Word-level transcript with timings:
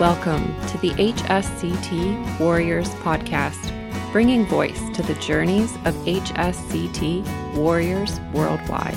Welcome 0.00 0.54
to 0.68 0.78
the 0.78 0.92
HSCT 0.92 2.40
Warriors 2.40 2.88
podcast, 3.04 3.70
bringing 4.12 4.46
voice 4.46 4.80
to 4.94 5.02
the 5.02 5.12
journeys 5.16 5.74
of 5.84 5.94
HSCT 6.06 7.54
warriors 7.54 8.18
worldwide. 8.32 8.96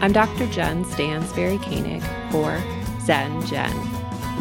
I'm 0.00 0.12
Dr. 0.12 0.48
Jen 0.48 0.84
Stansberry 0.86 1.62
Koenig 1.62 2.02
for 2.32 2.60
Zen 3.02 3.46
Jen, 3.46 3.72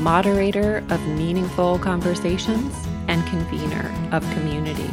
moderator 0.02 0.84
of 0.90 1.00
meaningful 1.10 1.78
conversations 1.78 2.76
and 3.08 3.24
convener 3.28 3.94
of 4.12 4.24
community. 4.32 4.90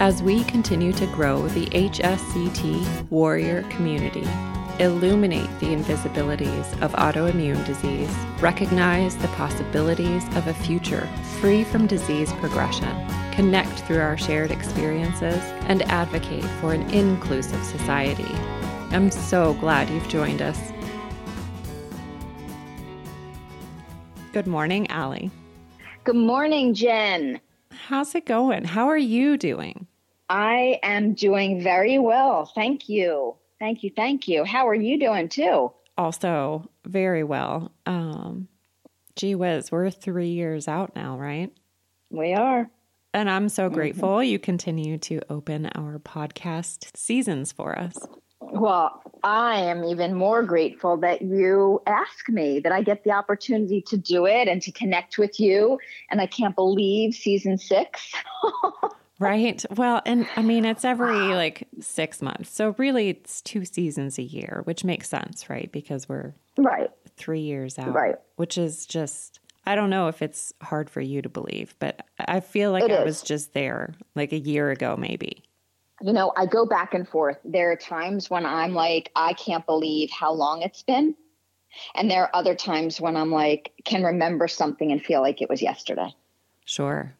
As 0.00 0.24
we 0.24 0.42
continue 0.42 0.92
to 0.94 1.06
grow 1.06 1.46
the 1.50 1.66
HSCT 1.66 3.10
warrior 3.10 3.62
community, 3.70 4.26
illuminate 4.80 5.48
the 5.60 5.66
invisibilities 5.66 6.72
of 6.82 6.92
autoimmune 6.92 7.64
disease, 7.66 8.10
recognize 8.40 9.16
the 9.16 9.28
possibilities 9.28 10.24
of 10.36 10.46
a 10.46 10.54
future 10.54 11.08
free 11.40 11.64
from 11.64 11.86
disease 11.86 12.32
progression, 12.34 12.88
connect 13.32 13.80
through 13.80 14.00
our 14.00 14.16
shared 14.16 14.50
experiences, 14.50 15.40
and 15.68 15.82
advocate 15.90 16.44
for 16.60 16.72
an 16.72 16.82
inclusive 16.90 17.62
society. 17.64 18.32
I'm 18.90 19.10
so 19.10 19.54
glad 19.54 19.88
you've 19.90 20.08
joined 20.08 20.42
us. 20.42 20.58
Good 24.32 24.46
morning, 24.46 24.86
Allie. 24.90 25.30
Good 26.04 26.16
morning, 26.16 26.74
Jen. 26.74 27.40
How's 27.70 28.14
it 28.14 28.26
going? 28.26 28.64
How 28.64 28.88
are 28.88 28.98
you 28.98 29.36
doing? 29.36 29.86
I 30.28 30.78
am 30.82 31.12
doing 31.12 31.62
very 31.62 31.98
well. 31.98 32.46
Thank 32.46 32.88
you. 32.88 33.36
Thank 33.62 33.84
you. 33.84 33.92
Thank 33.94 34.26
you. 34.26 34.42
How 34.42 34.66
are 34.66 34.74
you 34.74 34.98
doing 34.98 35.28
too? 35.28 35.70
Also, 35.96 36.68
very 36.84 37.22
well. 37.22 37.70
Um, 37.86 38.48
gee 39.14 39.36
whiz, 39.36 39.70
we're 39.70 39.88
three 39.88 40.30
years 40.30 40.66
out 40.66 40.96
now, 40.96 41.16
right? 41.16 41.48
We 42.10 42.34
are. 42.34 42.68
And 43.14 43.30
I'm 43.30 43.48
so 43.48 43.66
mm-hmm. 43.66 43.74
grateful 43.76 44.08
mm-hmm. 44.16 44.30
you 44.30 44.40
continue 44.40 44.98
to 44.98 45.20
open 45.30 45.66
our 45.76 46.00
podcast 46.00 46.96
seasons 46.96 47.52
for 47.52 47.78
us. 47.78 47.96
Well, 48.40 49.00
I 49.22 49.60
am 49.60 49.84
even 49.84 50.12
more 50.12 50.42
grateful 50.42 50.96
that 50.96 51.22
you 51.22 51.82
ask 51.86 52.28
me, 52.28 52.58
that 52.58 52.72
I 52.72 52.82
get 52.82 53.04
the 53.04 53.12
opportunity 53.12 53.80
to 53.82 53.96
do 53.96 54.26
it 54.26 54.48
and 54.48 54.60
to 54.62 54.72
connect 54.72 55.18
with 55.18 55.38
you. 55.38 55.78
And 56.10 56.20
I 56.20 56.26
can't 56.26 56.56
believe 56.56 57.14
season 57.14 57.58
six. 57.58 58.12
Right. 59.22 59.64
Well, 59.76 60.02
and 60.04 60.26
I 60.34 60.42
mean, 60.42 60.64
it's 60.64 60.84
every 60.84 61.34
like 61.34 61.68
six 61.80 62.20
months. 62.20 62.50
So 62.50 62.74
really, 62.76 63.08
it's 63.08 63.40
two 63.40 63.64
seasons 63.64 64.18
a 64.18 64.22
year, 64.22 64.62
which 64.64 64.82
makes 64.82 65.08
sense, 65.08 65.48
right? 65.48 65.70
Because 65.70 66.08
we're 66.08 66.34
right 66.58 66.90
three 67.16 67.40
years 67.40 67.78
out, 67.78 67.94
right? 67.94 68.16
Which 68.34 68.58
is 68.58 68.84
just, 68.84 69.38
I 69.64 69.76
don't 69.76 69.90
know 69.90 70.08
if 70.08 70.22
it's 70.22 70.52
hard 70.60 70.90
for 70.90 71.00
you 71.00 71.22
to 71.22 71.28
believe, 71.28 71.76
but 71.78 72.04
I 72.18 72.40
feel 72.40 72.72
like 72.72 72.82
it 72.82 72.90
I 72.90 73.02
is. 73.02 73.04
was 73.04 73.22
just 73.22 73.52
there 73.52 73.94
like 74.16 74.32
a 74.32 74.38
year 74.38 74.70
ago, 74.70 74.96
maybe. 74.96 75.44
You 76.00 76.12
know, 76.12 76.32
I 76.36 76.46
go 76.46 76.66
back 76.66 76.92
and 76.92 77.08
forth. 77.08 77.38
There 77.44 77.70
are 77.70 77.76
times 77.76 78.28
when 78.28 78.44
I'm 78.44 78.74
like, 78.74 79.12
I 79.14 79.34
can't 79.34 79.64
believe 79.66 80.10
how 80.10 80.32
long 80.32 80.62
it's 80.62 80.82
been. 80.82 81.14
And 81.94 82.10
there 82.10 82.22
are 82.22 82.30
other 82.34 82.56
times 82.56 83.00
when 83.00 83.16
I'm 83.16 83.30
like, 83.30 83.72
can 83.84 84.02
remember 84.02 84.48
something 84.48 84.90
and 84.90 85.00
feel 85.00 85.20
like 85.20 85.40
it 85.40 85.48
was 85.48 85.62
yesterday. 85.62 86.12
Sure. 86.64 87.14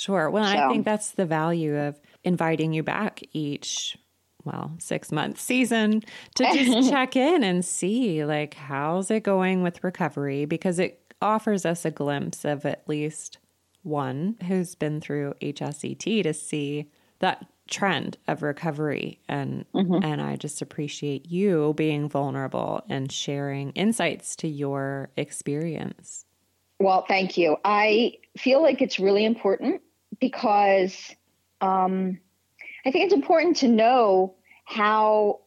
Sure. 0.00 0.30
Well, 0.30 0.44
so. 0.44 0.58
I 0.58 0.68
think 0.68 0.86
that's 0.86 1.10
the 1.10 1.26
value 1.26 1.76
of 1.76 2.00
inviting 2.24 2.72
you 2.72 2.82
back 2.82 3.22
each 3.34 3.98
well, 4.44 4.72
six 4.78 5.12
month 5.12 5.38
season 5.38 6.02
to 6.36 6.44
just 6.44 6.90
check 6.90 7.16
in 7.16 7.44
and 7.44 7.62
see 7.62 8.24
like 8.24 8.54
how's 8.54 9.10
it 9.10 9.22
going 9.22 9.62
with 9.62 9.84
recovery 9.84 10.46
because 10.46 10.78
it 10.78 11.14
offers 11.20 11.66
us 11.66 11.84
a 11.84 11.90
glimpse 11.90 12.46
of 12.46 12.64
at 12.64 12.88
least 12.88 13.36
one 13.82 14.36
who's 14.48 14.74
been 14.74 15.02
through 15.02 15.34
HSCT 15.42 16.22
to 16.22 16.32
see 16.32 16.90
that 17.18 17.44
trend 17.68 18.16
of 18.26 18.42
recovery 18.42 19.20
and 19.28 19.66
mm-hmm. 19.74 20.02
and 20.02 20.22
I 20.22 20.36
just 20.36 20.62
appreciate 20.62 21.30
you 21.30 21.74
being 21.76 22.08
vulnerable 22.08 22.82
and 22.88 23.12
sharing 23.12 23.72
insights 23.72 24.34
to 24.36 24.48
your 24.48 25.10
experience. 25.18 26.24
Well, 26.78 27.04
thank 27.06 27.36
you. 27.36 27.58
I 27.62 28.14
feel 28.38 28.62
like 28.62 28.80
it's 28.80 28.98
really 28.98 29.26
important 29.26 29.82
because 30.20 31.14
um, 31.60 32.18
I 32.84 32.90
think 32.90 33.04
it's 33.04 33.14
important 33.14 33.56
to 33.58 33.68
know 33.68 34.34
how 34.64 35.40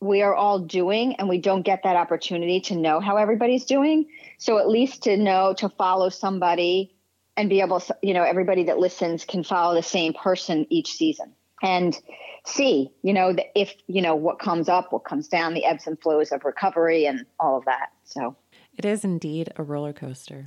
we 0.00 0.22
are 0.22 0.34
all 0.34 0.60
doing, 0.60 1.16
and 1.16 1.28
we 1.28 1.38
don't 1.38 1.62
get 1.62 1.82
that 1.82 1.96
opportunity 1.96 2.60
to 2.60 2.76
know 2.76 3.00
how 3.00 3.16
everybody's 3.16 3.64
doing. 3.64 4.06
So 4.38 4.58
at 4.58 4.68
least 4.68 5.04
to 5.04 5.16
know 5.16 5.54
to 5.54 5.68
follow 5.68 6.08
somebody 6.08 6.94
and 7.36 7.48
be 7.48 7.60
able, 7.60 7.82
you 8.02 8.14
know, 8.14 8.22
everybody 8.22 8.64
that 8.64 8.78
listens 8.78 9.24
can 9.24 9.42
follow 9.42 9.74
the 9.74 9.82
same 9.82 10.12
person 10.12 10.66
each 10.70 10.92
season 10.92 11.32
and 11.62 11.98
see, 12.46 12.90
you 13.02 13.12
know, 13.12 13.34
if 13.54 13.74
you 13.86 14.02
know 14.02 14.14
what 14.14 14.38
comes 14.38 14.68
up, 14.68 14.92
what 14.92 15.04
comes 15.04 15.28
down, 15.28 15.54
the 15.54 15.64
ebbs 15.64 15.86
and 15.86 16.00
flows 16.00 16.32
of 16.32 16.44
recovery, 16.44 17.06
and 17.06 17.26
all 17.40 17.58
of 17.58 17.64
that. 17.64 17.90
So 18.04 18.36
it 18.76 18.84
is 18.84 19.04
indeed 19.04 19.52
a 19.56 19.62
roller 19.62 19.92
coaster. 19.92 20.44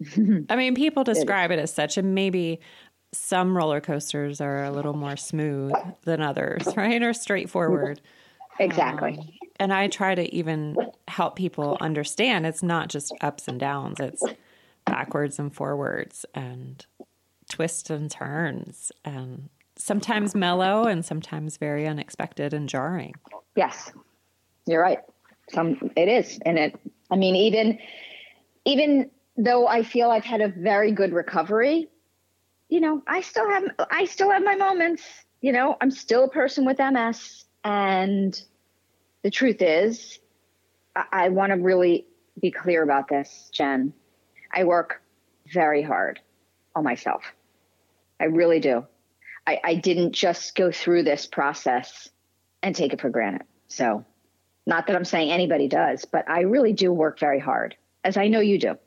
I 0.16 0.56
mean, 0.56 0.74
people 0.74 1.04
describe 1.04 1.50
it, 1.50 1.58
it 1.58 1.62
as 1.62 1.74
such, 1.74 1.98
and 1.98 2.14
maybe 2.14 2.60
some 3.12 3.56
roller 3.56 3.80
coasters 3.80 4.40
are 4.40 4.64
a 4.64 4.70
little 4.70 4.94
more 4.94 5.16
smooth 5.16 5.72
than 6.02 6.20
others, 6.20 6.62
right? 6.76 7.02
Or 7.02 7.12
straightforward. 7.12 8.00
Exactly. 8.58 9.18
Um, 9.18 9.28
and 9.58 9.72
I 9.72 9.88
try 9.88 10.14
to 10.14 10.34
even 10.34 10.76
help 11.08 11.36
people 11.36 11.76
understand 11.80 12.46
it's 12.46 12.62
not 12.62 12.88
just 12.88 13.12
ups 13.20 13.48
and 13.48 13.58
downs, 13.58 14.00
it's 14.00 14.22
backwards 14.84 15.38
and 15.38 15.54
forwards 15.54 16.24
and 16.34 16.84
twists 17.50 17.90
and 17.90 18.10
turns 18.10 18.92
and 19.04 19.50
sometimes 19.76 20.34
mellow 20.34 20.84
and 20.84 21.04
sometimes 21.04 21.56
very 21.56 21.86
unexpected 21.86 22.54
and 22.54 22.68
jarring. 22.68 23.14
Yes. 23.56 23.92
You're 24.66 24.80
right. 24.80 25.00
Some 25.52 25.90
it 25.96 26.08
is. 26.08 26.38
And 26.46 26.58
it 26.58 26.78
I 27.10 27.16
mean 27.16 27.34
even 27.34 27.78
even 28.64 29.10
though 29.36 29.66
I 29.66 29.82
feel 29.82 30.10
I've 30.10 30.24
had 30.24 30.40
a 30.40 30.48
very 30.48 30.92
good 30.92 31.12
recovery, 31.12 31.88
you 32.70 32.80
know, 32.80 33.02
I 33.06 33.20
still 33.20 33.48
have 33.50 33.64
I 33.90 34.06
still 34.06 34.30
have 34.30 34.44
my 34.44 34.54
moments. 34.54 35.02
You 35.40 35.52
know, 35.52 35.76
I'm 35.80 35.90
still 35.90 36.24
a 36.24 36.30
person 36.30 36.64
with 36.64 36.78
MS, 36.78 37.44
and 37.64 38.40
the 39.22 39.30
truth 39.30 39.60
is, 39.60 40.18
I, 40.94 41.04
I 41.12 41.28
want 41.30 41.52
to 41.52 41.58
really 41.58 42.06
be 42.40 42.50
clear 42.50 42.82
about 42.82 43.08
this, 43.08 43.50
Jen. 43.52 43.92
I 44.52 44.64
work 44.64 45.02
very 45.52 45.82
hard 45.82 46.20
on 46.74 46.84
myself. 46.84 47.22
I 48.20 48.24
really 48.24 48.60
do. 48.60 48.86
I, 49.46 49.60
I 49.64 49.74
didn't 49.74 50.12
just 50.12 50.54
go 50.54 50.70
through 50.70 51.02
this 51.02 51.26
process 51.26 52.08
and 52.62 52.76
take 52.76 52.92
it 52.92 53.00
for 53.00 53.10
granted. 53.10 53.46
So, 53.68 54.04
not 54.66 54.86
that 54.86 54.94
I'm 54.94 55.04
saying 55.04 55.32
anybody 55.32 55.66
does, 55.66 56.04
but 56.04 56.28
I 56.28 56.42
really 56.42 56.72
do 56.72 56.92
work 56.92 57.18
very 57.18 57.40
hard, 57.40 57.76
as 58.04 58.16
I 58.16 58.28
know 58.28 58.40
you 58.40 58.58
do. 58.58 58.78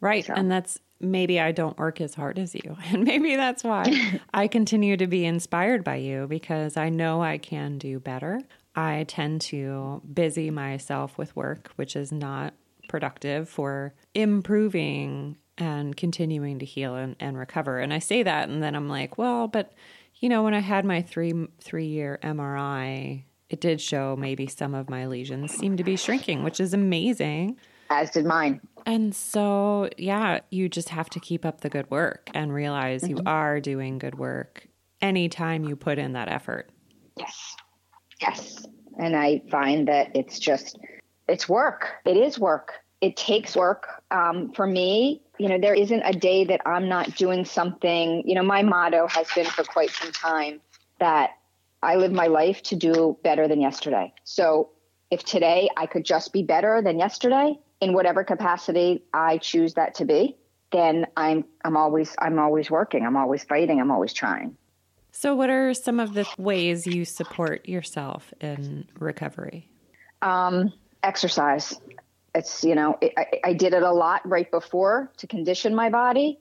Right. 0.00 0.24
So. 0.24 0.34
And 0.34 0.50
that's 0.50 0.80
maybe 1.02 1.40
I 1.40 1.52
don't 1.52 1.78
work 1.78 2.00
as 2.00 2.14
hard 2.14 2.38
as 2.38 2.54
you. 2.54 2.76
And 2.92 3.04
maybe 3.04 3.36
that's 3.36 3.64
why 3.64 4.20
I 4.34 4.48
continue 4.48 4.96
to 4.96 5.06
be 5.06 5.24
inspired 5.24 5.84
by 5.84 5.96
you 5.96 6.26
because 6.28 6.76
I 6.76 6.88
know 6.88 7.22
I 7.22 7.38
can 7.38 7.78
do 7.78 7.98
better. 8.00 8.40
I 8.74 9.04
tend 9.08 9.40
to 9.42 10.00
busy 10.10 10.50
myself 10.50 11.18
with 11.18 11.34
work, 11.36 11.70
which 11.76 11.96
is 11.96 12.12
not 12.12 12.54
productive 12.88 13.48
for 13.48 13.94
improving 14.14 15.36
and 15.58 15.96
continuing 15.96 16.58
to 16.60 16.64
heal 16.64 16.94
and, 16.94 17.16
and 17.20 17.38
recover. 17.38 17.78
And 17.78 17.92
I 17.92 17.98
say 17.98 18.22
that 18.22 18.48
and 18.48 18.62
then 18.62 18.74
I'm 18.74 18.88
like, 18.88 19.18
well, 19.18 19.48
but 19.48 19.72
you 20.16 20.28
know, 20.28 20.42
when 20.42 20.54
I 20.54 20.60
had 20.60 20.84
my 20.84 21.02
three 21.02 21.48
three 21.60 21.86
year 21.86 22.18
MRI, 22.22 23.24
it 23.50 23.60
did 23.60 23.80
show 23.80 24.16
maybe 24.16 24.46
some 24.46 24.74
of 24.74 24.88
my 24.88 25.06
lesions 25.06 25.52
seem 25.52 25.76
to 25.76 25.84
be 25.84 25.96
shrinking, 25.96 26.42
which 26.42 26.60
is 26.60 26.72
amazing. 26.72 27.58
As 27.92 28.10
did 28.10 28.24
mine. 28.24 28.60
And 28.86 29.14
so, 29.14 29.90
yeah, 29.98 30.40
you 30.50 30.68
just 30.68 30.88
have 30.88 31.10
to 31.10 31.20
keep 31.20 31.44
up 31.44 31.60
the 31.60 31.68
good 31.68 31.90
work 31.90 32.30
and 32.34 32.52
realize 32.52 33.02
mm-hmm. 33.02 33.18
you 33.18 33.22
are 33.26 33.60
doing 33.60 33.98
good 33.98 34.18
work 34.18 34.66
anytime 35.00 35.64
you 35.64 35.76
put 35.76 35.98
in 35.98 36.14
that 36.14 36.28
effort. 36.28 36.70
Yes. 37.16 37.54
Yes. 38.20 38.66
And 38.98 39.14
I 39.14 39.42
find 39.50 39.86
that 39.88 40.10
it's 40.14 40.38
just, 40.38 40.78
it's 41.28 41.48
work. 41.48 41.92
It 42.06 42.16
is 42.16 42.38
work. 42.38 42.72
It 43.00 43.16
takes 43.16 43.54
work. 43.54 43.86
Um, 44.10 44.52
for 44.52 44.66
me, 44.66 45.22
you 45.38 45.48
know, 45.48 45.58
there 45.58 45.74
isn't 45.74 46.02
a 46.02 46.12
day 46.12 46.44
that 46.44 46.62
I'm 46.64 46.88
not 46.88 47.14
doing 47.16 47.44
something. 47.44 48.22
You 48.26 48.34
know, 48.34 48.42
my 48.42 48.62
motto 48.62 49.06
has 49.08 49.26
been 49.34 49.46
for 49.46 49.64
quite 49.64 49.90
some 49.90 50.12
time 50.12 50.60
that 50.98 51.30
I 51.82 51.96
live 51.96 52.12
my 52.12 52.28
life 52.28 52.62
to 52.64 52.76
do 52.76 53.18
better 53.22 53.48
than 53.48 53.60
yesterday. 53.60 54.12
So 54.24 54.70
if 55.10 55.24
today 55.24 55.68
I 55.76 55.86
could 55.86 56.04
just 56.04 56.32
be 56.32 56.42
better 56.42 56.80
than 56.80 56.98
yesterday, 56.98 57.58
in 57.82 57.92
whatever 57.92 58.22
capacity 58.22 59.02
I 59.12 59.38
choose 59.38 59.74
that 59.74 59.96
to 59.96 60.04
be, 60.04 60.36
then 60.70 61.04
I'm 61.16 61.44
I'm 61.64 61.76
always 61.76 62.14
I'm 62.18 62.38
always 62.38 62.70
working. 62.70 63.04
I'm 63.04 63.16
always 63.16 63.42
fighting. 63.42 63.80
I'm 63.80 63.90
always 63.90 64.14
trying. 64.14 64.56
So, 65.10 65.34
what 65.34 65.50
are 65.50 65.74
some 65.74 66.00
of 66.00 66.14
the 66.14 66.26
ways 66.38 66.86
you 66.86 67.04
support 67.04 67.68
yourself 67.68 68.32
in 68.40 68.86
recovery? 68.98 69.68
Um, 70.22 70.72
exercise. 71.02 71.78
It's, 72.34 72.64
you 72.64 72.74
know, 72.74 72.96
it, 73.02 73.12
I, 73.18 73.26
I 73.44 73.52
did 73.52 73.74
it 73.74 73.82
a 73.82 73.92
lot 73.92 74.26
right 74.26 74.50
before 74.50 75.12
to 75.18 75.26
condition 75.26 75.74
my 75.74 75.90
body. 75.90 76.38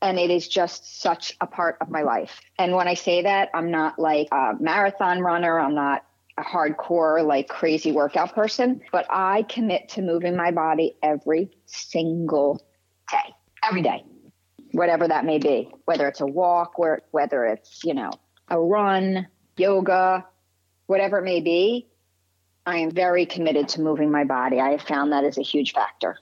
And 0.00 0.18
it 0.18 0.30
is 0.30 0.48
just 0.48 1.02
such 1.02 1.36
a 1.40 1.46
part 1.46 1.76
of 1.80 1.90
my 1.90 2.02
life. 2.02 2.40
And 2.58 2.74
when 2.74 2.88
I 2.88 2.94
say 2.94 3.22
that, 3.22 3.50
I'm 3.52 3.70
not 3.70 3.98
like 3.98 4.28
a 4.32 4.52
marathon 4.58 5.20
runner. 5.20 5.58
I'm 5.58 5.74
not 5.74 6.04
a 6.36 6.42
hardcore, 6.42 7.24
like 7.24 7.48
crazy 7.48 7.92
workout 7.92 8.34
person, 8.34 8.80
but 8.90 9.06
I 9.08 9.42
commit 9.44 9.88
to 9.90 10.02
moving 10.02 10.36
my 10.36 10.50
body 10.50 10.96
every 11.02 11.50
single 11.66 12.60
day, 13.10 13.34
every 13.62 13.82
day, 13.82 14.04
whatever 14.72 15.06
that 15.06 15.24
may 15.24 15.38
be, 15.38 15.70
whether 15.84 16.08
it's 16.08 16.20
a 16.20 16.26
walk, 16.26 16.74
whether 16.78 17.44
it's, 17.46 17.84
you 17.84 17.94
know, 17.94 18.10
a 18.48 18.60
run, 18.60 19.28
yoga, 19.56 20.26
whatever 20.86 21.18
it 21.18 21.24
may 21.24 21.40
be. 21.40 21.86
I 22.66 22.78
am 22.78 22.90
very 22.90 23.26
committed 23.26 23.68
to 23.68 23.82
moving 23.82 24.10
my 24.10 24.24
body. 24.24 24.58
I 24.58 24.70
have 24.70 24.82
found 24.82 25.12
that 25.12 25.22
is 25.22 25.38
a 25.38 25.42
huge 25.42 25.72
factor. 25.72 26.18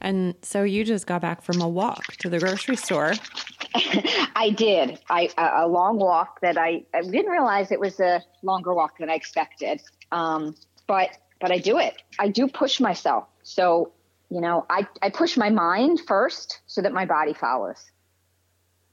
And 0.00 0.34
so 0.42 0.64
you 0.64 0.84
just 0.84 1.06
got 1.06 1.20
back 1.20 1.42
from 1.42 1.60
a 1.60 1.68
walk 1.68 2.16
to 2.18 2.28
the 2.28 2.40
grocery 2.40 2.76
store. 2.76 3.12
I 4.36 4.50
did. 4.56 4.98
I 5.08 5.30
a 5.38 5.66
long 5.66 5.98
walk 5.98 6.40
that 6.40 6.58
I, 6.58 6.84
I 6.94 7.02
didn't 7.02 7.30
realize 7.30 7.70
it 7.70 7.80
was 7.80 8.00
a 8.00 8.22
longer 8.42 8.74
walk 8.74 8.98
than 8.98 9.08
I 9.10 9.14
expected. 9.14 9.82
Um, 10.10 10.54
but 10.86 11.10
but 11.40 11.50
I 11.50 11.58
do 11.58 11.78
it. 11.78 11.94
I 12.18 12.28
do 12.28 12.48
push 12.48 12.80
myself. 12.80 13.24
So 13.42 13.92
you 14.30 14.40
know, 14.40 14.66
I 14.68 14.86
I 15.00 15.10
push 15.10 15.36
my 15.36 15.50
mind 15.50 16.00
first 16.06 16.60
so 16.66 16.82
that 16.82 16.92
my 16.92 17.06
body 17.06 17.34
follows. 17.34 17.82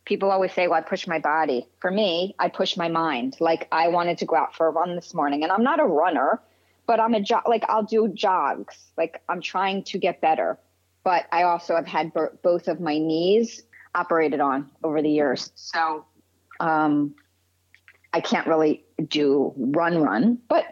People 0.06 0.32
always 0.32 0.54
say, 0.54 0.68
"Well, 0.68 0.80
I 0.80 0.82
push 0.82 1.08
my 1.08 1.20
body." 1.20 1.68
For 1.80 1.92
me, 1.92 2.36
I 2.40 2.50
push 2.50 2.78
my 2.78 2.88
mind. 2.88 3.38
Like 3.40 3.68
I 3.72 3.90
wanted 3.90 4.20
to 4.20 4.26
go 4.26 4.36
out 4.36 4.56
for 4.56 4.68
a 4.68 4.72
run 4.72 4.96
this 4.96 5.14
morning, 5.14 5.44
and 5.44 5.52
I'm 5.52 5.64
not 5.64 5.80
a 5.80 5.86
runner, 5.86 6.42
but 6.88 7.00
I'm 7.00 7.14
a 7.14 7.22
jog. 7.22 7.44
Like 7.48 7.64
I'll 7.68 7.84
do 7.84 8.08
jogs. 8.08 8.78
Like 8.98 9.22
I'm 9.28 9.42
trying 9.42 9.84
to 9.86 9.98
get 9.98 10.22
better 10.22 10.58
but 11.04 11.26
I 11.32 11.44
also 11.44 11.76
have 11.76 11.88
had 11.88 12.14
b- 12.14 12.38
both 12.44 12.68
of 12.68 12.80
my 12.80 12.98
knees 12.98 13.64
operated 13.96 14.40
on 14.40 14.70
over 14.84 15.02
the 15.02 15.10
years. 15.10 15.52
So 15.56 16.06
um, 16.60 17.16
I 18.14 18.22
can't 18.22 18.48
really 18.48 18.86
do 19.08 19.54
run, 19.56 20.02
run, 20.02 20.40
but 20.48 20.66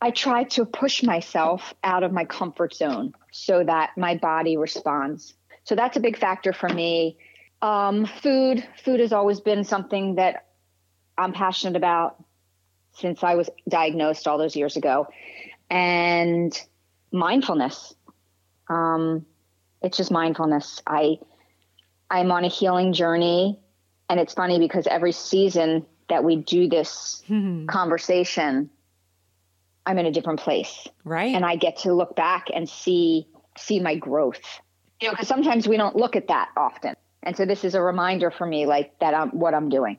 I 0.00 0.10
try 0.10 0.44
to 0.44 0.64
push 0.64 1.02
myself 1.02 1.74
out 1.84 2.02
of 2.02 2.12
my 2.12 2.24
comfort 2.24 2.74
zone 2.74 3.12
so 3.30 3.62
that 3.62 3.90
my 3.96 4.16
body 4.16 4.56
responds. 4.56 5.34
So 5.64 5.76
that's 5.76 5.96
a 5.96 6.00
big 6.00 6.18
factor 6.18 6.52
for 6.52 6.68
me. 6.68 7.18
Um, 7.62 8.06
food, 8.06 8.66
food 8.84 8.98
has 8.98 9.12
always 9.12 9.40
been 9.40 9.62
something 9.62 10.16
that 10.16 10.46
I'm 11.16 11.32
passionate 11.32 11.76
about 11.76 12.22
since 12.94 13.22
I 13.22 13.36
was 13.36 13.48
diagnosed 13.68 14.26
all 14.26 14.38
those 14.38 14.56
years 14.56 14.76
ago. 14.76 15.06
And 15.70 16.60
mindfulness. 17.12 17.94
Um, 18.68 19.24
it's 19.82 19.96
just 19.96 20.10
mindfulness. 20.10 20.82
I 20.86 21.18
I'm 22.12 22.30
on 22.30 22.44
a 22.44 22.48
healing 22.48 22.92
journey, 22.92 23.58
and 24.10 24.20
it's 24.20 24.34
funny 24.34 24.58
because 24.58 24.86
every 24.86 25.12
season 25.12 25.86
that 26.10 26.22
we 26.22 26.36
do 26.36 26.68
this 26.68 27.22
mm-hmm. 27.26 27.64
conversation, 27.66 28.68
I'm 29.86 29.98
in 29.98 30.04
a 30.04 30.12
different 30.12 30.38
place, 30.38 30.86
right? 31.04 31.34
And 31.34 31.42
I 31.44 31.56
get 31.56 31.78
to 31.78 31.94
look 31.94 32.14
back 32.14 32.48
and 32.54 32.68
see 32.68 33.26
see 33.56 33.80
my 33.80 33.96
growth. 33.96 34.42
You 35.00 35.08
know, 35.08 35.14
because 35.14 35.26
sometimes 35.26 35.66
we 35.66 35.78
don't 35.78 35.96
look 35.96 36.14
at 36.14 36.28
that 36.28 36.50
often, 36.54 36.96
and 37.22 37.34
so 37.34 37.46
this 37.46 37.64
is 37.64 37.74
a 37.74 37.80
reminder 37.80 38.30
for 38.30 38.46
me, 38.46 38.66
like 38.66 38.98
that 38.98 39.14
I'm 39.14 39.30
what 39.30 39.54
I'm 39.54 39.70
doing. 39.70 39.98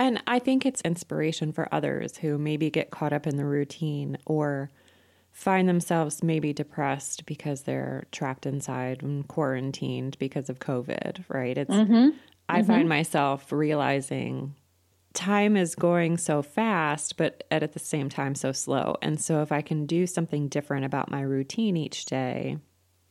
And 0.00 0.20
I 0.26 0.40
think 0.40 0.66
it's 0.66 0.80
inspiration 0.80 1.52
for 1.52 1.72
others 1.72 2.16
who 2.16 2.36
maybe 2.36 2.68
get 2.68 2.90
caught 2.90 3.12
up 3.12 3.28
in 3.28 3.36
the 3.36 3.44
routine 3.44 4.18
or 4.26 4.72
find 5.32 5.68
themselves 5.68 6.22
maybe 6.22 6.52
depressed 6.52 7.26
because 7.26 7.62
they're 7.62 8.06
trapped 8.12 8.46
inside 8.46 9.02
and 9.02 9.26
quarantined 9.26 10.18
because 10.18 10.48
of 10.48 10.58
COVID, 10.58 11.24
right? 11.28 11.56
It's 11.56 11.70
mm-hmm. 11.70 12.10
I 12.48 12.58
mm-hmm. 12.58 12.66
find 12.66 12.88
myself 12.88 13.50
realizing 13.50 14.54
time 15.14 15.56
is 15.56 15.74
going 15.74 16.18
so 16.18 16.42
fast, 16.42 17.16
but 17.16 17.44
at 17.50 17.72
the 17.72 17.78
same 17.78 18.08
time 18.08 18.34
so 18.34 18.52
slow. 18.52 18.96
And 19.02 19.20
so 19.20 19.42
if 19.42 19.52
I 19.52 19.62
can 19.62 19.86
do 19.86 20.06
something 20.06 20.48
different 20.48 20.84
about 20.84 21.10
my 21.10 21.22
routine 21.22 21.76
each 21.76 22.04
day, 22.04 22.58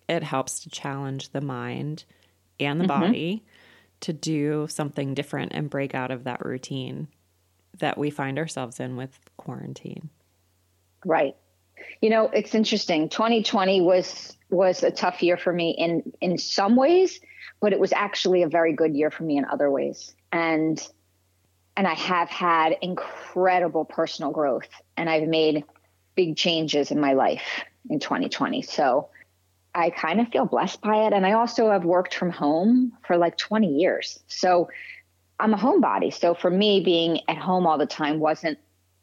it 0.07 0.24
helps 0.24 0.59
to 0.62 0.69
challenge 0.69 1.29
the 1.29 1.41
mind 1.41 2.06
and 2.59 2.79
the 2.79 2.85
mm-hmm. 2.85 3.01
body 3.01 3.45
to 4.01 4.13
do 4.13 4.67
something 4.69 5.13
different 5.13 5.53
and 5.53 5.69
break 5.69 5.95
out 5.95 6.12
of 6.12 6.24
that 6.24 6.45
routine 6.45 7.07
that 7.79 7.97
we 7.97 8.09
find 8.09 8.38
ourselves 8.38 8.79
in 8.79 8.95
with 8.95 9.19
quarantine. 9.38 10.09
Right. 11.06 11.35
You 12.01 12.10
know, 12.10 12.30
it's 12.30 12.56
interesting. 12.56 13.10
2020 13.10 13.81
was 13.81 14.38
was 14.50 14.83
a 14.83 14.92
tough 14.92 15.24
year 15.24 15.38
for 15.38 15.54
me 15.54 15.72
in 15.72 16.12
in 16.22 16.38
some 16.38 16.75
ways, 16.75 17.19
but 17.60 17.74
it 17.74 17.80
was 17.80 17.94
actually 17.94 18.44
a 18.44 18.48
very 18.48 18.74
good 18.74 18.95
year 18.95 19.12
for 19.12 19.24
me 19.24 19.38
in 19.38 19.45
other 19.45 19.69
ways. 19.69 20.13
And 20.31 20.86
and 21.78 21.88
I 21.88 21.94
have 21.94 22.30
had 22.30 22.75
incredible 22.81 23.86
personal 23.86 24.31
growth 24.31 24.68
and 24.98 25.10
I've 25.10 25.28
made 25.28 25.63
big 26.16 26.36
changes 26.36 26.92
in 26.92 27.00
my 27.00 27.13
life 27.13 27.63
in 27.89 28.00
2020. 28.00 28.62
So 28.62 29.10
I 29.74 29.89
kind 29.89 30.19
of 30.19 30.27
feel 30.27 30.45
blessed 30.45 30.81
by 30.81 31.07
it 31.07 31.13
and 31.13 31.25
I 31.25 31.31
also 31.31 31.72
have 31.72 31.86
worked 31.86 32.13
from 32.13 32.30
home 32.30 32.92
for 33.07 33.16
like 33.18 33.38
20 33.38 33.68
years. 33.68 34.19
So 34.27 34.69
I'm 35.39 35.54
a 35.54 35.57
homebody. 35.57 36.13
So 36.13 36.36
for 36.36 36.50
me 36.50 36.81
being 36.81 37.22
at 37.30 37.38
home 37.38 37.66
all 37.66 37.77
the 37.77 37.86
time 37.86 38.19
wasn't 38.19 38.60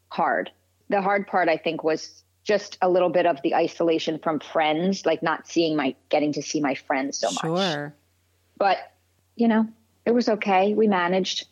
hard. 0.09 0.51
The 0.89 1.01
hard 1.01 1.27
part 1.27 1.49
I 1.49 1.57
think 1.57 1.83
was 1.83 2.23
just 2.43 2.77
a 2.81 2.89
little 2.89 3.09
bit 3.09 3.25
of 3.25 3.41
the 3.41 3.55
isolation 3.55 4.19
from 4.19 4.39
friends, 4.39 5.05
like 5.05 5.21
not 5.21 5.47
seeing 5.47 5.75
my 5.75 5.95
getting 6.09 6.33
to 6.33 6.41
see 6.41 6.61
my 6.61 6.75
friends 6.75 7.17
so 7.17 7.29
much. 7.31 7.41
Sure. 7.41 7.93
But, 8.57 8.77
you 9.35 9.47
know, 9.47 9.67
it 10.05 10.11
was 10.11 10.29
okay. 10.29 10.73
We 10.73 10.87
managed. 10.87 11.47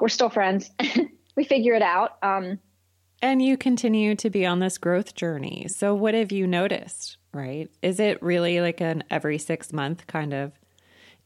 We're 0.00 0.08
still 0.08 0.30
friends. 0.30 0.70
we 1.36 1.44
figure 1.44 1.74
it 1.74 1.82
out. 1.82 2.16
Um 2.22 2.58
and 3.22 3.42
you 3.42 3.58
continue 3.58 4.14
to 4.14 4.30
be 4.30 4.46
on 4.46 4.60
this 4.60 4.78
growth 4.78 5.14
journey. 5.14 5.66
So 5.68 5.94
what 5.94 6.14
have 6.14 6.32
you 6.32 6.46
noticed, 6.46 7.18
right? 7.34 7.68
Is 7.82 8.00
it 8.00 8.22
really 8.22 8.62
like 8.62 8.80
an 8.80 9.04
every 9.10 9.36
6 9.36 9.72
month 9.74 10.06
kind 10.06 10.32
of 10.32 10.52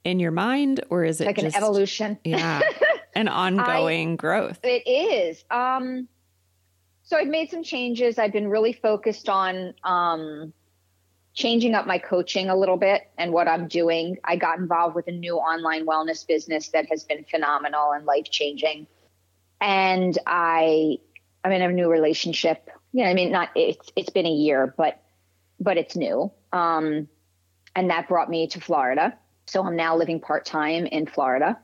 in 0.03 0.19
your 0.19 0.33
mind 0.33 0.81
or 0.91 1.05
is 1.05 1.21
it 1.21 1.27
like 1.27 1.37
just, 1.37 1.57
an 1.57 1.63
evolution? 1.63 2.19
Yeah. 2.25 2.61
An 3.17 3.29
ongoing 3.29 4.15
I, 4.15 4.17
growth. 4.17 4.59
It 4.65 4.89
is. 4.89 5.45
Um 5.49 6.09
so 7.05 7.19
I've 7.19 7.29
made 7.29 7.51
some 7.51 7.63
changes. 7.63 8.19
I've 8.19 8.33
been 8.33 8.49
really 8.49 8.73
focused 8.73 9.29
on 9.29 9.75
um, 9.85 10.53
changing 11.35 11.75
up 11.75 11.87
my 11.87 11.99
coaching 11.99 12.49
a 12.49 12.57
little 12.57 12.79
bit 12.79 13.03
and 13.19 13.33
what 13.33 13.47
I'm 13.47 13.69
doing. 13.69 14.17
I 14.25 14.37
got 14.37 14.59
involved 14.59 14.95
with 14.95 15.07
a 15.09 15.13
new 15.13 15.37
online 15.37 15.85
wellness 15.87 16.27
business 16.27 16.69
that 16.69 16.87
has 16.87 17.05
been 17.05 17.25
phenomenal 17.31 17.93
and 17.93 18.07
life 18.07 18.31
changing. 18.31 18.87
And 19.61 20.19
I, 20.27 20.99
I'm 21.45 21.53
in 21.53 21.61
a 21.61 21.71
new 21.71 21.91
relationship. 21.91 22.71
Yeah, 22.93 23.09
I 23.09 23.15
mean, 23.15 23.33
not 23.33 23.51
it's 23.55 23.91
it's 23.97 24.11
been 24.11 24.27
a 24.27 24.33
year, 24.33 24.73
but 24.77 25.03
but 25.61 25.77
it's 25.77 25.97
new. 25.97 26.31
Um, 26.53 27.09
and 27.77 27.91
that 27.91 28.09
brought 28.09 28.31
me 28.31 28.47
to 28.49 28.61
Florida. 28.61 29.19
So 29.47 29.63
I'm 29.63 29.77
now 29.77 29.97
living 29.97 30.21
part 30.21 30.47
time 30.47 30.87
in 30.87 31.07
Florida, 31.07 31.59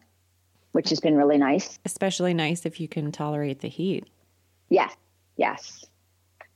which 0.72 0.90
has 0.90 1.00
been 1.00 1.16
really 1.16 1.38
nice. 1.38 1.78
Especially 1.84 2.34
nice 2.34 2.66
if 2.66 2.80
you 2.80 2.88
can 2.88 3.12
tolerate 3.12 3.60
the 3.60 3.68
heat. 3.68 4.06
Yes, 4.68 4.94
Yes. 5.36 5.84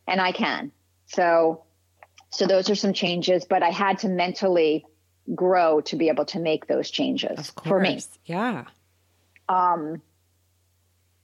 And 0.07 0.21
I 0.21 0.33
can. 0.33 0.73
So 1.07 1.65
so 2.31 2.47
those 2.47 2.69
are 2.69 2.75
some 2.75 2.93
changes, 2.93 3.45
but 3.45 3.63
I 3.63 3.71
had 3.71 3.99
to 4.01 4.09
mentally 4.09 4.85
grow 5.35 5.81
to 5.83 5.97
be 5.97 6.09
able 6.09 6.25
to 6.27 6.41
make 6.41 6.67
those 6.67 6.91
changes 6.91 7.53
for 7.65 7.81
me. 7.81 8.01
Yeah. 8.27 8.65
Um 9.49 10.03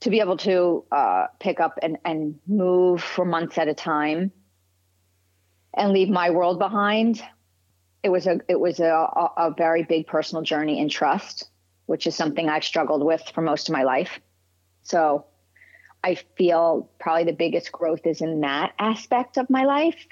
to 0.01 0.09
be 0.09 0.19
able 0.19 0.37
to 0.37 0.83
uh, 0.91 1.27
pick 1.39 1.59
up 1.59 1.77
and, 1.81 1.97
and 2.03 2.39
move 2.47 3.01
for 3.01 3.23
months 3.23 3.57
at 3.57 3.67
a 3.67 3.73
time 3.73 4.31
and 5.75 5.93
leave 5.93 6.09
my 6.09 6.31
world 6.31 6.59
behind. 6.59 7.23
It 8.03 8.09
was 8.09 8.25
a 8.25 8.39
it 8.49 8.59
was 8.59 8.79
a, 8.79 8.89
a, 8.89 9.29
a 9.37 9.53
very 9.55 9.83
big 9.83 10.07
personal 10.07 10.41
journey 10.41 10.79
in 10.79 10.89
trust, 10.89 11.49
which 11.85 12.07
is 12.07 12.15
something 12.15 12.49
I've 12.49 12.63
struggled 12.63 13.05
with 13.05 13.21
for 13.33 13.41
most 13.41 13.69
of 13.69 13.73
my 13.73 13.83
life. 13.83 14.19
So 14.81 15.25
I 16.03 16.15
feel 16.35 16.89
probably 16.99 17.25
the 17.25 17.33
biggest 17.33 17.71
growth 17.71 18.05
is 18.05 18.21
in 18.21 18.41
that 18.41 18.73
aspect 18.79 19.37
of 19.37 19.49
my 19.49 19.65
life, 19.65 20.07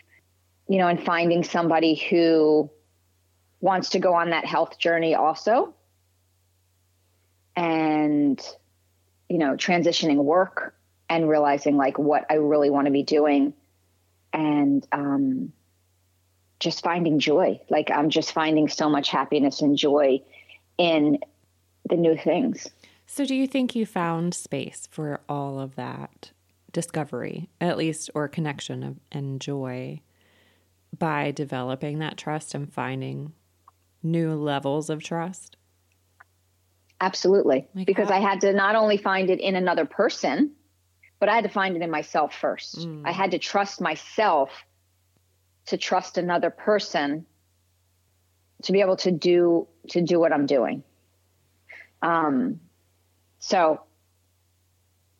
you 0.67 0.77
know, 0.77 0.87
and 0.87 1.03
finding 1.03 1.43
somebody 1.43 1.95
who 1.95 2.69
wants 3.59 3.89
to 3.89 3.99
go 3.99 4.13
on 4.13 4.29
that 4.29 4.45
health 4.45 4.77
journey 4.77 5.15
also. 5.15 5.73
And, 7.55 8.39
you 9.27 9.37
know, 9.37 9.55
transitioning 9.55 10.17
work 10.17 10.75
and 11.09 11.27
realizing 11.27 11.75
like 11.75 11.97
what 11.97 12.25
I 12.29 12.35
really 12.35 12.69
want 12.69 12.85
to 12.85 12.91
be 12.91 13.03
doing 13.03 13.53
and 14.31 14.87
um, 14.91 15.51
just 16.59 16.83
finding 16.83 17.19
joy. 17.19 17.59
Like 17.69 17.89
I'm 17.91 18.09
just 18.09 18.31
finding 18.31 18.67
so 18.67 18.89
much 18.89 19.09
happiness 19.09 19.61
and 19.61 19.75
joy 19.75 20.21
in 20.77 21.19
the 21.89 21.95
new 21.95 22.15
things. 22.15 22.67
So, 23.11 23.25
do 23.25 23.33
you 23.33 23.47
think 23.47 23.75
you 23.75 23.87
found 23.87 24.35
space 24.35 24.87
for 24.91 25.19
all 25.27 25.59
of 25.59 25.75
that 25.77 26.31
discovery, 26.71 27.49
at 27.59 27.75
least, 27.75 28.11
or 28.13 28.27
connection 28.27 28.83
of, 28.83 28.99
and 29.11 29.41
joy 29.41 30.01
by 30.95 31.31
developing 31.31 31.97
that 31.99 32.17
trust 32.17 32.53
and 32.53 32.71
finding 32.71 33.33
new 34.03 34.35
levels 34.35 34.91
of 34.91 35.01
trust? 35.01 35.57
Absolutely. 37.01 37.67
Like 37.73 37.87
because 37.87 38.09
how? 38.09 38.17
I 38.17 38.19
had 38.19 38.41
to 38.41 38.53
not 38.53 38.75
only 38.75 38.97
find 38.97 39.31
it 39.31 39.39
in 39.39 39.55
another 39.55 39.85
person, 39.85 40.51
but 41.19 41.29
I 41.29 41.33
had 41.33 41.45
to 41.45 41.49
find 41.49 41.75
it 41.75 41.81
in 41.81 41.89
myself 41.89 42.35
first. 42.35 42.77
Mm. 42.77 43.01
I 43.05 43.11
had 43.11 43.31
to 43.31 43.39
trust 43.39 43.81
myself 43.81 44.51
to 45.65 45.77
trust 45.77 46.19
another 46.19 46.51
person 46.51 47.25
to 48.63 48.71
be 48.71 48.81
able 48.81 48.97
to 48.97 49.09
do 49.09 49.67
to 49.89 50.01
do 50.03 50.19
what 50.19 50.31
I'm 50.31 50.45
doing. 50.45 50.83
Um 52.03 52.59
so 53.39 53.81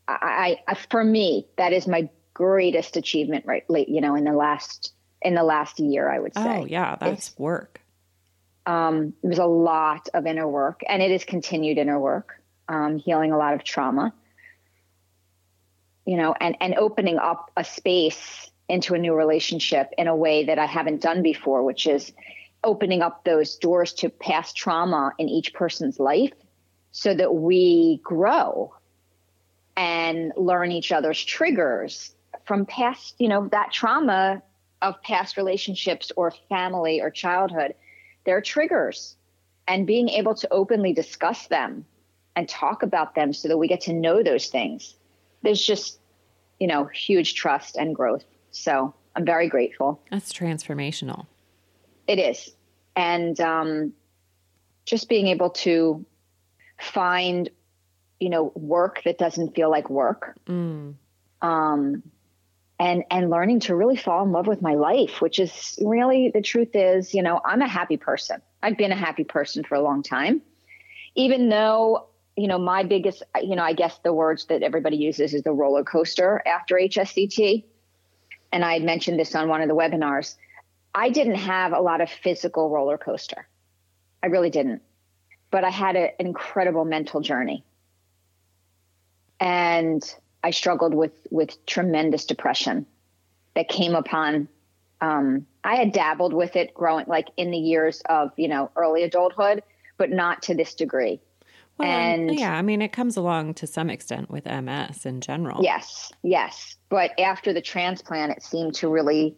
I, 0.08 0.58
I 0.68 0.76
for 0.76 1.04
me 1.04 1.48
that 1.58 1.74
is 1.74 1.88
my 1.88 2.10
greatest 2.34 2.98
achievement 2.98 3.46
right 3.46 3.70
late 3.70 3.90
you 3.90 4.02
know 4.02 4.16
in 4.16 4.24
the 4.24 4.34
last 4.34 4.94
in 5.22 5.36
the 5.36 5.44
last 5.44 5.80
year 5.80 6.10
I 6.10 6.20
would 6.20 6.34
say. 6.34 6.62
Oh, 6.62 6.66
yeah, 6.66 6.96
that's 7.00 7.38
work. 7.38 7.82
Um, 8.66 9.14
it 9.24 9.28
was 9.28 9.40
a 9.40 9.46
lot 9.46 10.10
of 10.14 10.26
inner 10.26 10.48
work, 10.48 10.82
and 10.88 11.02
it 11.02 11.12
is 11.12 11.26
continued 11.26 11.78
inner 11.78 12.00
work, 12.00 12.42
um, 12.68 12.98
healing 12.98 13.32
a 13.32 13.38
lot 13.38 13.54
of 13.54 13.64
trauma. 13.64 14.14
You 16.06 16.18
know, 16.18 16.36
and 16.40 16.56
and 16.62 16.76
opening 16.76 17.18
up 17.18 17.52
a 17.58 17.64
space 17.64 18.50
into 18.68 18.94
a 18.94 18.98
new 18.98 19.14
relationship 19.14 19.92
in 19.98 20.08
a 20.08 20.16
way 20.16 20.46
that 20.46 20.60
I 20.60 20.66
haven't 20.66 21.02
done 21.02 21.24
before, 21.24 21.64
which 21.64 21.88
is 21.88 22.14
opening 22.64 23.02
up 23.02 23.24
those 23.24 23.58
doors 23.58 23.94
to 23.94 24.10
past 24.10 24.56
trauma 24.56 25.14
in 25.18 25.28
each 25.30 25.54
person's 25.54 26.00
life, 26.00 26.34
so 26.92 27.14
that 27.14 27.34
we 27.34 28.00
grow 28.04 28.74
and 29.78 30.34
learn 30.36 30.72
each 30.72 30.92
other's 30.92 31.24
triggers 31.24 32.14
from 32.46 32.66
past, 32.66 33.16
you 33.20 33.28
know, 33.28 33.48
that 33.50 33.72
trauma 33.72 34.42
of 34.82 35.02
past 35.02 35.38
relationships 35.38 36.12
or 36.16 36.32
family 36.50 37.02
or 37.02 37.10
childhood. 37.10 37.76
They're 38.26 38.42
triggers 38.42 39.16
and 39.68 39.86
being 39.86 40.10
able 40.10 40.36
to 40.36 40.48
openly 40.52 40.94
discuss 40.94 41.48
them 41.48 41.86
and 42.36 42.48
talk 42.48 42.84
about 42.84 43.16
them 43.16 43.34
so 43.34 43.48
that 43.48 43.58
we 43.58 43.68
get 43.68 43.82
to 43.82 43.94
know 43.94 44.24
those 44.24 44.48
things. 44.48 44.96
There's 45.44 45.62
just 45.66 46.00
you 46.60 46.68
know 46.68 46.86
huge 46.86 47.36
trust 47.36 47.76
and 47.78 47.96
growth. 47.96 48.26
So 48.52 48.94
i'm 49.16 49.26
very 49.26 49.48
grateful. 49.48 50.02
That's 50.12 50.34
transformational. 50.34 51.28
it 52.08 52.20
is. 52.20 52.52
And 52.96 53.40
um, 53.40 53.94
just 54.86 55.08
being 55.08 55.28
able 55.28 55.52
to 55.52 56.06
find 56.80 57.50
you 58.20 58.30
know 58.30 58.52
work 58.56 59.02
that 59.06 59.18
doesn't 59.18 59.56
feel 59.56 59.70
like 59.70 59.90
work 59.90 60.38
Mm. 60.48 60.96
um, 61.42 62.04
and 62.80 63.04
and 63.12 63.30
learning 63.30 63.60
to 63.62 63.76
really 63.76 63.98
fall 63.98 64.24
in 64.24 64.32
love 64.32 64.48
with 64.48 64.62
my 64.62 64.76
life, 64.76 65.22
which 65.22 65.40
is 65.40 65.78
really 65.82 66.32
the 66.34 66.42
truth 66.42 66.70
is, 66.74 67.14
you 67.14 67.22
know, 67.24 67.40
I'm 67.44 67.62
a 67.62 67.68
happy 67.68 67.98
person. 67.98 68.42
I've 68.64 68.78
been 68.78 68.92
a 68.92 68.96
happy 68.96 69.24
person 69.26 69.64
for 69.64 69.76
a 69.76 69.82
long 69.82 70.02
time, 70.04 70.42
even 71.16 71.50
though 71.50 72.08
you 72.38 72.48
know 72.48 72.58
my 72.58 72.84
biggest, 72.84 73.24
you 73.42 73.56
know, 73.56 73.64
I 73.64 73.74
guess 73.74 74.00
the 74.04 74.14
words 74.14 74.46
that 74.46 74.64
everybody 74.64 74.96
uses 74.98 75.34
is 75.34 75.44
the 75.44 75.52
roller 75.52 75.84
coaster 75.84 76.42
after 76.46 76.76
HSCT, 76.76 77.66
and 78.54 78.64
I 78.64 78.74
had 78.74 78.84
mentioned 78.84 79.20
this 79.20 79.36
on 79.36 79.50
one 79.50 79.62
of 79.62 79.68
the 79.68 79.76
webinars. 79.76 80.36
I 80.96 81.10
didn't 81.10 81.36
have 81.36 81.74
a 81.74 81.80
lot 81.82 82.02
of 82.02 82.10
physical 82.10 82.70
roller 82.70 82.98
coaster. 82.98 83.48
I 84.24 84.28
really 84.28 84.50
didn't, 84.50 84.82
but 85.52 85.64
I 85.64 85.70
had 85.70 85.96
a, 85.96 86.20
an 86.20 86.28
incredible 86.28 86.86
mental 86.86 87.22
journey, 87.22 87.64
and 89.40 90.04
I 90.44 90.52
struggled 90.52 90.94
with 90.94 91.28
with 91.30 91.66
tremendous 91.66 92.26
depression 92.26 92.86
that 93.56 93.70
came 93.70 93.96
upon. 93.96 94.48
Um, 95.02 95.46
I 95.64 95.76
had 95.76 95.92
dabbled 95.92 96.34
with 96.34 96.56
it 96.56 96.74
growing, 96.74 97.06
like 97.08 97.28
in 97.38 97.52
the 97.52 97.58
years 97.58 98.02
of 98.10 98.32
you 98.38 98.48
know 98.48 98.72
early 98.76 99.04
adulthood, 99.04 99.64
but 99.98 100.10
not 100.10 100.42
to 100.44 100.56
this 100.56 100.76
degree. 100.76 101.22
Well, 101.78 101.88
And- 101.88 102.38
yeah, 102.38 102.58
I 102.58 102.62
mean, 102.62 102.82
it 102.82 102.92
comes 102.92 103.16
along 103.16 103.54
to 103.56 103.68
some 103.68 103.90
extent 103.90 104.30
with 104.30 104.46
MS 104.46 105.06
in 105.06 105.22
general. 105.22 105.64
Yes, 105.64 106.12
yes. 106.24 106.76
But 106.90 107.18
after 107.18 107.54
the 107.54 107.62
transplant, 107.62 108.34
it 108.34 108.44
seemed 108.44 108.76
to 108.76 108.90
really 108.90 109.38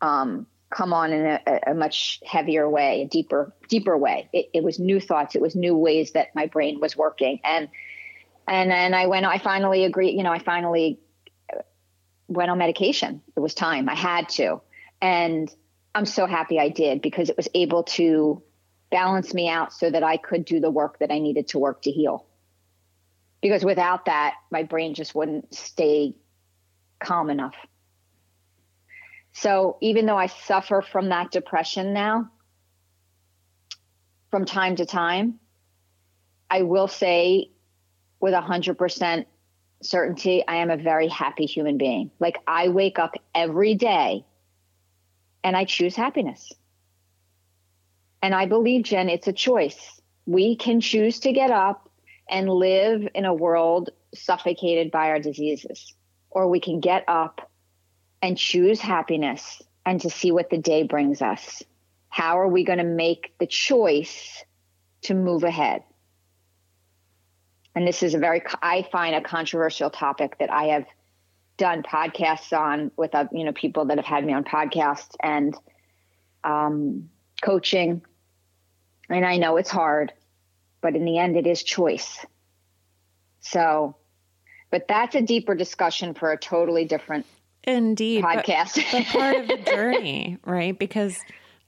um, 0.00 0.46
come 0.70 0.92
on 0.92 1.12
in 1.12 1.24
a, 1.26 1.60
a 1.68 1.74
much 1.74 2.20
heavier 2.26 2.68
way, 2.68 3.02
a 3.02 3.06
deeper, 3.06 3.52
deeper 3.68 3.96
way. 3.96 4.28
It, 4.32 4.46
it 4.54 4.64
was 4.64 4.78
new 4.78 5.00
thoughts. 5.00 5.34
It 5.34 5.42
was 5.42 5.54
new 5.54 5.76
ways 5.76 6.12
that 6.12 6.34
my 6.34 6.46
brain 6.46 6.80
was 6.80 6.96
working, 6.96 7.40
and 7.44 7.68
and 8.46 8.70
then 8.70 8.94
I 8.94 9.06
went. 9.06 9.26
I 9.26 9.38
finally 9.38 9.84
agreed. 9.84 10.16
You 10.16 10.22
know, 10.22 10.32
I 10.32 10.38
finally 10.38 11.00
went 12.28 12.50
on 12.50 12.58
medication. 12.58 13.22
It 13.36 13.40
was 13.40 13.54
time. 13.54 13.88
I 13.88 13.94
had 13.94 14.28
to, 14.30 14.60
and 15.00 15.52
I'm 15.94 16.06
so 16.06 16.26
happy 16.26 16.58
I 16.58 16.68
did 16.68 17.02
because 17.02 17.30
it 17.30 17.36
was 17.36 17.48
able 17.54 17.84
to 17.84 18.42
balance 18.90 19.34
me 19.34 19.48
out 19.48 19.72
so 19.72 19.90
that 19.90 20.02
I 20.02 20.16
could 20.16 20.44
do 20.44 20.60
the 20.60 20.70
work 20.70 20.98
that 20.98 21.10
I 21.10 21.18
needed 21.18 21.48
to 21.48 21.58
work 21.58 21.82
to 21.82 21.90
heal. 21.90 22.26
Because 23.40 23.64
without 23.64 24.06
that, 24.06 24.34
my 24.50 24.62
brain 24.62 24.94
just 24.94 25.14
wouldn't 25.14 25.54
stay 25.54 26.16
calm 26.98 27.30
enough. 27.30 27.54
So 29.34 29.76
even 29.80 30.06
though 30.06 30.16
I 30.16 30.26
suffer 30.26 30.80
from 30.80 31.08
that 31.08 31.32
depression 31.32 31.92
now, 31.92 32.30
from 34.30 34.44
time 34.44 34.76
to 34.76 34.86
time, 34.86 35.40
I 36.48 36.62
will 36.62 36.88
say 36.88 37.50
with 38.20 38.32
100% 38.32 39.26
certainty, 39.82 40.44
I 40.46 40.56
am 40.56 40.70
a 40.70 40.76
very 40.76 41.08
happy 41.08 41.46
human 41.46 41.78
being. 41.78 42.12
Like 42.20 42.38
I 42.46 42.68
wake 42.68 42.98
up 43.00 43.16
every 43.34 43.74
day 43.74 44.24
and 45.42 45.56
I 45.56 45.64
choose 45.64 45.96
happiness. 45.96 46.52
And 48.22 48.34
I 48.34 48.46
believe, 48.46 48.84
Jen, 48.84 49.08
it's 49.08 49.26
a 49.26 49.32
choice. 49.32 50.00
We 50.26 50.54
can 50.56 50.80
choose 50.80 51.18
to 51.20 51.32
get 51.32 51.50
up 51.50 51.90
and 52.30 52.48
live 52.48 53.06
in 53.14 53.24
a 53.24 53.34
world 53.34 53.90
suffocated 54.14 54.92
by 54.92 55.10
our 55.10 55.18
diseases, 55.18 55.92
or 56.30 56.48
we 56.48 56.60
can 56.60 56.78
get 56.78 57.04
up 57.08 57.50
and 58.24 58.38
choose 58.38 58.80
happiness 58.80 59.60
and 59.84 60.00
to 60.00 60.08
see 60.08 60.32
what 60.32 60.48
the 60.48 60.56
day 60.56 60.82
brings 60.82 61.20
us. 61.20 61.62
How 62.08 62.40
are 62.40 62.48
we 62.48 62.64
going 62.64 62.78
to 62.78 62.84
make 62.84 63.34
the 63.38 63.46
choice 63.46 64.42
to 65.02 65.12
move 65.12 65.44
ahead? 65.44 65.82
And 67.74 67.86
this 67.86 68.02
is 68.02 68.14
a 68.14 68.18
very, 68.18 68.42
I 68.62 68.88
find 68.90 69.14
a 69.14 69.20
controversial 69.20 69.90
topic 69.90 70.38
that 70.38 70.50
I 70.50 70.68
have 70.68 70.86
done 71.58 71.82
podcasts 71.82 72.58
on 72.58 72.92
with, 72.96 73.14
uh, 73.14 73.26
you 73.30 73.44
know, 73.44 73.52
people 73.52 73.84
that 73.86 73.98
have 73.98 74.06
had 74.06 74.24
me 74.24 74.32
on 74.32 74.44
podcasts 74.44 75.14
and 75.22 75.54
um, 76.44 77.10
coaching. 77.42 78.00
And 79.10 79.26
I 79.26 79.36
know 79.36 79.58
it's 79.58 79.70
hard, 79.70 80.14
but 80.80 80.96
in 80.96 81.04
the 81.04 81.18
end, 81.18 81.36
it 81.36 81.46
is 81.46 81.62
choice. 81.62 82.24
So, 83.40 83.96
but 84.70 84.88
that's 84.88 85.14
a 85.14 85.20
deeper 85.20 85.54
discussion 85.54 86.14
for 86.14 86.32
a 86.32 86.38
totally 86.38 86.86
different 86.86 87.26
Indeed. 87.66 88.22
but- 88.22 88.44
podcast. 88.44 88.82
but 88.92 89.04
part 89.06 89.36
of 89.36 89.48
the 89.48 89.56
journey, 89.66 90.38
right? 90.44 90.78
Because 90.78 91.18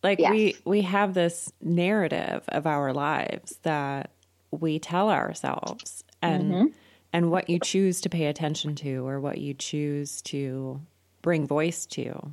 like 0.03 0.19
Yes. 0.19 0.31
we 0.31 0.57
we 0.65 0.83
have 0.83 1.15
this 1.15 1.53
narrative 1.61 2.45
of 2.49 2.67
our 2.67 2.93
lives 2.93 3.59
that 3.63 4.11
we 4.51 4.79
tell 4.79 5.11
ourselves 5.11 6.05
and 6.23 6.53
Mm-hmm. 6.53 6.67
and 7.13 7.31
what 7.31 7.49
you 7.51 7.59
choose 7.59 8.01
to 8.03 8.09
pay 8.09 8.27
attention 8.27 8.75
to 8.77 9.07
or 9.07 9.21
what 9.21 9.39
you 9.39 9.55
choose 9.55 10.23
to 10.23 10.81
bring 11.23 11.47
voice 11.47 11.87
to 11.87 12.33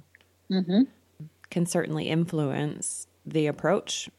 Mm-hmm. 0.52 0.82
can 1.50 1.66
certainly 1.66 2.10
influence 2.10 3.08
the 3.26 3.48
approach 3.48 4.10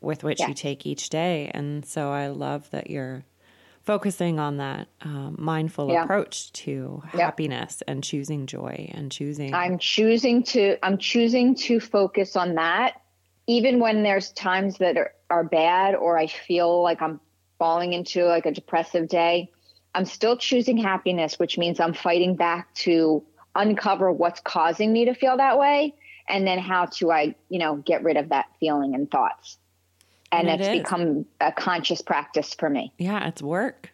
with 0.00 0.24
which 0.24 0.40
you 0.40 0.52
take 0.54 0.84
each 0.84 1.08
day 1.10 1.50
and 1.54 1.86
so 1.86 2.10
i 2.10 2.26
love 2.28 2.68
that 2.70 2.90
you're 2.90 3.22
focusing 3.82 4.38
on 4.38 4.58
that 4.58 4.88
um, 5.02 5.36
mindful 5.38 5.90
Yeah. 5.90 6.04
approach 6.04 6.52
to 6.52 7.02
Yeah. 7.14 7.24
happiness 7.26 7.82
and 7.88 8.04
choosing 8.04 8.46
joy 8.46 8.90
and 8.94 9.10
choosing 9.10 9.54
I'm 9.54 9.78
choosing 9.78 10.42
to 10.44 10.76
I'm 10.84 10.98
choosing 10.98 11.54
to 11.56 11.80
focus 11.80 12.36
on 12.36 12.54
that 12.56 13.00
even 13.46 13.80
when 13.80 14.02
there's 14.02 14.30
times 14.32 14.78
that 14.78 14.96
are, 14.96 15.12
are 15.28 15.44
bad 15.44 15.94
or 15.94 16.18
I 16.18 16.26
feel 16.26 16.82
like 16.82 17.02
I'm 17.02 17.20
falling 17.58 17.92
into 17.92 18.24
like 18.24 18.46
a 18.46 18.52
depressive 18.52 19.08
day 19.08 19.50
I'm 19.94 20.04
still 20.04 20.36
choosing 20.36 20.76
happiness 20.76 21.38
which 21.38 21.58
means 21.58 21.80
I'm 21.80 21.94
fighting 21.94 22.36
back 22.36 22.72
to 22.76 23.24
uncover 23.54 24.12
what's 24.12 24.40
causing 24.40 24.92
me 24.92 25.06
to 25.06 25.14
feel 25.14 25.38
that 25.38 25.58
way 25.58 25.94
and 26.28 26.46
then 26.46 26.58
how 26.58 26.84
to 26.86 27.10
I 27.10 27.34
you 27.48 27.58
know 27.58 27.76
get 27.76 28.04
rid 28.04 28.16
of 28.16 28.28
that 28.28 28.46
feeling 28.60 28.94
and 28.94 29.10
thoughts 29.10 29.58
and, 30.32 30.48
And 30.48 30.60
it 30.60 30.64
it's 30.64 30.74
is. 30.76 30.78
become 30.82 31.26
a 31.40 31.52
conscious 31.52 32.02
practice 32.02 32.54
for 32.54 32.70
me 32.70 32.92
Yeah, 32.98 33.26
it's 33.28 33.42
work. 33.42 33.90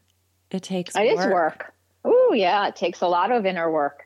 It 0.50 0.62
takes 0.62 0.94
It 0.96 1.00
is 1.02 1.26
work. 1.26 1.72
Oh 2.04 2.32
yeah, 2.34 2.68
it 2.68 2.76
takes 2.76 3.00
a 3.00 3.08
lot 3.08 3.32
of 3.32 3.44
inner 3.46 3.70
work. 3.70 4.04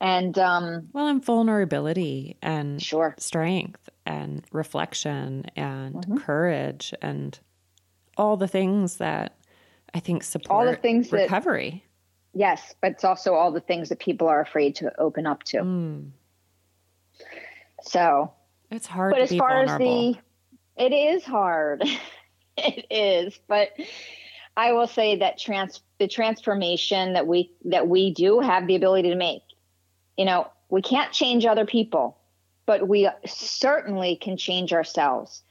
And 0.00 0.38
um 0.38 0.88
Well, 0.92 1.06
and 1.08 1.24
vulnerability 1.24 2.36
and 2.42 2.82
sure. 2.82 3.14
strength 3.18 3.88
and 4.06 4.44
reflection 4.52 5.46
and 5.56 5.94
Mm-hmm. 5.94 6.16
courage 6.18 6.92
and 7.02 7.38
all 8.16 8.36
the 8.36 8.48
things 8.48 8.96
that 8.96 9.36
I 9.92 10.00
think 10.00 10.22
support 10.24 10.50
all 10.66 10.70
the 10.70 10.76
things 10.76 11.10
that- 11.10 11.22
recovery. 11.22 11.84
Yes, 12.36 12.74
but 12.80 12.92
it's 12.92 13.04
also 13.04 13.34
all 13.34 13.52
the 13.52 13.60
things 13.60 13.90
that 13.90 14.00
people 14.00 14.26
are 14.28 14.40
afraid 14.40 14.74
to 14.76 14.90
open 15.00 15.24
up 15.24 15.44
to. 15.44 15.58
Mm. 15.58 16.10
So 17.82 18.32
it's 18.70 18.86
hard. 18.86 19.12
But 19.12 19.20
as 19.22 19.34
far 19.36 19.64
vulnerable. 19.66 20.08
as 20.10 20.14
the, 20.16 20.20
it 20.76 20.92
is 20.92 21.24
hard. 21.24 21.82
it 22.56 22.86
is, 22.90 23.38
but 23.48 23.70
I 24.56 24.72
will 24.72 24.86
say 24.86 25.16
that 25.16 25.38
trans 25.38 25.80
the 25.98 26.08
transformation 26.08 27.14
that 27.14 27.26
we 27.26 27.52
that 27.64 27.88
we 27.88 28.12
do 28.12 28.40
have 28.40 28.66
the 28.66 28.76
ability 28.76 29.10
to 29.10 29.16
make. 29.16 29.42
You 30.16 30.24
know, 30.24 30.48
we 30.68 30.82
can't 30.82 31.12
change 31.12 31.44
other 31.44 31.66
people, 31.66 32.18
but 32.66 32.88
we 32.88 33.08
certainly 33.26 34.16
can 34.16 34.36
change 34.36 34.72
ourselves. 34.72 35.42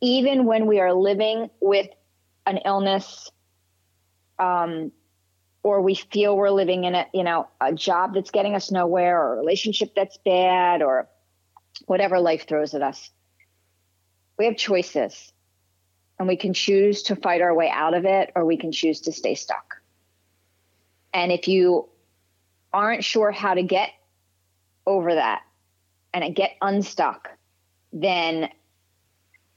Even 0.00 0.44
when 0.44 0.66
we 0.66 0.80
are 0.80 0.92
living 0.92 1.50
with 1.60 1.88
an 2.46 2.58
illness, 2.64 3.30
um, 4.38 4.92
or 5.62 5.82
we 5.82 5.94
feel 5.94 6.36
we're 6.36 6.50
living 6.50 6.84
in 6.84 6.94
a 6.94 7.06
you 7.12 7.22
know 7.22 7.48
a 7.60 7.72
job 7.72 8.14
that's 8.14 8.30
getting 8.30 8.54
us 8.54 8.70
nowhere, 8.72 9.20
or 9.20 9.34
a 9.34 9.36
relationship 9.36 9.94
that's 9.94 10.18
bad, 10.24 10.82
or 10.82 11.08
whatever 11.86 12.18
life 12.18 12.46
throws 12.48 12.74
at 12.74 12.82
us. 12.82 13.10
We 14.38 14.46
have 14.46 14.56
choices 14.56 15.32
and 16.18 16.28
we 16.28 16.36
can 16.36 16.54
choose 16.54 17.02
to 17.04 17.16
fight 17.16 17.40
our 17.40 17.54
way 17.54 17.70
out 17.70 17.94
of 17.94 18.04
it 18.04 18.32
or 18.34 18.44
we 18.44 18.56
can 18.56 18.72
choose 18.72 19.00
to 19.02 19.12
stay 19.12 19.34
stuck. 19.34 19.80
And 21.12 21.32
if 21.32 21.48
you 21.48 21.88
aren't 22.72 23.04
sure 23.04 23.32
how 23.32 23.54
to 23.54 23.62
get 23.62 23.90
over 24.86 25.14
that 25.14 25.42
and 26.12 26.34
get 26.34 26.52
unstuck, 26.60 27.30
then 27.92 28.50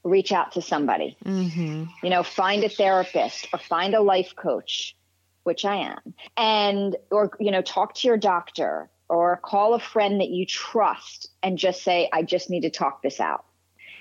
reach 0.04 0.32
out 0.32 0.52
to 0.52 0.62
somebody. 0.62 1.16
Mm-hmm. 1.24 1.84
You 2.02 2.10
know, 2.10 2.22
find 2.22 2.64
a 2.64 2.68
therapist 2.68 3.48
or 3.52 3.58
find 3.58 3.94
a 3.94 4.00
life 4.00 4.34
coach, 4.36 4.96
which 5.44 5.64
I 5.64 5.76
am, 5.76 6.14
and 6.36 6.96
or 7.10 7.30
you 7.40 7.50
know, 7.50 7.62
talk 7.62 7.94
to 7.96 8.08
your 8.08 8.16
doctor 8.16 8.88
or 9.08 9.38
call 9.42 9.74
a 9.74 9.80
friend 9.80 10.20
that 10.20 10.30
you 10.30 10.46
trust 10.46 11.28
and 11.42 11.58
just 11.58 11.82
say, 11.82 12.08
"I 12.12 12.22
just 12.22 12.50
need 12.50 12.62
to 12.62 12.70
talk 12.70 13.02
this 13.02 13.20
out." 13.20 13.44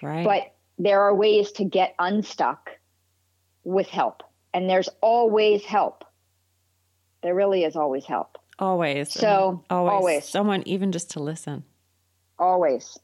Right. 0.02 0.24
But 0.24 0.54
there 0.82 1.02
are 1.02 1.14
ways 1.14 1.52
to 1.52 1.64
get 1.64 1.94
unstuck 2.00 2.72
with 3.64 3.88
help, 3.88 4.24
and 4.52 4.68
there's 4.68 4.90
always 5.00 5.64
help. 5.64 6.04
There 7.22 7.36
really 7.36 7.64
is 7.64 7.76
always 7.76 8.04
help. 8.04 8.40
Always. 8.58 9.14
So 9.14 9.64
always, 9.70 9.92
always. 9.92 10.26
someone 10.26 10.64
even 10.66 10.92
just 10.92 11.12
to 11.12 11.22
listen. 11.22 11.64
Always. 12.40 12.98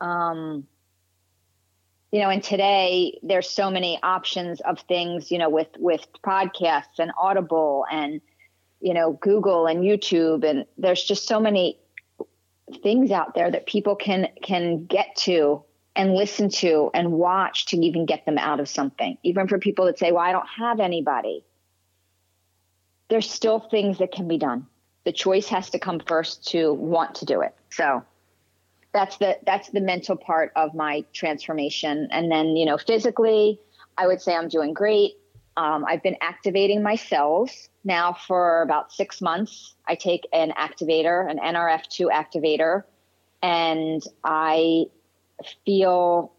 Um, 0.00 0.66
you 2.10 2.20
know, 2.20 2.30
and 2.30 2.42
today 2.42 3.18
there's 3.22 3.50
so 3.50 3.70
many 3.70 3.98
options 4.02 4.62
of 4.62 4.80
things, 4.80 5.30
you 5.30 5.36
know, 5.36 5.50
with 5.50 5.68
with 5.76 6.06
podcasts 6.24 6.98
and 6.98 7.12
Audible 7.18 7.84
and 7.92 8.22
you 8.80 8.94
know 8.94 9.12
Google 9.20 9.66
and 9.66 9.80
YouTube, 9.80 10.42
and 10.42 10.64
there's 10.78 11.04
just 11.04 11.28
so 11.28 11.38
many 11.38 11.78
things 12.82 13.10
out 13.10 13.34
there 13.34 13.50
that 13.50 13.66
people 13.66 13.94
can 13.94 14.28
can 14.42 14.86
get 14.86 15.14
to 15.16 15.64
and 15.98 16.14
listen 16.14 16.48
to 16.48 16.90
and 16.94 17.10
watch 17.10 17.66
to 17.66 17.76
even 17.76 18.06
get 18.06 18.24
them 18.24 18.38
out 18.38 18.60
of 18.60 18.68
something. 18.68 19.18
Even 19.24 19.48
for 19.48 19.58
people 19.58 19.84
that 19.86 19.98
say, 19.98 20.12
well, 20.12 20.22
I 20.22 20.30
don't 20.30 20.46
have 20.56 20.78
anybody, 20.78 21.44
there's 23.10 23.28
still 23.28 23.58
things 23.58 23.98
that 23.98 24.12
can 24.12 24.28
be 24.28 24.38
done. 24.38 24.66
The 25.04 25.12
choice 25.12 25.48
has 25.48 25.70
to 25.70 25.78
come 25.78 26.00
first 26.06 26.46
to 26.48 26.72
want 26.72 27.16
to 27.16 27.24
do 27.24 27.40
it. 27.40 27.54
So 27.70 28.04
that's 28.92 29.16
the 29.16 29.38
that's 29.44 29.70
the 29.70 29.80
mental 29.80 30.16
part 30.16 30.52
of 30.54 30.72
my 30.72 31.04
transformation. 31.12 32.08
And 32.12 32.30
then, 32.30 32.56
you 32.56 32.64
know, 32.64 32.78
physically, 32.78 33.58
I 33.98 34.06
would 34.06 34.22
say 34.22 34.36
I'm 34.36 34.48
doing 34.48 34.74
great. 34.74 35.14
Um, 35.56 35.84
I've 35.84 36.02
been 36.04 36.16
activating 36.20 36.80
my 36.80 36.94
cells 36.94 37.68
now 37.82 38.12
for 38.12 38.62
about 38.62 38.92
six 38.92 39.20
months. 39.20 39.74
I 39.88 39.96
take 39.96 40.28
an 40.32 40.52
activator, 40.52 41.28
an 41.28 41.38
NRF2 41.38 42.08
activator, 42.12 42.84
and 43.42 44.00
I 44.22 44.86
feel 45.64 46.32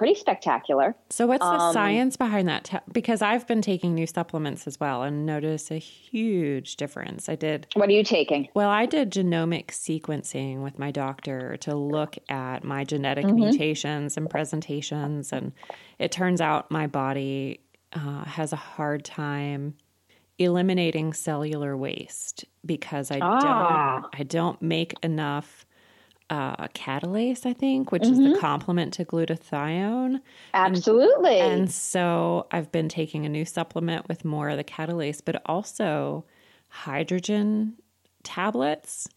pretty 0.00 0.14
spectacular. 0.14 0.94
So, 1.10 1.26
what's 1.26 1.44
the 1.44 1.46
um, 1.46 1.72
science 1.72 2.16
behind 2.16 2.48
that? 2.48 2.82
Because 2.90 3.20
I've 3.20 3.46
been 3.46 3.60
taking 3.60 3.94
new 3.94 4.06
supplements 4.06 4.66
as 4.66 4.80
well 4.80 5.02
and 5.02 5.26
noticed 5.26 5.70
a 5.70 5.76
huge 5.76 6.76
difference. 6.76 7.28
I 7.28 7.34
did. 7.34 7.66
What 7.74 7.88
are 7.88 7.92
you 7.92 8.04
taking? 8.04 8.48
Well, 8.54 8.70
I 8.70 8.86
did 8.86 9.12
genomic 9.12 9.66
sequencing 9.66 10.62
with 10.62 10.78
my 10.78 10.90
doctor 10.90 11.58
to 11.58 11.74
look 11.74 12.16
at 12.28 12.64
my 12.64 12.84
genetic 12.84 13.26
mm-hmm. 13.26 13.40
mutations 13.40 14.16
and 14.16 14.30
presentations. 14.30 15.32
And 15.32 15.52
it 15.98 16.12
turns 16.12 16.40
out 16.40 16.70
my 16.70 16.86
body 16.86 17.60
uh, 17.92 18.24
has 18.24 18.52
a 18.54 18.56
hard 18.56 19.04
time 19.04 19.74
eliminating 20.38 21.12
cellular 21.12 21.76
waste 21.76 22.46
because 22.64 23.10
I 23.10 23.18
ah. 23.20 24.00
don't 24.00 24.20
I 24.20 24.22
don't 24.22 24.62
make 24.62 24.94
enough 25.02 25.66
uh, 26.30 26.68
catalase, 26.68 27.44
I 27.44 27.52
think, 27.52 27.90
which 27.90 28.02
mm-hmm. 28.02 28.12
is 28.12 28.18
the 28.18 28.24
mm-hmm. 28.24 28.40
complement 28.40 28.94
to 28.94 29.04
glutathione. 29.04 30.20
Absolutely. 30.54 31.40
And, 31.40 31.62
and, 31.62 31.70
so 31.70 32.46
I've 32.52 32.70
been 32.70 32.88
taking 32.88 33.26
a 33.26 33.28
new 33.28 33.44
supplement 33.44 34.08
with 34.08 34.24
more 34.24 34.48
of 34.48 34.56
the 34.56 34.64
catalase, 34.64 35.20
but 35.24 35.42
also 35.46 36.24
hydrogen 36.68 37.74
tablets, 38.22 39.08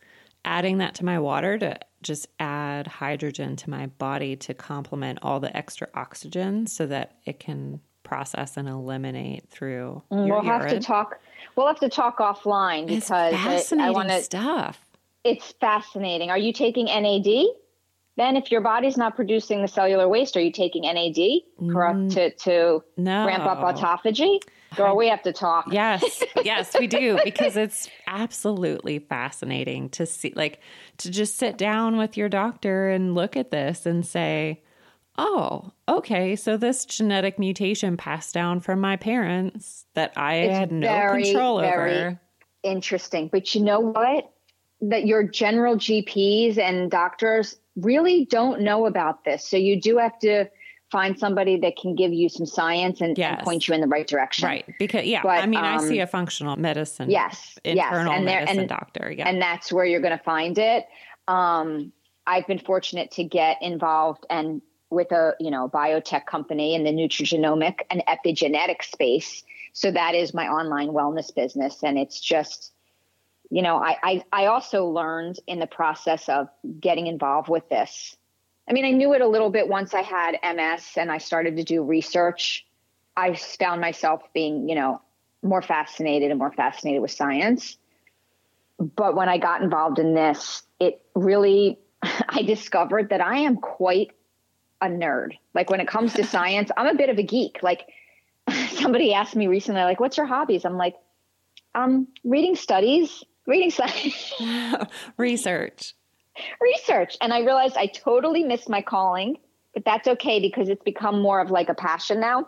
adding 0.43 0.79
that 0.79 0.95
to 0.95 1.05
my 1.05 1.19
water 1.19 1.57
to 1.59 1.77
just 2.01 2.27
add 2.39 2.87
hydrogen 2.87 3.55
to 3.57 3.69
my 3.69 3.85
body 3.85 4.35
to 4.35 4.53
complement 4.55 5.19
all 5.21 5.39
the 5.39 5.55
extra 5.55 5.87
oxygen 5.93 6.65
so 6.65 6.87
that 6.87 7.17
it 7.25 7.39
can 7.39 7.79
process 8.01 8.57
and 8.57 8.67
eliminate 8.67 9.47
through. 9.49 10.01
Mm, 10.11 10.29
we'll 10.29 10.41
have 10.41 10.67
to 10.67 10.79
talk. 10.79 11.19
We'll 11.55 11.67
have 11.67 11.79
to 11.79 11.89
talk 11.89 12.17
offline 12.17 12.87
because 12.87 13.07
fascinating 13.07 13.81
I, 13.81 13.87
I 13.87 13.91
want 13.91 14.09
to 14.09 14.21
stuff 14.23 14.82
it's 15.23 15.53
fascinating. 15.59 16.29
Are 16.29 16.37
you 16.37 16.53
taking 16.53 16.85
NAD? 16.85 17.45
Then, 18.15 18.37
if 18.37 18.51
your 18.51 18.61
body's 18.61 18.95
not 18.95 19.15
producing 19.15 19.63
the 19.63 19.67
cellular 19.67 20.07
waste, 20.07 20.37
are 20.37 20.41
you 20.41 20.51
taking 20.51 20.83
NAD 20.83 21.15
mm, 21.59 22.13
to 22.13 22.29
to 22.29 22.83
no. 22.95 23.25
ramp 23.25 23.43
up 23.43 23.59
autophagy? 23.59 24.39
Girl, 24.75 24.95
we 24.95 25.07
have 25.07 25.23
to 25.23 25.33
talk. 25.33 25.65
Yes, 25.71 26.23
yes, 26.43 26.75
we 26.79 26.85
do 26.85 27.19
because 27.23 27.57
it's 27.57 27.89
absolutely 28.05 28.99
fascinating 28.99 29.89
to 29.91 30.05
see, 30.05 30.33
like, 30.35 30.59
to 30.97 31.09
just 31.09 31.37
sit 31.37 31.57
down 31.57 31.97
with 31.97 32.15
your 32.15 32.29
doctor 32.29 32.89
and 32.89 33.15
look 33.15 33.35
at 33.35 33.49
this 33.49 33.87
and 33.87 34.05
say, 34.05 34.61
"Oh, 35.17 35.71
okay, 35.89 36.35
so 36.35 36.55
this 36.55 36.85
genetic 36.85 37.39
mutation 37.39 37.97
passed 37.97 38.33
down 38.35 38.59
from 38.59 38.79
my 38.79 38.95
parents 38.95 39.85
that 39.95 40.13
I 40.15 40.35
it's 40.35 40.57
had 40.57 40.71
no 40.71 40.87
very, 40.87 41.23
control 41.23 41.57
over." 41.57 42.19
Interesting, 42.61 43.27
but 43.27 43.55
you 43.55 43.61
know 43.61 43.79
what? 43.79 44.32
That 44.89 45.05
your 45.05 45.23
general 45.23 45.75
GPs 45.75 46.57
and 46.57 46.91
doctors 46.91 47.55
really 47.75 48.25
don't 48.25 48.61
know 48.61 48.85
about 48.85 49.23
this. 49.23 49.47
So 49.47 49.57
you 49.57 49.79
do 49.79 49.97
have 49.97 50.17
to 50.19 50.45
find 50.91 51.17
somebody 51.17 51.57
that 51.57 51.75
can 51.75 51.95
give 51.95 52.13
you 52.13 52.29
some 52.29 52.45
science 52.45 53.01
and, 53.01 53.17
yes. 53.17 53.37
and 53.37 53.43
point 53.43 53.67
you 53.67 53.73
in 53.73 53.81
the 53.81 53.87
right 53.87 54.05
direction. 54.05 54.45
Right. 54.45 54.65
Because 54.77 55.05
yeah, 55.05 55.21
but, 55.23 55.43
I 55.43 55.47
mean, 55.47 55.59
um, 55.59 55.65
I 55.65 55.77
see 55.79 55.99
a 55.99 56.07
functional 56.07 56.55
medicine. 56.55 57.09
Yes. 57.09 57.57
Internal 57.63 58.11
yes. 58.11 58.17
And 58.17 58.25
medicine 58.25 58.59
and, 58.59 58.69
doctor. 58.69 59.11
Yeah. 59.11 59.27
And 59.27 59.41
that's 59.41 59.71
where 59.71 59.85
you're 59.85 60.01
going 60.01 60.17
to 60.17 60.23
find 60.23 60.57
it. 60.57 60.85
Um, 61.27 61.91
I've 62.27 62.45
been 62.45 62.59
fortunate 62.59 63.11
to 63.11 63.23
get 63.23 63.57
involved 63.61 64.25
and 64.29 64.61
with 64.91 65.11
a, 65.11 65.33
you 65.39 65.49
know, 65.49 65.67
biotech 65.67 66.27
company 66.27 66.75
in 66.75 66.83
the 66.83 66.91
nutrigenomic 66.91 67.79
and 67.89 68.03
epigenetic 68.07 68.83
space. 68.83 69.43
So 69.71 69.89
that 69.89 70.13
is 70.13 70.33
my 70.35 70.47
online 70.47 70.89
wellness 70.89 71.33
business. 71.33 71.83
And 71.83 71.97
it's 71.97 72.19
just, 72.19 72.72
you 73.53 73.61
know, 73.61 73.77
I, 73.77 73.97
I, 74.01 74.23
I 74.33 74.45
also 74.47 74.87
learned 74.87 75.39
in 75.45 75.59
the 75.59 75.67
process 75.67 76.27
of 76.27 76.49
getting 76.79 77.05
involved 77.05 77.49
with 77.49 77.69
this. 77.69 78.17
I 78.67 78.73
mean, 78.73 78.83
I 78.83 78.89
knew 78.89 79.13
it 79.13 79.21
a 79.21 79.27
little 79.27 79.51
bit 79.51 79.67
once 79.67 79.93
I 79.93 80.01
had 80.01 80.39
MS 80.43 80.93
and 80.97 81.11
I 81.11 81.19
started 81.19 81.57
to 81.57 81.63
do 81.63 81.83
research. 81.83 82.65
I 83.15 83.35
found 83.35 83.79
myself 83.79 84.23
being, 84.33 84.67
you 84.69 84.73
know, 84.73 85.03
more 85.43 85.61
fascinated 85.61 86.31
and 86.31 86.39
more 86.39 86.51
fascinated 86.51 87.03
with 87.03 87.11
science. 87.11 87.77
But 88.79 89.15
when 89.15 89.29
I 89.29 89.37
got 89.37 89.61
involved 89.61 89.99
in 89.99 90.15
this, 90.15 90.63
it 90.79 91.05
really, 91.13 91.77
I 92.01 92.41
discovered 92.41 93.09
that 93.09 93.21
I 93.21 93.37
am 93.37 93.57
quite 93.57 94.13
a 94.81 94.87
nerd. 94.87 95.37
Like 95.53 95.69
when 95.69 95.79
it 95.79 95.87
comes 95.87 96.13
to 96.13 96.23
science, 96.25 96.71
I'm 96.75 96.87
a 96.87 96.95
bit 96.97 97.11
of 97.11 97.19
a 97.19 97.23
geek. 97.23 97.59
Like 97.61 97.85
somebody 98.69 99.13
asked 99.13 99.35
me 99.35 99.45
recently, 99.45 99.83
like, 99.83 99.99
what's 99.99 100.17
your 100.17 100.25
hobbies? 100.25 100.65
I'm 100.65 100.77
like, 100.77 100.95
um, 101.75 102.07
reading 102.23 102.55
studies 102.55 103.23
reading 103.45 103.71
science. 103.71 104.33
Research. 105.17 105.93
Research. 106.59 107.17
And 107.21 107.33
I 107.33 107.39
realized 107.39 107.77
I 107.77 107.87
totally 107.87 108.43
missed 108.43 108.69
my 108.69 108.81
calling, 108.81 109.37
but 109.73 109.85
that's 109.85 110.07
okay 110.07 110.39
because 110.39 110.69
it's 110.69 110.83
become 110.83 111.21
more 111.21 111.39
of 111.39 111.51
like 111.51 111.69
a 111.69 111.75
passion 111.75 112.19
now. 112.19 112.47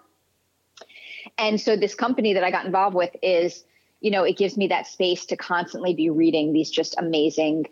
And 1.38 1.60
so 1.60 1.76
this 1.76 1.96
company 1.96 2.34
that 2.34 2.44
I 2.44 2.52
got 2.52 2.66
involved 2.66 2.96
with 2.96 3.16
is, 3.22 3.64
you 4.00 4.12
know, 4.12 4.24
it 4.24 4.38
gives 4.38 4.58
me 4.58 4.68
that 4.68 4.88
space 4.88 5.26
to 5.28 5.38
constantly 5.38 5.94
be 5.94 6.10
reading 6.10 6.54
these 6.54 6.70
just 6.70 6.96
amazing 6.98 7.66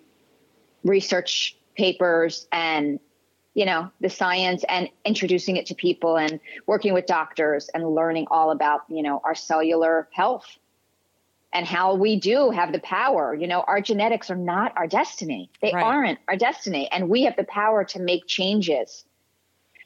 research 0.83 1.57
papers 1.75 2.47
and 2.51 2.99
you 3.53 3.65
know 3.65 3.89
the 4.01 4.09
science 4.09 4.63
and 4.67 4.89
introducing 5.05 5.57
it 5.57 5.65
to 5.67 5.75
people 5.75 6.17
and 6.17 6.39
working 6.67 6.93
with 6.93 7.05
doctors 7.05 7.69
and 7.73 7.88
learning 7.88 8.27
all 8.29 8.51
about 8.51 8.81
you 8.89 9.01
know 9.01 9.21
our 9.23 9.36
cellular 9.36 10.07
health 10.12 10.57
and 11.54 11.66
how 11.68 11.94
we 11.94 12.20
do 12.20 12.50
have 12.50 12.72
the 12.72 12.80
power. 12.80 13.36
You 13.36 13.48
know, 13.48 13.62
our 13.62 13.80
genetics 13.80 14.30
are 14.32 14.36
not 14.36 14.74
our 14.76 14.88
destiny. 14.88 15.52
They 15.62 15.72
right. 15.72 15.84
aren't 15.84 16.20
our 16.28 16.36
destiny. 16.36 16.89
And 16.92 17.10
we 17.10 17.24
have 17.24 17.36
the 17.36 17.44
power 17.44 17.84
to 17.86 18.00
make 18.00 18.26
changes. 18.26 19.06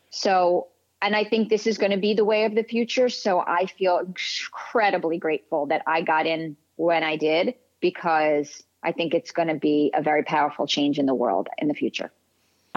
So, 0.10 0.68
and 1.02 1.16
I 1.16 1.26
think 1.26 1.50
this 1.50 1.68
is 1.68 1.78
going 1.78 1.92
to 1.92 1.98
be 1.98 2.14
the 2.14 2.26
way 2.26 2.46
of 2.46 2.56
the 2.56 2.64
future. 2.64 3.10
So 3.10 3.40
I 3.40 3.66
feel 3.66 4.00
incredibly 4.00 5.18
grateful 5.18 5.68
that 5.68 5.84
I 5.86 6.02
got 6.02 6.26
in 6.26 6.56
when 6.78 7.04
I 7.04 7.18
did 7.18 7.56
because 7.82 8.64
I 8.82 8.94
think 8.94 9.14
it's 9.14 9.32
going 9.32 9.50
to 9.50 9.56
be 9.56 9.92
a 9.94 10.02
very 10.02 10.24
powerful 10.24 10.66
change 10.66 10.98
in 10.98 11.06
the 11.06 11.14
world 11.14 11.50
in 11.58 11.68
the 11.68 11.74
future 11.74 12.12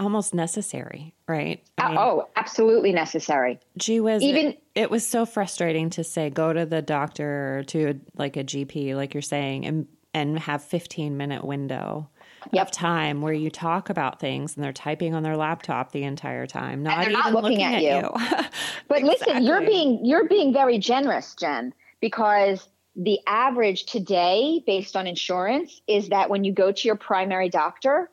almost 0.00 0.34
necessary, 0.34 1.14
right? 1.28 1.62
I 1.78 1.84
uh, 1.84 1.88
mean, 1.88 1.98
oh, 1.98 2.28
absolutely 2.36 2.92
necessary. 2.92 3.60
Gee 3.76 4.00
whiz, 4.00 4.22
even 4.22 4.46
it, 4.46 4.62
it, 4.74 4.90
was 4.90 5.06
so 5.06 5.26
frustrating 5.26 5.90
to 5.90 6.04
say 6.04 6.30
go 6.30 6.52
to 6.52 6.66
the 6.66 6.82
doctor 6.82 7.58
or 7.58 7.62
to 7.64 8.00
like 8.16 8.36
a 8.36 8.44
GP, 8.44 8.94
like 8.96 9.14
you're 9.14 9.22
saying, 9.22 9.66
and 9.66 9.86
and 10.12 10.38
have 10.40 10.62
15 10.64 11.16
minute 11.16 11.44
window 11.44 12.08
yep. 12.52 12.66
of 12.66 12.72
time 12.72 13.20
where 13.20 13.32
you 13.32 13.50
talk 13.50 13.90
about 13.90 14.18
things 14.18 14.56
and 14.56 14.64
they're 14.64 14.72
typing 14.72 15.14
on 15.14 15.22
their 15.22 15.36
laptop 15.36 15.92
the 15.92 16.02
entire 16.02 16.46
time, 16.46 16.82
not 16.82 17.02
even 17.02 17.12
not 17.12 17.32
looking, 17.32 17.58
looking, 17.58 17.62
at, 17.62 17.74
at 17.74 17.82
you. 17.82 17.88
you. 17.88 18.10
but 18.88 18.98
exactly. 18.98 19.08
listen, 19.08 19.44
you're 19.44 19.60
being 19.60 20.04
you're 20.04 20.28
being 20.28 20.52
very 20.52 20.78
generous, 20.78 21.34
Jen, 21.38 21.74
because 22.00 22.66
the 22.96 23.20
average 23.26 23.84
today 23.84 24.62
based 24.66 24.96
on 24.96 25.06
insurance 25.06 25.80
is 25.86 26.08
that 26.08 26.28
when 26.28 26.44
you 26.44 26.52
go 26.52 26.72
to 26.72 26.88
your 26.88 26.96
primary 26.96 27.48
doctor 27.48 28.10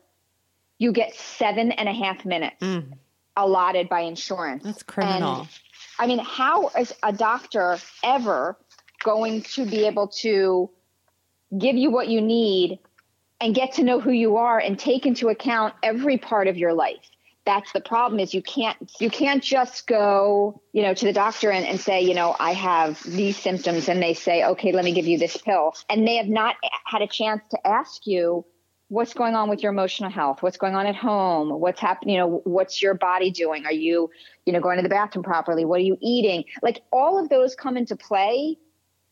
you 0.78 0.92
get 0.92 1.16
seven 1.16 1.72
and 1.72 1.90
a 1.90 1.94
half 1.94 2.26
minutes 2.26 2.62
mm. 2.62 2.92
allotted 3.36 3.90
by 3.90 4.02
insurance. 4.02 4.64
That's 4.64 4.84
criminal. 4.84 5.42
And, 5.42 5.50
I 6.00 6.08
mean, 6.08 6.20
how 6.20 6.70
is 6.70 6.94
a 7.02 7.12
doctor 7.12 7.78
ever 8.04 8.58
going 9.04 9.42
to 9.42 9.66
be 9.66 9.86
able 9.86 10.08
to 10.10 10.70
give 11.58 11.76
you 11.76 11.90
what 11.90 12.08
you 12.08 12.22
need 12.22 12.80
and 13.40 13.56
get 13.56 13.74
to 13.74 13.84
know 13.84 14.00
who 14.00 14.12
you 14.12 14.38
are 14.38 14.60
and 14.60 14.78
take 14.78 15.06
into 15.06 15.30
account 15.30 15.74
every 15.82 16.18
part 16.18 16.48
of 16.48 16.58
your 16.58 16.74
life? 16.74 17.10
That's 17.46 17.72
the 17.72 17.80
problem 17.80 18.20
is 18.20 18.34
you 18.34 18.42
can't 18.42 18.92
you 19.00 19.10
can't 19.10 19.42
just 19.42 19.88
go, 19.88 20.62
you 20.74 20.82
know, 20.82 20.94
to 20.94 21.06
the 21.06 21.14
doctor 21.14 21.50
and, 21.50 21.66
and 21.66 21.80
say, 21.80 22.02
you 22.02 22.14
know, 22.14 22.36
I 22.38 22.52
have 22.52 23.02
these 23.04 23.38
symptoms 23.38 23.88
and 23.88 24.04
they 24.04 24.14
say, 24.14 24.44
okay, 24.44 24.74
let 24.74 24.84
me 24.84 24.92
give 24.92 25.08
you 25.08 25.18
this 25.18 25.38
pill. 25.38 25.74
And 25.90 26.06
they 26.06 26.18
have 26.18 26.28
not 26.28 26.58
had 26.86 27.02
a 27.02 27.08
chance 27.08 27.42
to 27.52 27.66
ask 27.66 28.06
you 28.06 28.46
what's 28.90 29.14
going 29.14 29.36
on 29.36 29.50
with 29.50 29.62
your 29.62 29.72
emotional 29.72 30.10
health? 30.10 30.42
What's 30.42 30.58
going 30.58 30.76
on 30.76 30.88
at 30.88 30.96
home? 30.96 31.50
What's 31.60 31.80
happening 31.80 32.16
you 32.16 32.22
know 32.22 32.42
what's 32.46 32.82
your 32.82 32.94
body 32.94 33.32
doing? 33.32 33.66
Are 33.66 33.72
you 33.72 34.10
you 34.46 34.54
know 34.54 34.60
going 34.60 34.78
to 34.78 34.84
the 34.84 34.90
bathroom 34.90 35.24
properly? 35.24 35.66
What 35.66 35.80
are 35.80 35.84
you 35.84 35.98
eating? 36.02 36.46
Like 36.62 36.82
all 36.92 37.20
of 37.20 37.30
those 37.30 37.56
come 37.56 37.78
into 37.78 37.96
play 37.96 38.58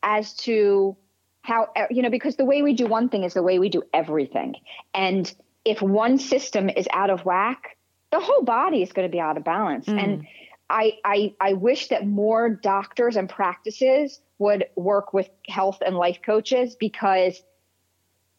as 0.02 0.34
to 0.34 0.96
how 1.42 1.68
you 1.90 2.02
know 2.02 2.10
because 2.10 2.36
the 2.36 2.44
way 2.44 2.62
we 2.62 2.74
do 2.74 2.86
one 2.86 3.08
thing 3.08 3.24
is 3.24 3.34
the 3.34 3.42
way 3.42 3.58
we 3.58 3.68
do 3.68 3.82
everything. 3.92 4.54
And 4.94 5.32
if 5.64 5.82
one 5.82 6.18
system 6.18 6.70
is 6.70 6.86
out 6.92 7.10
of 7.10 7.24
whack 7.24 7.76
the 8.10 8.20
whole 8.20 8.42
body 8.42 8.82
is 8.82 8.92
going 8.92 9.08
to 9.08 9.12
be 9.12 9.20
out 9.20 9.36
of 9.36 9.44
balance. 9.44 9.86
Mm. 9.86 10.02
and 10.02 10.26
I, 10.68 10.98
I 11.04 11.34
i 11.40 11.52
wish 11.52 11.88
that 11.88 12.06
more 12.06 12.50
doctors 12.50 13.14
and 13.14 13.28
practices 13.28 14.20
would 14.38 14.66
work 14.74 15.12
with 15.12 15.30
health 15.46 15.78
and 15.84 15.96
life 15.96 16.18
coaches 16.24 16.76
because 16.78 17.40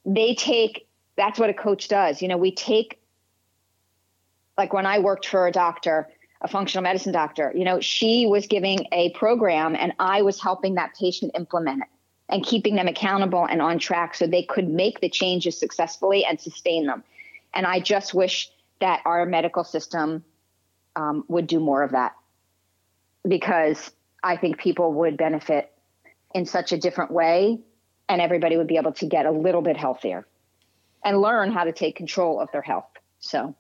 they 0.06 0.36
take 0.36 0.87
that's 1.18 1.40
what 1.40 1.50
a 1.50 1.54
coach 1.54 1.88
does. 1.88 2.22
You 2.22 2.28
know, 2.28 2.38
we 2.38 2.52
take, 2.52 3.00
like 4.58 4.72
when 4.72 4.86
I 4.86 5.00
worked 5.00 5.28
for 5.28 5.48
a 5.48 5.52
doctor, 5.52 6.08
a 6.42 6.48
functional 6.48 6.84
medicine 6.84 7.12
doctor, 7.12 7.52
you 7.56 7.66
know, 7.66 7.82
she 7.82 8.28
was 8.28 8.46
giving 8.48 8.88
a 8.92 9.12
program 9.12 9.76
and 9.76 9.92
I 10.00 10.22
was 10.22 10.40
helping 10.40 10.76
that 10.76 10.96
patient 10.98 11.32
implement 11.36 11.82
it 11.82 11.90
and 12.30 12.46
keeping 12.46 12.76
them 12.76 12.88
accountable 12.88 13.46
and 13.46 13.62
on 13.62 13.80
track 13.80 14.14
so 14.14 14.28
they 14.28 14.44
could 14.44 14.70
make 14.70 15.00
the 15.00 15.10
changes 15.10 15.58
successfully 15.58 16.24
and 16.24 16.40
sustain 16.40 16.86
them. 16.86 17.04
And 17.54 17.66
I 17.66 17.80
just 17.80 18.14
wish 18.14 18.52
that 18.80 19.02
our 19.06 19.26
medical 19.26 19.64
system 19.64 20.24
um, 20.96 21.24
would 21.28 21.48
do 21.48 21.60
more 21.60 21.82
of 21.84 21.92
that 21.92 22.16
because 23.28 23.92
I 24.24 24.38
think 24.38 24.60
people 24.60 24.94
would 24.94 25.18
benefit 25.18 25.72
in 26.36 26.46
such 26.46 26.72
a 26.72 26.78
different 26.78 27.12
way 27.12 27.60
and 28.10 28.22
everybody 28.22 28.58
would 28.58 28.68
be 28.68 28.78
able 28.78 28.94
to 28.94 29.06
get 29.06 29.26
a 29.26 29.32
little 29.32 29.62
bit 29.62 29.78
healthier 29.78 30.28
and 31.04 31.22
learn 31.22 31.52
how 31.52 31.64
to 31.64 31.72
take 31.72 31.96
control 31.96 32.40
of 32.40 32.52
their 32.52 32.62
health. 32.62 32.90
So, 33.20 33.56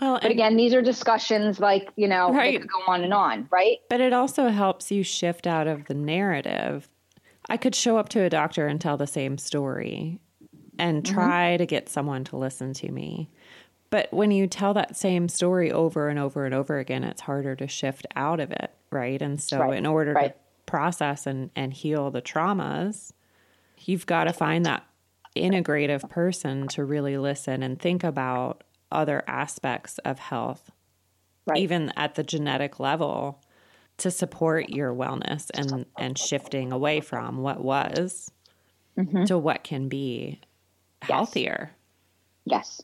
well, 0.00 0.18
but 0.20 0.30
again, 0.30 0.56
these 0.56 0.74
are 0.74 0.82
discussions 0.82 1.60
like, 1.60 1.90
you 1.96 2.08
know, 2.08 2.32
right. 2.32 2.60
could 2.60 2.68
go 2.68 2.80
on 2.92 3.04
and 3.04 3.14
on, 3.14 3.48
right? 3.50 3.78
But 3.88 4.00
it 4.00 4.12
also 4.12 4.48
helps 4.48 4.90
you 4.90 5.02
shift 5.02 5.46
out 5.46 5.66
of 5.66 5.86
the 5.86 5.94
narrative. 5.94 6.88
I 7.48 7.56
could 7.56 7.74
show 7.74 7.96
up 7.98 8.08
to 8.10 8.22
a 8.22 8.30
doctor 8.30 8.66
and 8.66 8.80
tell 8.80 8.96
the 8.96 9.06
same 9.06 9.38
story 9.38 10.20
and 10.78 11.02
mm-hmm. 11.02 11.14
try 11.14 11.50
mm-hmm. 11.50 11.58
to 11.58 11.66
get 11.66 11.88
someone 11.88 12.24
to 12.24 12.36
listen 12.36 12.72
to 12.74 12.90
me. 12.90 13.30
But 13.90 14.12
when 14.12 14.32
you 14.32 14.48
tell 14.48 14.74
that 14.74 14.96
same 14.96 15.28
story 15.28 15.70
over 15.70 16.08
and 16.08 16.18
over 16.18 16.44
and 16.44 16.54
over 16.54 16.78
again, 16.78 17.04
it's 17.04 17.20
harder 17.20 17.54
to 17.54 17.68
shift 17.68 18.06
out 18.16 18.40
of 18.40 18.50
it, 18.50 18.72
right? 18.90 19.22
And 19.22 19.40
so, 19.40 19.60
right. 19.60 19.74
in 19.74 19.86
order 19.86 20.12
right. 20.14 20.28
to 20.28 20.34
process 20.66 21.28
and, 21.28 21.50
and 21.54 21.72
heal 21.72 22.10
the 22.10 22.22
traumas, 22.22 23.12
you've 23.78 24.06
got 24.06 24.24
to 24.24 24.32
find 24.32 24.66
that 24.66 24.84
integrative 25.36 26.08
person 26.08 26.68
to 26.68 26.84
really 26.84 27.18
listen 27.18 27.62
and 27.62 27.80
think 27.80 28.04
about 28.04 28.62
other 28.90 29.22
aspects 29.26 29.98
of 29.98 30.18
health, 30.18 30.70
right. 31.46 31.58
even 31.58 31.92
at 31.96 32.14
the 32.14 32.22
genetic 32.22 32.78
level, 32.78 33.42
to 33.98 34.10
support 34.10 34.70
your 34.70 34.92
wellness 34.92 35.50
and, 35.54 35.86
and 35.98 36.18
shifting 36.18 36.72
away 36.72 37.00
from 37.00 37.38
what 37.38 37.62
was 37.62 38.30
mm-hmm. 38.98 39.24
to 39.24 39.38
what 39.38 39.64
can 39.64 39.88
be 39.88 40.40
healthier. 41.02 41.70
Yes. 42.44 42.82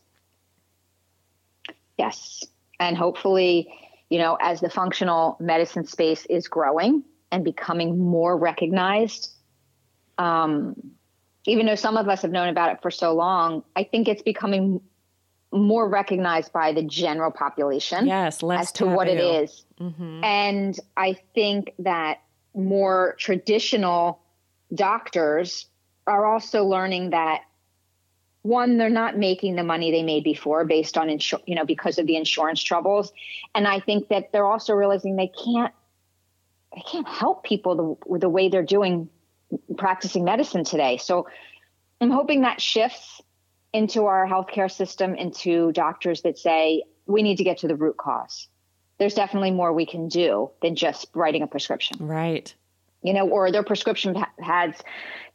Yes. 1.98 2.44
And 2.78 2.96
hopefully, 2.96 3.72
you 4.08 4.18
know, 4.18 4.36
as 4.40 4.60
the 4.60 4.70
functional 4.70 5.36
medicine 5.40 5.86
space 5.86 6.26
is 6.26 6.48
growing 6.48 7.04
and 7.30 7.44
becoming 7.44 7.98
more 7.98 8.36
recognized, 8.36 9.32
um, 10.18 10.74
even 11.46 11.66
though 11.66 11.74
some 11.74 11.96
of 11.96 12.08
us 12.08 12.22
have 12.22 12.30
known 12.30 12.48
about 12.48 12.72
it 12.72 12.82
for 12.82 12.90
so 12.90 13.14
long, 13.14 13.64
I 13.76 13.84
think 13.84 14.08
it's 14.08 14.22
becoming 14.22 14.80
more 15.52 15.88
recognized 15.88 16.52
by 16.52 16.72
the 16.72 16.82
general 16.82 17.30
population 17.30 18.06
yes, 18.06 18.42
as 18.42 18.72
to 18.72 18.86
what 18.86 19.08
it 19.08 19.18
is. 19.18 19.64
Mm-hmm. 19.80 20.22
And 20.22 20.78
I 20.96 21.16
think 21.34 21.72
that 21.80 22.18
more 22.54 23.16
traditional 23.18 24.20
doctors 24.74 25.66
are 26.06 26.24
also 26.24 26.64
learning 26.64 27.10
that 27.10 27.42
one 28.42 28.78
they're 28.78 28.88
not 28.88 29.18
making 29.18 29.56
the 29.56 29.62
money 29.62 29.90
they 29.90 30.02
made 30.02 30.24
before 30.24 30.64
based 30.64 30.96
on 30.96 31.08
insur- 31.08 31.42
you 31.46 31.54
know 31.54 31.64
because 31.64 31.98
of 31.98 32.06
the 32.06 32.16
insurance 32.16 32.62
troubles 32.62 33.12
and 33.54 33.68
i 33.68 33.78
think 33.78 34.08
that 34.08 34.32
they're 34.32 34.46
also 34.46 34.72
realizing 34.72 35.16
they 35.16 35.30
can't 35.44 35.74
they 36.74 36.80
can't 36.80 37.06
help 37.06 37.44
people 37.44 37.98
the, 38.08 38.18
the 38.18 38.28
way 38.28 38.48
they're 38.48 38.62
doing 38.62 39.10
practicing 39.76 40.24
medicine 40.24 40.64
today. 40.64 40.96
So 40.96 41.26
I'm 42.00 42.10
hoping 42.10 42.42
that 42.42 42.60
shifts 42.60 43.20
into 43.72 44.06
our 44.06 44.26
healthcare 44.26 44.70
system, 44.70 45.14
into 45.14 45.72
doctors 45.72 46.22
that 46.22 46.38
say 46.38 46.84
we 47.06 47.22
need 47.22 47.36
to 47.36 47.44
get 47.44 47.58
to 47.58 47.68
the 47.68 47.76
root 47.76 47.96
cause. 47.96 48.48
There's 48.98 49.14
definitely 49.14 49.50
more 49.50 49.72
we 49.72 49.86
can 49.86 50.08
do 50.08 50.50
than 50.62 50.76
just 50.76 51.06
writing 51.14 51.42
a 51.42 51.46
prescription. 51.46 52.06
Right. 52.06 52.52
You 53.02 53.14
know, 53.14 53.28
or 53.28 53.50
their 53.50 53.62
prescription 53.62 54.14
has, 54.42 54.74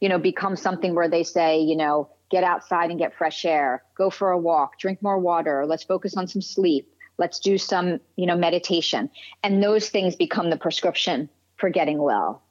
you 0.00 0.08
know, 0.08 0.18
become 0.18 0.54
something 0.54 0.94
where 0.94 1.08
they 1.08 1.24
say, 1.24 1.60
you 1.60 1.76
know, 1.76 2.10
get 2.30 2.44
outside 2.44 2.90
and 2.90 2.98
get 2.98 3.16
fresh 3.16 3.44
air, 3.44 3.82
go 3.96 4.10
for 4.10 4.30
a 4.30 4.38
walk, 4.38 4.78
drink 4.78 5.02
more 5.02 5.18
water, 5.18 5.66
let's 5.66 5.82
focus 5.82 6.16
on 6.16 6.28
some 6.28 6.42
sleep, 6.42 6.92
let's 7.18 7.40
do 7.40 7.58
some, 7.58 8.00
you 8.16 8.26
know, 8.26 8.36
meditation. 8.36 9.10
And 9.42 9.62
those 9.62 9.88
things 9.88 10.14
become 10.14 10.50
the 10.50 10.56
prescription 10.56 11.28
for 11.56 11.70
getting 11.70 11.98
well. 11.98 12.42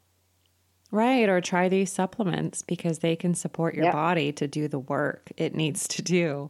Right. 0.96 1.28
Or 1.28 1.42
try 1.42 1.68
these 1.68 1.92
supplements 1.92 2.62
because 2.62 3.00
they 3.00 3.18
can 3.18 3.36
support 3.36 3.76
your 3.76 3.84
yep. 3.84 3.94
body 3.94 4.32
to 4.32 4.48
do 4.48 4.70
the 4.70 4.80
work 4.80 5.30
it 5.36 5.54
needs 5.54 5.90
to 5.90 6.02
do. 6.02 6.50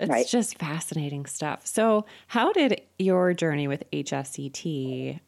It's 0.00 0.10
right. 0.10 0.26
just 0.26 0.58
fascinating 0.58 1.26
stuff. 1.26 1.64
So, 1.64 2.06
how 2.26 2.52
did 2.52 2.80
your 2.98 3.32
journey 3.34 3.68
with 3.68 3.88
HSCT 3.92 5.20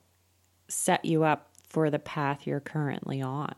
set 0.67 1.05
you 1.05 1.23
up 1.23 1.53
for 1.69 1.91
the 1.91 2.01
path 2.01 2.45
you're 2.45 2.59
currently 2.59 3.23
on? 3.23 3.55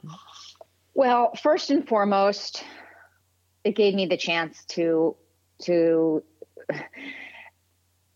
Well, 0.92 1.34
first 1.42 1.70
and 1.70 1.88
foremost, 1.88 2.62
it 3.64 3.74
gave 3.74 3.94
me 3.94 4.04
the 4.04 4.18
chance 4.18 4.62
to 4.66 5.16
to 5.62 6.22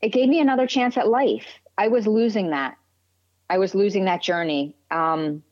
it 0.03 0.11
gave 0.11 0.29
me 0.29 0.41
another 0.41 0.67
chance 0.67 0.99
at 0.99 1.09
life. 1.09 1.47
I 1.79 1.89
was 1.89 2.07
losing 2.07 2.51
that. 2.51 2.77
I 3.49 3.57
was 3.57 3.75
losing 3.75 4.05
that 4.05 4.21
journey. 4.21 4.77
Um, 4.91 5.43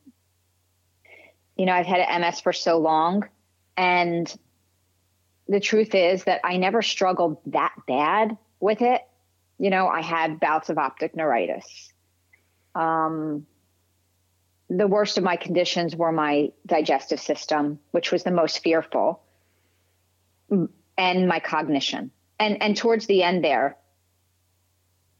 you 1.56 1.66
know, 1.66 1.72
I've 1.72 1.86
had 1.86 2.20
MS 2.20 2.40
for 2.40 2.52
so 2.52 2.78
long. 2.78 3.28
And 3.76 4.32
the 5.48 5.60
truth 5.60 5.94
is 5.94 6.24
that 6.24 6.40
I 6.44 6.56
never 6.56 6.82
struggled 6.82 7.38
that 7.46 7.74
bad 7.86 8.36
with 8.60 8.82
it. 8.82 9.02
You 9.58 9.70
know, 9.70 9.86
I 9.86 10.02
had 10.02 10.40
bouts 10.40 10.70
of 10.70 10.78
optic 10.78 11.14
neuritis. 11.14 11.92
Um, 12.74 13.46
the 14.68 14.86
worst 14.86 15.18
of 15.18 15.24
my 15.24 15.36
conditions 15.36 15.94
were 15.94 16.12
my 16.12 16.52
digestive 16.64 17.20
system, 17.20 17.78
which 17.90 18.10
was 18.10 18.22
the 18.22 18.30
most 18.30 18.62
fearful, 18.62 19.22
and 20.96 21.28
my 21.28 21.40
cognition. 21.40 22.10
And 22.38 22.62
and 22.62 22.76
towards 22.76 23.06
the 23.06 23.22
end 23.22 23.44
there, 23.44 23.76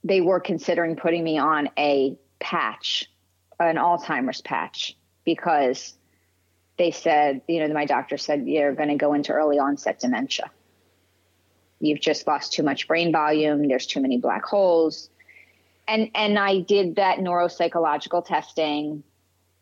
they 0.03 0.21
were 0.21 0.41
considering 0.41 0.97
putting 0.97 1.23
me 1.23 1.39
on 1.39 1.69
a 1.79 2.17
patch, 2.41 3.11
an 3.61 3.77
Alzheimer's 3.77 4.41
patch, 4.41 4.97
because 5.25 5.95
they 6.79 6.91
said, 6.91 7.43
you 7.49 7.61
know, 7.67 7.73
my 7.73 7.85
doctor 7.85 8.17
said 8.17 8.47
you're 8.47 8.75
going 8.75 8.89
to 8.89 8.97
go 8.97 9.15
into 9.15 9.33
early 9.33 9.59
onset 9.59 10.01
dementia. 10.01 10.51
You've 11.81 12.01
just 12.01 12.27
lost 12.27 12.53
too 12.53 12.63
much 12.63 12.87
brain 12.87 13.13
volume. 13.13 13.67
There's 13.69 13.87
too 13.87 14.01
many 14.01 14.19
black 14.19 14.45
holes. 14.45 15.11
And 15.87 16.11
and 16.15 16.39
I 16.39 16.61
did 16.61 16.97
that 16.97 17.19
neuropsychological 17.19 18.25
testing. 18.25 19.03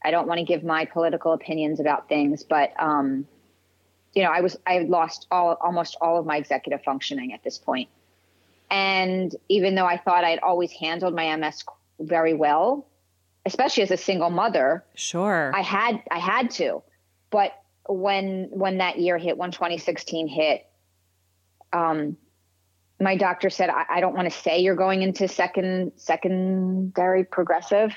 I 0.05 0.11
don't 0.11 0.27
want 0.27 0.39
to 0.39 0.45
give 0.45 0.63
my 0.63 0.85
political 0.85 1.33
opinions 1.33 1.81
about 1.81 2.09
things, 2.09 2.43
but 2.43 2.73
um, 2.79 3.27
you 4.13 4.23
know, 4.23 4.31
I 4.31 4.43
was 4.43 4.57
I 4.67 4.75
had 4.75 4.89
lost 4.89 5.27
all 5.31 5.57
almost 5.61 5.97
all 6.01 6.19
of 6.19 6.27
my 6.27 6.37
executive 6.37 6.83
functioning 6.85 7.33
at 7.33 7.43
this 7.43 7.59
point. 7.59 7.89
And 8.71 9.35
even 9.49 9.75
though 9.75 9.87
I 9.87 9.97
thought 9.97 10.25
I'd 10.25 10.39
always 10.41 10.71
handled 10.73 11.15
my 11.15 11.35
MS 11.37 11.65
very 11.99 12.35
well, 12.35 12.87
especially 13.47 13.83
as 13.83 13.91
a 13.91 13.97
single 13.97 14.31
mother, 14.31 14.85
sure, 14.95 15.53
I 15.55 15.63
had 15.63 16.03
I 16.11 16.19
had 16.19 16.51
to. 16.53 16.83
But 17.31 17.53
when 17.89 18.49
when 18.51 18.79
that 18.79 18.99
year 18.99 19.19
hit, 19.19 19.37
when 19.37 19.51
2016 19.51 20.29
hit, 20.29 20.67
um, 21.73 22.17
my 23.01 23.17
doctor 23.17 23.51
said, 23.51 23.71
I, 23.71 23.85
I 23.89 24.01
don't 24.01 24.15
want 24.15 24.31
to 24.31 24.39
say 24.39 24.61
you're 24.61 24.77
going 24.77 25.03
into 25.03 25.27
second 25.27 25.93
secondary 25.97 27.25
progressive 27.25 27.93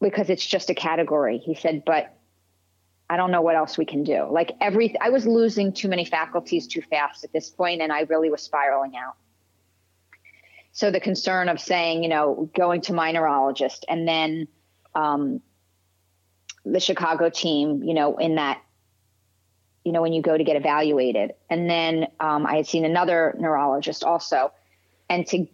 because 0.00 0.30
it's 0.30 0.44
just 0.44 0.70
a 0.70 0.74
category. 0.74 1.38
He 1.38 1.54
said, 1.54 1.84
but 1.84 2.16
I 3.08 3.16
don't 3.16 3.30
know 3.30 3.42
what 3.42 3.56
else 3.56 3.76
we 3.76 3.84
can 3.84 4.04
do. 4.04 4.28
Like 4.30 4.52
every, 4.60 4.94
I 5.00 5.10
was 5.10 5.26
losing 5.26 5.72
too 5.72 5.88
many 5.88 6.04
faculties 6.04 6.66
too 6.66 6.82
fast 6.82 7.24
at 7.24 7.32
this 7.32 7.50
point, 7.50 7.82
and 7.82 7.92
I 7.92 8.02
really 8.02 8.30
was 8.30 8.42
spiraling 8.42 8.96
out. 8.96 9.16
So 10.72 10.90
the 10.90 11.00
concern 11.00 11.48
of 11.48 11.60
saying, 11.60 12.02
you 12.02 12.08
know, 12.08 12.48
going 12.56 12.82
to 12.82 12.92
my 12.92 13.10
neurologist 13.10 13.84
and 13.88 14.06
then 14.06 14.46
um, 14.94 15.40
the 16.64 16.80
Chicago 16.80 17.30
team, 17.30 17.82
you 17.82 17.94
know, 17.94 18.16
in 18.16 18.36
that, 18.36 18.62
you 19.84 19.92
know, 19.92 20.02
when 20.02 20.12
you 20.12 20.22
go 20.22 20.36
to 20.36 20.44
get 20.44 20.56
evaluated, 20.56 21.32
and 21.48 21.68
then 21.68 22.08
um, 22.20 22.46
I 22.46 22.56
had 22.56 22.66
seen 22.66 22.84
another 22.84 23.34
neurologist 23.38 24.04
also, 24.04 24.52
and 25.08 25.26
to 25.28 25.46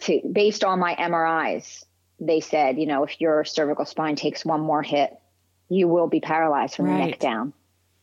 to 0.00 0.20
based 0.30 0.64
on 0.64 0.78
my 0.78 0.94
MRIs, 0.94 1.84
they 2.20 2.40
said, 2.40 2.78
you 2.78 2.86
know, 2.86 3.04
if 3.04 3.20
your 3.20 3.44
cervical 3.44 3.84
spine 3.84 4.16
takes 4.16 4.44
one 4.44 4.60
more 4.60 4.82
hit, 4.82 5.16
you 5.68 5.88
will 5.88 6.08
be 6.08 6.20
paralyzed 6.20 6.74
from 6.76 6.86
right. 6.86 6.98
the 6.98 7.06
neck 7.10 7.18
down. 7.18 7.52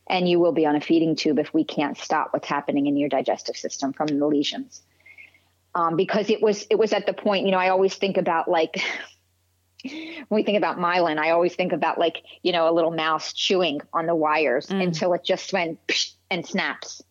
And 0.08 0.28
you 0.28 0.40
will 0.40 0.52
be 0.52 0.66
on 0.66 0.76
a 0.76 0.82
feeding 0.82 1.16
tube 1.16 1.40
if 1.40 1.54
we 1.54 1.64
can't 1.64 1.98
stop 1.98 2.34
what's 2.34 2.48
happening 2.48 2.88
in 2.88 2.98
your 2.98 3.08
digestive 3.08 3.56
system 3.56 3.94
from 3.94 4.08
the 4.08 4.26
lesions. 4.26 4.82
Um, 5.74 5.96
because 5.96 6.30
it 6.30 6.42
was 6.42 6.68
it 6.70 6.78
was 6.78 6.92
at 6.92 7.06
the 7.06 7.14
point, 7.14 7.46
you 7.46 7.52
know, 7.52 7.58
I 7.58 7.70
always 7.70 7.96
think 7.96 8.18
about 8.18 8.50
like 8.50 8.84
when 9.84 10.26
we 10.30 10.44
think 10.44 10.58
about 10.58 10.78
myelin, 10.78 11.18
I 11.18 11.32
always 11.32 11.56
think 11.56 11.74
about 11.74 11.98
like, 11.98 12.24
you 12.44 12.52
know, 12.52 12.70
a 12.70 12.74
little 12.74 12.92
mouse 12.92 13.34
chewing 13.34 13.82
on 13.94 14.06
the 14.06 14.16
wires 14.16 14.68
mm. 14.68 14.82
until 14.82 15.14
it 15.14 15.24
just 15.24 15.52
went 15.54 15.80
and 16.30 16.46
snaps. 16.46 17.02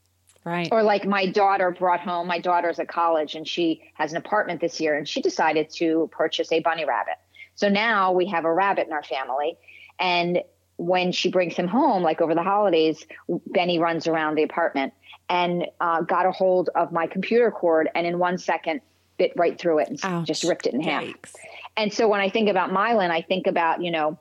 Right. 0.44 0.68
Or 0.72 0.82
like 0.82 1.04
my 1.04 1.26
daughter 1.26 1.70
brought 1.70 2.00
home, 2.00 2.26
my 2.26 2.38
daughter's 2.38 2.78
at 2.78 2.88
college 2.88 3.34
and 3.34 3.46
she 3.46 3.82
has 3.94 4.12
an 4.12 4.16
apartment 4.16 4.60
this 4.60 4.80
year 4.80 4.96
and 4.96 5.06
she 5.06 5.20
decided 5.20 5.68
to 5.76 6.08
purchase 6.12 6.50
a 6.50 6.60
bunny 6.60 6.84
rabbit. 6.84 7.16
So 7.56 7.68
now 7.68 8.12
we 8.12 8.26
have 8.28 8.44
a 8.44 8.52
rabbit 8.52 8.86
in 8.86 8.92
our 8.92 9.02
family 9.02 9.58
and 9.98 10.42
when 10.76 11.12
she 11.12 11.30
brings 11.30 11.54
him 11.54 11.68
home, 11.68 12.02
like 12.02 12.22
over 12.22 12.34
the 12.34 12.42
holidays, 12.42 13.04
Benny 13.28 13.78
runs 13.78 14.06
around 14.06 14.36
the 14.36 14.42
apartment 14.44 14.94
and 15.28 15.66
uh, 15.78 16.00
got 16.00 16.24
a 16.24 16.32
hold 16.32 16.70
of 16.74 16.90
my 16.90 17.06
computer 17.06 17.50
cord 17.50 17.90
and 17.94 18.06
in 18.06 18.18
one 18.18 18.38
second 18.38 18.80
bit 19.18 19.32
right 19.36 19.60
through 19.60 19.80
it 19.80 19.88
and 19.88 20.00
Ouch. 20.02 20.26
just 20.26 20.42
ripped 20.42 20.66
it 20.66 20.72
in 20.72 20.80
half. 20.80 21.04
Yikes. 21.04 21.34
And 21.76 21.92
so 21.92 22.08
when 22.08 22.20
I 22.20 22.28
think 22.28 22.48
about 22.48 22.70
myelin, 22.70 23.10
I 23.10 23.22
think 23.22 23.46
about, 23.46 23.82
you 23.82 23.90
know, 23.90 24.18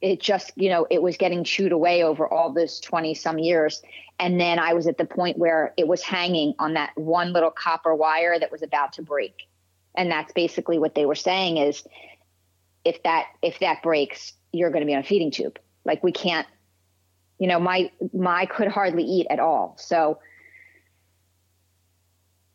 it 0.00 0.20
just, 0.20 0.52
you 0.56 0.68
know, 0.70 0.86
it 0.90 1.02
was 1.02 1.16
getting 1.16 1.44
chewed 1.44 1.72
away 1.72 2.02
over 2.02 2.26
all 2.26 2.52
those 2.52 2.80
20 2.80 3.14
some 3.14 3.38
years. 3.38 3.82
And 4.18 4.40
then 4.40 4.58
I 4.58 4.72
was 4.72 4.86
at 4.86 4.98
the 4.98 5.04
point 5.04 5.38
where 5.38 5.74
it 5.76 5.86
was 5.86 6.02
hanging 6.02 6.54
on 6.58 6.74
that 6.74 6.90
one 6.96 7.32
little 7.32 7.50
copper 7.50 7.94
wire 7.94 8.38
that 8.38 8.50
was 8.50 8.62
about 8.62 8.94
to 8.94 9.02
break. 9.02 9.46
And 9.94 10.10
that's 10.10 10.32
basically 10.32 10.78
what 10.78 10.94
they 10.94 11.04
were 11.04 11.14
saying 11.14 11.58
is 11.58 11.84
if 12.84 13.02
that 13.02 13.26
if 13.42 13.58
that 13.60 13.82
breaks, 13.82 14.32
you're 14.52 14.70
going 14.70 14.80
to 14.80 14.86
be 14.86 14.94
on 14.94 15.00
a 15.00 15.04
feeding 15.04 15.30
tube. 15.30 15.58
Like 15.84 16.02
we 16.02 16.12
can't, 16.12 16.46
you 17.38 17.46
know, 17.46 17.60
my 17.60 17.90
my 18.12 18.46
could 18.46 18.68
hardly 18.68 19.04
eat 19.04 19.26
at 19.30 19.40
all. 19.40 19.76
So 19.78 20.18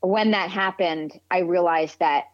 when 0.02 0.32
that 0.32 0.50
happened, 0.50 1.20
I 1.30 1.40
realized 1.40 2.00
that 2.00 2.26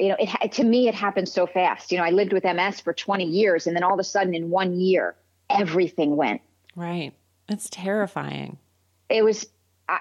you 0.00 0.08
know, 0.08 0.16
it 0.18 0.52
to 0.52 0.64
me 0.64 0.88
it 0.88 0.94
happened 0.94 1.28
so 1.28 1.46
fast. 1.46 1.92
You 1.92 1.98
know, 1.98 2.04
I 2.04 2.10
lived 2.10 2.32
with 2.32 2.44
MS 2.44 2.80
for 2.80 2.92
20 2.92 3.24
years, 3.24 3.66
and 3.66 3.76
then 3.76 3.82
all 3.82 3.94
of 3.94 4.00
a 4.00 4.04
sudden, 4.04 4.34
in 4.34 4.50
one 4.50 4.80
year, 4.80 5.14
everything 5.48 6.16
went. 6.16 6.40
Right. 6.74 7.12
That's 7.46 7.68
terrifying. 7.70 8.58
It 9.08 9.24
was, 9.24 9.46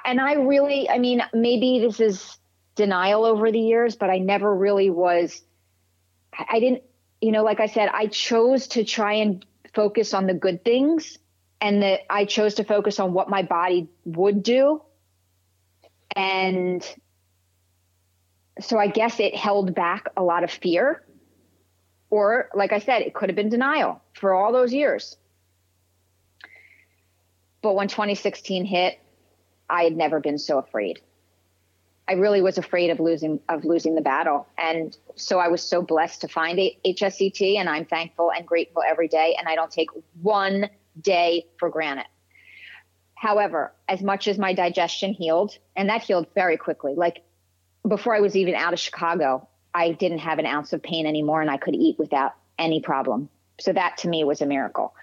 and 0.06 0.22
I 0.22 0.34
really, 0.34 0.90
I 0.90 1.00
mean, 1.00 1.24
maybe 1.34 1.80
this 1.80 2.00
is 2.00 2.38
denial 2.76 3.26
over 3.26 3.52
the 3.52 3.60
years, 3.60 3.96
but 3.96 4.10
I 4.10 4.20
never 4.20 4.56
really 4.56 4.90
was 4.90 5.42
I 6.48 6.60
didn't, 6.60 6.84
you 7.22 7.32
know, 7.32 7.44
like 7.44 7.60
I 7.60 7.68
said, 7.68 7.90
I 7.94 8.08
chose 8.08 8.68
to 8.70 8.84
try 8.84 9.14
and 9.14 9.46
focus 9.74 10.14
on 10.14 10.28
the 10.28 10.34
good 10.34 10.64
things 10.64 11.18
and 11.62 11.82
that 11.82 12.02
I 12.10 12.26
chose 12.26 12.56
to 12.56 12.64
focus 12.64 13.00
on 13.00 13.14
what 13.14 13.30
my 13.30 13.44
body 13.44 13.90
would 14.06 14.44
do. 14.44 14.82
And 16.16 16.86
so 18.62 18.78
I 18.78 18.88
guess 18.88 19.20
it 19.20 19.36
held 19.36 19.76
back 19.76 20.08
a 20.18 20.24
lot 20.24 20.44
of 20.44 20.52
fear. 20.52 21.04
Or, 22.10 22.50
like 22.56 22.72
I 22.72 22.80
said, 22.80 23.04
it 23.04 23.14
could 23.14 23.30
have 23.30 23.36
been 23.36 23.50
denial 23.50 24.02
for 24.14 24.34
all 24.34 24.52
those 24.52 24.74
years. 24.74 25.16
But 27.62 27.76
when 27.76 27.88
2016 27.88 28.66
hit, 28.66 29.00
I 29.70 29.84
had 29.84 29.96
never 29.96 30.20
been 30.20 30.38
so 30.38 30.58
afraid. 30.58 31.02
I 32.08 32.14
really 32.14 32.42
was 32.42 32.58
afraid 32.58 32.90
of 32.90 33.00
losing 33.00 33.40
of 33.50 33.64
losing 33.64 33.94
the 33.94 34.02
battle, 34.02 34.48
and 34.58 34.98
so 35.16 35.38
I 35.38 35.48
was 35.50 35.62
so 35.62 35.84
blessed 35.84 36.22
to 36.22 36.28
find 36.28 36.58
HSCT, 36.58 37.58
and 37.58 37.70
I'm 37.70 37.86
thankful 37.86 38.32
and 38.32 38.48
grateful 38.48 38.82
every 38.82 39.08
day, 39.08 39.36
and 39.38 39.48
I 39.48 39.54
don't 39.54 39.70
take 39.70 39.90
one 40.20 40.72
day 41.00 41.46
for 41.60 41.70
granted. 41.70 42.08
However, 43.14 43.76
as 43.88 44.02
much 44.02 44.28
as 44.28 44.40
my 44.40 44.54
digestion 44.54 45.14
healed, 45.14 45.56
and 45.76 45.88
that 45.90 46.02
healed 46.02 46.26
very 46.34 46.58
quickly, 46.58 46.96
like 46.96 47.22
before 47.88 48.16
I 48.16 48.20
was 48.20 48.36
even 48.36 48.56
out 48.56 48.74
of 48.74 48.80
Chicago, 48.80 49.48
I 49.74 49.92
didn't 49.92 50.20
have 50.20 50.40
an 50.40 50.46
ounce 50.46 50.74
of 50.74 50.82
pain 50.82 51.06
anymore, 51.06 51.42
and 51.42 51.50
I 51.50 51.58
could 51.58 51.76
eat 51.76 51.98
without 52.00 52.34
any 52.58 52.82
problem. 52.82 53.30
So 53.60 53.74
that 53.74 53.98
to 54.00 54.10
me 54.10 54.24
was 54.24 54.42
a 54.42 54.46
miracle. 54.46 54.94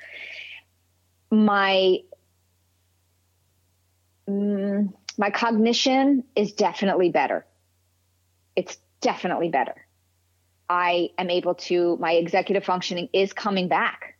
My 1.30 1.98
mm, 4.28 4.92
my 5.18 5.30
cognition 5.30 6.24
is 6.34 6.52
definitely 6.52 7.10
better. 7.10 7.46
It's 8.54 8.76
definitely 9.00 9.48
better. 9.48 9.74
I 10.68 11.10
am 11.16 11.30
able 11.30 11.54
to, 11.54 11.96
my 12.00 12.12
executive 12.12 12.64
functioning 12.64 13.08
is 13.12 13.32
coming 13.32 13.68
back. 13.68 14.18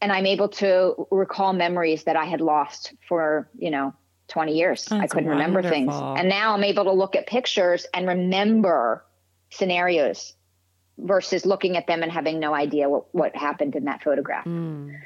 And 0.00 0.12
I'm 0.12 0.26
able 0.26 0.48
to 0.48 1.06
recall 1.10 1.52
memories 1.52 2.04
that 2.04 2.16
I 2.16 2.24
had 2.24 2.40
lost 2.40 2.94
for, 3.08 3.48
you 3.58 3.70
know, 3.70 3.94
20 4.28 4.52
years. 4.52 4.84
That's 4.84 5.02
I 5.02 5.06
couldn't 5.06 5.28
wonderful. 5.28 5.54
remember 5.54 5.68
things. 5.68 5.94
And 5.94 6.28
now 6.28 6.54
I'm 6.54 6.64
able 6.64 6.84
to 6.84 6.92
look 6.92 7.16
at 7.16 7.26
pictures 7.26 7.86
and 7.94 8.06
remember 8.06 9.04
scenarios 9.50 10.34
versus 10.98 11.46
looking 11.46 11.76
at 11.76 11.86
them 11.86 12.02
and 12.02 12.12
having 12.12 12.38
no 12.38 12.54
idea 12.54 12.88
what, 12.88 13.14
what 13.14 13.36
happened 13.36 13.76
in 13.76 13.84
that 13.84 14.02
photograph. 14.02 14.44
Mm. 14.44 14.98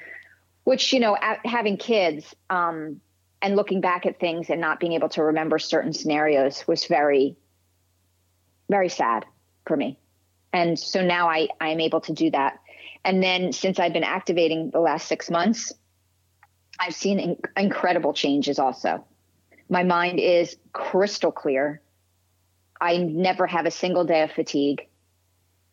Which, 0.64 0.92
you 0.92 1.00
know, 1.00 1.16
having 1.44 1.76
kids, 1.76 2.34
um, 2.48 3.00
and 3.42 3.56
looking 3.56 3.80
back 3.80 4.06
at 4.06 4.20
things 4.20 4.48
and 4.48 4.60
not 4.60 4.78
being 4.80 4.92
able 4.92 5.08
to 5.10 5.24
remember 5.24 5.58
certain 5.58 5.92
scenarios 5.92 6.66
was 6.66 6.86
very 6.86 7.36
very 8.70 8.88
sad 8.88 9.26
for 9.66 9.76
me 9.76 9.98
and 10.52 10.78
so 10.78 11.04
now 11.04 11.28
i 11.28 11.48
i'm 11.60 11.80
able 11.80 12.00
to 12.00 12.12
do 12.12 12.30
that 12.30 12.60
and 13.04 13.22
then 13.22 13.52
since 13.52 13.78
i've 13.78 13.92
been 13.92 14.04
activating 14.04 14.70
the 14.70 14.80
last 14.80 15.08
six 15.08 15.28
months 15.28 15.72
i've 16.78 16.94
seen 16.94 17.18
in- 17.18 17.36
incredible 17.56 18.14
changes 18.14 18.58
also 18.58 19.04
my 19.72 19.82
mind 19.82 20.20
is 20.20 20.56
crystal 20.72 21.32
clear 21.32 21.80
i 22.80 22.96
never 22.96 23.46
have 23.46 23.66
a 23.66 23.70
single 23.70 24.04
day 24.04 24.22
of 24.22 24.30
fatigue 24.30 24.86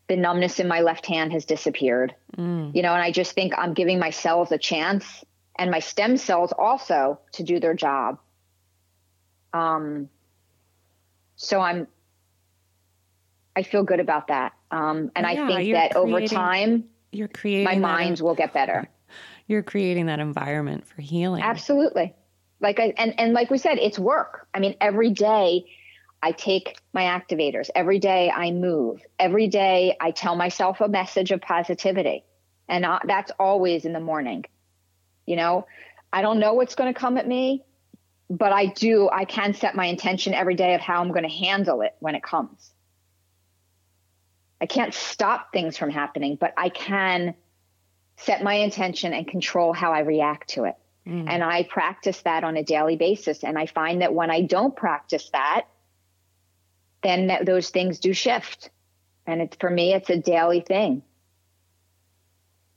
the 0.08 0.16
numbness 0.16 0.58
in 0.58 0.66
my 0.66 0.80
left 0.80 1.06
hand 1.06 1.32
has 1.32 1.44
disappeared 1.44 2.14
mm. 2.36 2.74
you 2.74 2.82
know 2.82 2.92
and 2.92 3.02
i 3.02 3.12
just 3.12 3.32
think 3.32 3.52
i'm 3.56 3.74
giving 3.74 3.98
my 3.98 4.10
cells 4.10 4.50
a 4.50 4.58
chance 4.58 5.24
and 5.60 5.70
my 5.70 5.78
stem 5.78 6.16
cells 6.16 6.52
also 6.58 7.20
to 7.32 7.42
do 7.42 7.60
their 7.60 7.74
job. 7.74 8.18
Um, 9.52 10.08
so 11.36 11.60
I'm 11.60 11.86
I 13.54 13.62
feel 13.62 13.82
good 13.82 14.00
about 14.00 14.28
that. 14.28 14.52
Um, 14.70 15.10
and 15.14 15.26
yeah, 15.30 15.44
I 15.44 15.46
think 15.46 15.72
that 15.74 15.96
over 15.96 16.26
time, 16.26 16.84
you're 17.12 17.28
creating 17.28 17.64
my 17.64 17.76
mind 17.76 18.20
will 18.20 18.34
get 18.34 18.52
better. 18.54 18.88
You're 19.48 19.64
creating 19.64 20.06
that 20.06 20.20
environment 20.20 20.86
for 20.86 21.02
healing. 21.02 21.42
Absolutely. 21.42 22.14
Like 22.60 22.78
I 22.78 22.92
and 22.96 23.18
and 23.18 23.32
like 23.32 23.50
we 23.50 23.58
said, 23.58 23.78
it's 23.78 23.98
work. 23.98 24.46
I 24.52 24.60
mean, 24.60 24.76
every 24.80 25.10
day 25.10 25.64
I 26.22 26.32
take 26.32 26.78
my 26.92 27.02
activators. 27.02 27.70
Every 27.74 27.98
day 27.98 28.30
I 28.30 28.50
move. 28.50 29.00
Every 29.18 29.48
day 29.48 29.96
I 30.00 30.10
tell 30.10 30.36
myself 30.36 30.80
a 30.80 30.88
message 30.88 31.30
of 31.30 31.40
positivity. 31.40 32.24
And 32.68 32.84
I, 32.84 33.00
that's 33.04 33.32
always 33.38 33.84
in 33.84 33.92
the 33.92 34.00
morning. 34.00 34.44
You 35.26 35.36
know, 35.36 35.66
I 36.12 36.22
don't 36.22 36.38
know 36.38 36.54
what's 36.54 36.74
going 36.74 36.92
to 36.92 36.98
come 36.98 37.16
at 37.16 37.26
me, 37.26 37.64
but 38.28 38.52
I 38.52 38.66
do, 38.66 39.08
I 39.10 39.24
can 39.24 39.54
set 39.54 39.74
my 39.74 39.86
intention 39.86 40.34
every 40.34 40.54
day 40.54 40.74
of 40.74 40.80
how 40.80 41.00
I'm 41.00 41.10
going 41.10 41.28
to 41.28 41.34
handle 41.34 41.82
it 41.82 41.96
when 42.00 42.14
it 42.14 42.22
comes. 42.22 42.70
I 44.60 44.66
can't 44.66 44.92
stop 44.92 45.52
things 45.52 45.78
from 45.78 45.90
happening, 45.90 46.36
but 46.38 46.52
I 46.56 46.68
can 46.68 47.34
set 48.18 48.42
my 48.42 48.54
intention 48.54 49.14
and 49.14 49.26
control 49.26 49.72
how 49.72 49.92
I 49.92 50.00
react 50.00 50.50
to 50.50 50.64
it. 50.64 50.74
Mm. 51.06 51.26
And 51.28 51.42
I 51.42 51.62
practice 51.64 52.20
that 52.22 52.44
on 52.44 52.56
a 52.56 52.62
daily 52.62 52.96
basis. 52.96 53.42
And 53.42 53.58
I 53.58 53.66
find 53.66 54.02
that 54.02 54.14
when 54.14 54.30
I 54.30 54.42
don't 54.42 54.74
practice 54.74 55.30
that, 55.32 55.66
then 57.02 57.28
that, 57.28 57.46
those 57.46 57.70
things 57.70 57.98
do 57.98 58.12
shift. 58.12 58.70
And 59.26 59.40
it's 59.40 59.56
for 59.56 59.70
me, 59.70 59.94
it's 59.94 60.10
a 60.10 60.18
daily 60.18 60.60
thing. 60.60 61.02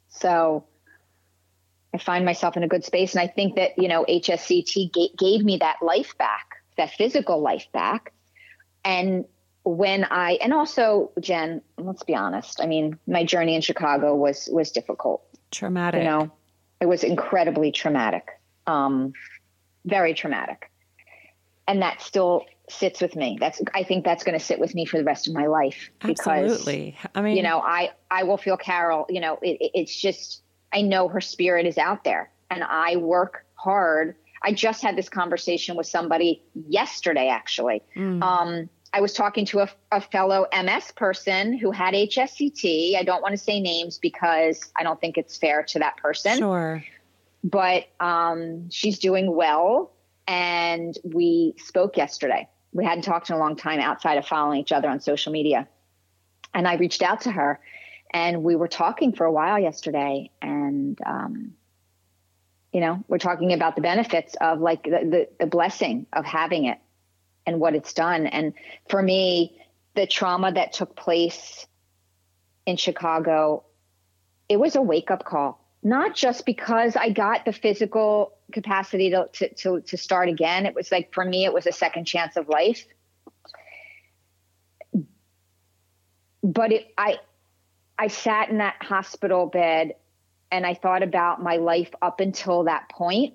So 0.09 0.65
I 1.93 1.97
find 1.97 2.25
myself 2.25 2.55
in 2.55 2.63
a 2.63 2.67
good 2.67 2.83
space. 2.83 3.13
And 3.13 3.21
I 3.21 3.27
think 3.27 3.55
that, 3.55 3.71
you 3.77 3.87
know, 3.87 4.05
HSCT 4.07 4.93
g- 4.93 5.13
gave 5.17 5.43
me 5.43 5.57
that 5.57 5.77
life 5.81 6.17
back, 6.17 6.57
that 6.77 6.91
physical 6.91 7.41
life 7.41 7.67
back. 7.71 8.13
And 8.85 9.25
when 9.63 10.03
I 10.03 10.33
and 10.41 10.53
also 10.53 11.11
Jen, 11.19 11.61
let's 11.77 12.03
be 12.03 12.15
honest. 12.15 12.61
I 12.61 12.65
mean, 12.65 12.99
my 13.07 13.23
journey 13.23 13.55
in 13.55 13.61
Chicago 13.61 14.15
was 14.15 14.49
was 14.51 14.71
difficult. 14.71 15.23
Traumatic. 15.51 15.99
You 15.99 16.05
know, 16.05 16.31
it 16.83 16.89
was 16.89 17.05
incredibly 17.05 17.71
traumatic. 17.71 18.27
Um, 18.67 19.13
very 19.85 20.13
traumatic. 20.13 20.69
And 21.65 21.81
that 21.81 22.01
still 22.01 22.43
sits 22.69 22.99
with 22.99 23.15
me. 23.15 23.37
That's 23.39 23.61
I 23.73 23.83
think 23.83 24.03
that's 24.03 24.25
going 24.25 24.37
to 24.37 24.43
sit 24.43 24.59
with 24.59 24.75
me 24.75 24.85
for 24.85 24.97
the 24.97 25.05
rest 25.05 25.29
of 25.29 25.33
my 25.33 25.47
life 25.47 25.89
because 26.05 26.27
Absolutely. 26.27 26.97
I 27.15 27.21
mean, 27.21 27.37
you 27.37 27.43
know, 27.43 27.59
I 27.59 27.91
I 28.11 28.23
will 28.23 28.35
feel 28.35 28.57
Carol, 28.57 29.05
you 29.07 29.21
know, 29.21 29.39
it, 29.41 29.71
it's 29.73 29.95
just 29.95 30.41
I 30.73 30.81
know 30.81 31.07
her 31.07 31.21
spirit 31.21 31.65
is 31.65 31.77
out 31.77 32.03
there 32.03 32.29
and 32.51 32.65
I 32.65 32.97
work 32.97 33.45
hard. 33.55 34.15
I 34.41 34.51
just 34.51 34.83
had 34.83 34.97
this 34.97 35.07
conversation 35.07 35.77
with 35.77 35.87
somebody 35.87 36.43
yesterday 36.67 37.29
actually. 37.29 37.81
Mm. 37.95 38.21
Um 38.21 38.69
I 38.93 39.01
was 39.01 39.13
talking 39.13 39.45
to 39.47 39.61
a, 39.61 39.69
a, 39.91 39.99
fellow 39.99 40.45
MS 40.55 40.91
person 40.95 41.57
who 41.57 41.71
had 41.71 41.95
HSCT. 41.95 42.95
I 42.95 43.01
don't 43.01 43.23
want 43.23 43.33
to 43.33 43.39
say 43.39 43.59
names 43.59 43.97
because 43.97 44.71
I 44.75 44.83
don't 44.83 45.01
think 45.01 45.17
it's 45.17 45.35
fair 45.35 45.63
to 45.63 45.79
that 45.79 45.97
person. 45.97 46.37
Sure. 46.37 46.83
But 47.43 47.87
um, 47.99 48.69
she's 48.69 48.99
doing 48.99 49.35
well. 49.35 49.91
And 50.27 50.95
we 51.03 51.55
spoke 51.57 51.97
yesterday. 51.97 52.47
We 52.71 52.85
hadn't 52.85 53.03
talked 53.03 53.31
in 53.31 53.35
a 53.35 53.39
long 53.39 53.55
time 53.55 53.79
outside 53.79 54.19
of 54.19 54.27
following 54.27 54.59
each 54.59 54.71
other 54.71 54.87
on 54.87 54.99
social 54.99 55.33
media. 55.33 55.67
And 56.53 56.67
I 56.67 56.75
reached 56.75 57.01
out 57.01 57.21
to 57.21 57.31
her 57.31 57.59
and 58.13 58.43
we 58.43 58.55
were 58.55 58.67
talking 58.67 59.11
for 59.11 59.25
a 59.25 59.31
while 59.31 59.57
yesterday. 59.57 60.29
And, 60.39 60.99
um, 61.03 61.53
you 62.71 62.79
know, 62.79 63.03
we're 63.07 63.17
talking 63.17 63.53
about 63.53 63.75
the 63.75 63.81
benefits 63.81 64.35
of 64.39 64.61
like 64.61 64.83
the, 64.83 64.89
the, 64.89 65.29
the 65.39 65.45
blessing 65.47 66.05
of 66.13 66.25
having 66.25 66.65
it 66.65 66.77
and 67.45 67.59
what 67.59 67.75
it's 67.75 67.93
done. 67.93 68.27
And 68.27 68.53
for 68.89 69.01
me, 69.01 69.59
the 69.95 70.07
trauma 70.07 70.51
that 70.51 70.73
took 70.73 70.95
place 70.95 71.67
in 72.65 72.77
Chicago, 72.77 73.63
it 74.49 74.57
was 74.57 74.75
a 74.75 74.81
wake 74.81 75.11
up 75.11 75.25
call, 75.25 75.59
not 75.83 76.15
just 76.15 76.45
because 76.45 76.95
I 76.95 77.09
got 77.09 77.45
the 77.45 77.53
physical 77.53 78.33
capacity 78.51 79.09
to, 79.11 79.27
to, 79.33 79.53
to, 79.55 79.81
to 79.81 79.97
start 79.97 80.29
again. 80.29 80.65
It 80.65 80.75
was 80.75 80.91
like, 80.91 81.13
for 81.13 81.25
me, 81.25 81.45
it 81.45 81.53
was 81.53 81.67
a 81.67 81.71
second 81.71 82.05
chance 82.05 82.37
of 82.37 82.49
life. 82.49 82.85
But 86.41 86.71
it, 86.71 86.87
I, 86.97 87.19
I 87.97 88.07
sat 88.07 88.49
in 88.49 88.57
that 88.57 88.75
hospital 88.81 89.47
bed 89.47 89.95
and 90.51 90.65
I 90.65 90.73
thought 90.73 91.03
about 91.03 91.41
my 91.41 91.57
life 91.57 91.91
up 92.01 92.19
until 92.19 92.65
that 92.65 92.89
point 92.89 93.33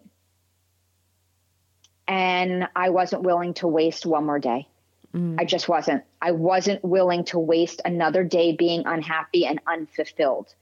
and 2.09 2.67
I 2.75 2.89
wasn't 2.89 3.23
willing 3.23 3.55
to 3.55 3.69
waste 3.69 4.07
one 4.07 4.25
more 4.25 4.39
day. 4.39 4.67
Mm. 5.15 5.37
I 5.39 5.45
just 5.45 5.69
wasn't. 5.69 6.03
I 6.21 6.33
wasn't 6.33 6.83
willing 6.83 7.25
to 7.27 7.39
waste 7.39 7.83
another 7.85 8.25
day 8.25 8.53
being 8.53 8.85
unhappy 8.87 9.47
and 9.47 9.61
unfulfilled 9.67 10.55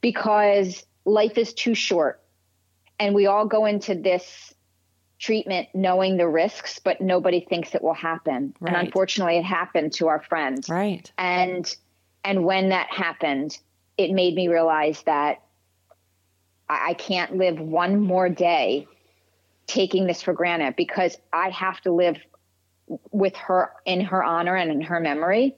because 0.00 0.86
life 1.04 1.36
is 1.36 1.52
too 1.52 1.74
short. 1.74 2.22
And 2.98 3.14
we 3.14 3.26
all 3.26 3.46
go 3.46 3.66
into 3.66 3.94
this 3.94 4.54
treatment 5.18 5.68
knowing 5.74 6.16
the 6.16 6.28
risks, 6.28 6.78
but 6.78 7.00
nobody 7.00 7.40
thinks 7.40 7.74
it 7.74 7.82
will 7.82 7.94
happen. 7.94 8.54
Right. 8.60 8.72
And 8.72 8.86
unfortunately, 8.86 9.38
it 9.38 9.44
happened 9.44 9.92
to 9.94 10.08
our 10.08 10.22
friend. 10.22 10.64
Right. 10.68 11.10
And 11.18 11.74
and 12.24 12.44
when 12.44 12.70
that 12.70 12.88
happened, 12.90 13.58
it 13.98 14.12
made 14.12 14.34
me 14.34 14.48
realize 14.48 15.02
that 15.02 15.42
I, 16.68 16.90
I 16.90 16.94
can't 16.94 17.36
live 17.36 17.58
one 17.58 18.00
more 18.00 18.28
day 18.28 18.86
taking 19.66 20.06
this 20.06 20.22
for 20.22 20.32
granted 20.32 20.76
because 20.76 21.16
I 21.32 21.50
have 21.50 21.80
to 21.82 21.92
live 21.92 22.18
with 23.10 23.34
her 23.36 23.70
in 23.84 24.00
her 24.02 24.22
honor 24.22 24.54
and 24.54 24.70
in 24.70 24.80
her 24.82 25.00
memory. 25.00 25.56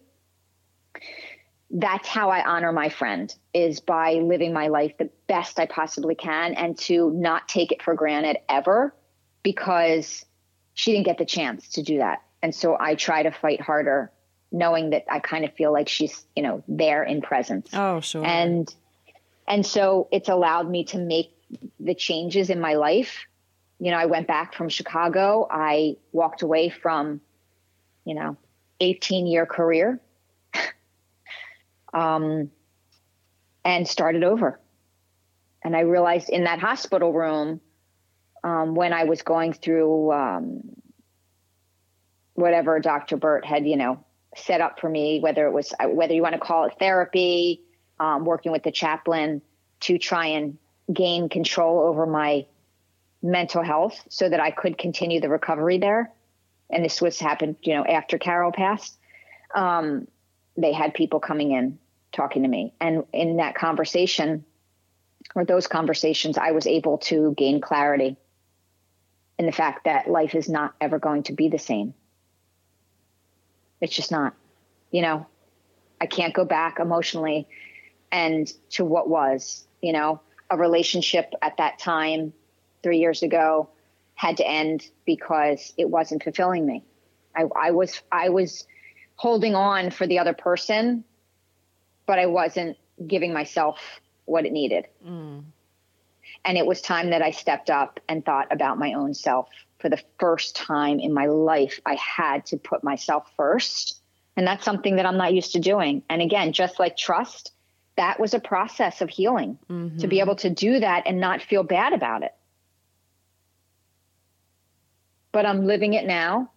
That's 1.71 2.09
how 2.09 2.31
I 2.31 2.43
honor 2.47 2.73
my 2.73 2.89
friend 2.89 3.35
is 3.53 3.81
by 3.81 4.15
living 4.15 4.55
my 4.55 4.69
life 4.69 4.97
the 4.99 5.11
best 5.27 5.59
I 5.61 5.67
possibly 5.67 6.15
can 6.15 6.55
and 6.55 6.79
to 6.79 7.11
not 7.11 7.47
take 7.47 7.73
it 7.73 7.83
for 7.83 7.95
granted 7.95 8.39
ever 8.49 8.95
because 9.43 10.25
she 10.73 10.93
didn't 10.93 11.05
get 11.05 11.19
the 11.19 11.27
chance 11.27 11.69
to 11.71 11.83
do 11.83 11.99
that. 11.99 12.23
And 12.43 12.55
so 12.55 12.77
I 12.79 12.95
try 12.95 13.23
to 13.23 13.31
fight 13.31 13.61
harder 13.61 14.11
knowing 14.51 14.91
that 14.91 15.05
I 15.11 15.19
kind 15.19 15.45
of 15.45 15.53
feel 15.53 15.73
like 15.73 15.89
she's, 15.89 16.25
you 16.35 16.43
know, 16.43 16.63
there 16.69 17.03
in 17.03 17.21
presence. 17.21 17.69
Oh, 17.75 18.01
sure. 18.01 18.25
And 18.25 18.73
and 19.47 19.65
so 19.65 20.09
it's 20.11 20.29
allowed 20.29 20.71
me 20.71 20.85
to 20.85 20.99
make 20.99 21.33
the 21.81 21.95
changes 21.95 22.49
in 22.49 22.61
my 22.61 22.75
life 22.75 23.27
you 23.79 23.91
know, 23.91 23.97
I 23.97 24.07
went 24.07 24.27
back 24.27 24.55
from 24.55 24.69
Chicago. 24.69 25.47
I 25.51 25.97
walked 26.13 26.43
away 26.43 26.69
from, 26.69 27.21
you 28.05 28.15
know, 28.15 28.37
18 28.81 29.27
year 29.27 29.47
career 29.47 30.01
um, 31.93 32.51
and 33.65 33.87
started 33.87 34.25
over. 34.25 34.61
And 35.63 35.77
I 35.77 35.81
realized 35.81 36.29
in 36.29 36.45
that 36.45 36.59
hospital 36.59 37.13
room, 37.13 37.61
um, 38.45 38.75
when 38.75 38.93
I 38.93 39.05
was 39.05 39.23
going 39.23 39.53
through 39.53 40.13
um, 40.13 40.61
whatever 42.35 42.79
Dr. 42.79 43.17
Burt 43.17 43.45
had, 43.45 43.67
you 43.67 43.77
know, 43.77 44.05
set 44.37 44.61
up 44.61 44.81
for 44.81 44.89
me, 44.89 45.21
whether 45.21 45.47
it 45.47 45.53
was, 45.53 45.75
whether 45.85 46.15
you 46.15 46.23
want 46.23 46.35
to 46.35 46.41
call 46.41 46.65
it 46.65 46.75
therapy, 46.79 47.63
um, 47.99 48.25
working 48.25 48.53
with 48.53 48.63
the 48.63 48.71
chaplain 48.71 49.43
to 49.81 49.99
try 49.99 50.27
and 50.27 50.57
gain 50.93 51.29
control 51.29 51.81
over 51.81 52.07
my 52.07 52.47
mental 53.23 53.63
health 53.63 54.01
so 54.09 54.29
that 54.29 54.41
I 54.41 54.51
could 54.51 54.79
continue 54.79 55.21
the 55.21 55.29
recovery 55.29 55.79
there. 55.79 56.13
And 56.71 56.85
this 56.85 57.01
was 57.01 57.19
happened, 57.19 57.57
you 57.63 57.75
know, 57.75 57.85
after 57.85 58.19
Carol 58.19 58.53
passed. 58.53 58.97
Um, 59.55 60.07
they 60.57 60.73
had 60.73 60.95
people 60.95 61.21
coming 61.21 61.53
in 61.53 61.79
talking 62.13 62.43
to 62.43 62.49
me. 62.49 62.75
And 62.81 63.05
in 63.13 63.37
that 63.37 63.55
conversation, 63.55 64.45
or 65.35 65.45
those 65.45 65.67
conversations, 65.67 66.39
I 66.39 66.53
was 66.53 66.67
able 66.67 66.99
to 66.99 67.35
gain 67.37 67.61
clarity 67.61 68.17
in 69.39 69.47
the 69.47 69.53
fact 69.53 69.85
that 69.85 70.09
life 70.09 70.35
is 70.35 70.49
not 70.49 70.75
ever 70.81 70.99
going 70.99 71.25
to 71.25 71.33
be 71.33 71.49
the 71.49 71.59
same. 71.59 71.95
It's 73.81 73.95
just 73.95 74.11
not. 74.11 74.35
You 74.91 75.03
know, 75.03 75.27
I 76.01 76.07
can't 76.07 76.35
go 76.35 76.45
back 76.45 76.81
emotionally 76.81 77.47
and 78.11 78.51
to 78.71 78.85
what 78.85 79.09
was, 79.09 79.67
you 79.83 79.93
know, 79.93 80.21
a 80.51 80.57
relationship 80.57 81.35
at 81.43 81.59
that 81.59 81.79
time 81.79 82.33
three 82.83 82.99
years 82.99 83.23
ago 83.23 83.71
had 84.15 84.37
to 84.39 84.47
end 84.47 84.89
because 85.07 85.73
it 85.79 85.89
wasn't 85.89 86.23
fulfilling 86.23 86.67
me. 86.67 86.83
I, 87.37 87.45
I 87.57 87.71
was 87.71 88.03
I 88.11 88.31
was 88.31 88.67
holding 89.15 89.55
on 89.55 89.91
for 89.91 90.07
the 90.07 90.19
other 90.19 90.33
person, 90.33 91.05
but 92.07 92.19
I 92.19 92.27
wasn't 92.27 92.77
giving 93.07 93.33
myself 93.33 93.79
what 94.25 94.45
it 94.45 94.53
needed. 94.53 94.87
Mm. 95.07 95.45
And 96.45 96.59
it 96.59 96.67
was 96.67 96.81
time 96.81 97.11
that 97.11 97.23
I 97.23 97.31
stepped 97.31 97.71
up 97.71 98.01
and 98.09 98.25
thought 98.25 98.49
about 98.51 98.79
my 98.79 98.95
own 98.95 99.15
self. 99.15 99.49
For 99.79 99.89
the 99.89 100.03
first 100.19 100.57
time 100.57 100.99
in 100.99 101.15
my 101.15 101.27
life, 101.27 101.79
I 101.87 101.95
had 101.95 102.47
to 102.47 102.57
put 102.57 102.83
myself 102.83 103.31
first. 103.37 104.01
And 104.37 104.47
that's 104.47 104.65
something 104.65 104.97
that 104.97 105.07
I'm 105.07 105.17
not 105.17 105.35
used 105.35 105.53
to 105.53 105.61
doing. 105.61 106.03
And 106.11 106.21
again, 106.21 106.53
just 106.53 106.81
like 106.81 106.97
trust, 106.97 107.53
that 107.97 108.19
was 108.19 108.35
a 108.35 108.41
process 108.41 109.01
of 109.01 109.11
healing 109.11 109.59
mm-hmm. 109.71 109.99
to 109.99 110.09
be 110.09 110.21
able 110.21 110.37
to 110.37 110.51
do 110.51 110.81
that 110.81 111.05
and 111.07 111.21
not 111.21 111.43
feel 111.43 111.63
bad 111.63 111.93
about 111.93 112.25
it 112.25 112.33
but 115.33 115.47
I'm 115.47 115.67
living 115.67 115.95
it 115.95 116.07
now. 116.07 116.51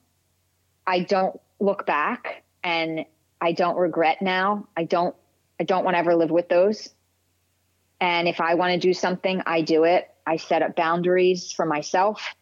I 0.85 1.01
don't 1.01 1.39
look 1.59 1.85
back 1.85 2.43
and 2.63 3.05
I 3.39 3.51
don't 3.51 3.77
regret 3.77 4.21
now. 4.21 4.67
I 4.75 4.83
don't 4.83 5.15
I 5.59 5.63
don't 5.63 5.83
want 5.83 5.95
to 5.95 5.99
ever 5.99 6.15
live 6.15 6.31
with 6.31 6.49
those. 6.49 6.89
And 7.99 8.27
if 8.27 8.41
I 8.41 8.55
want 8.55 8.73
to 8.73 8.79
do 8.79 8.93
something, 8.93 9.43
I 9.45 9.61
do 9.61 9.83
it. 9.83 10.09
I 10.25 10.37
set 10.37 10.63
up 10.63 10.75
boundaries 10.75 11.51
for 11.51 11.65
myself. 11.65 12.33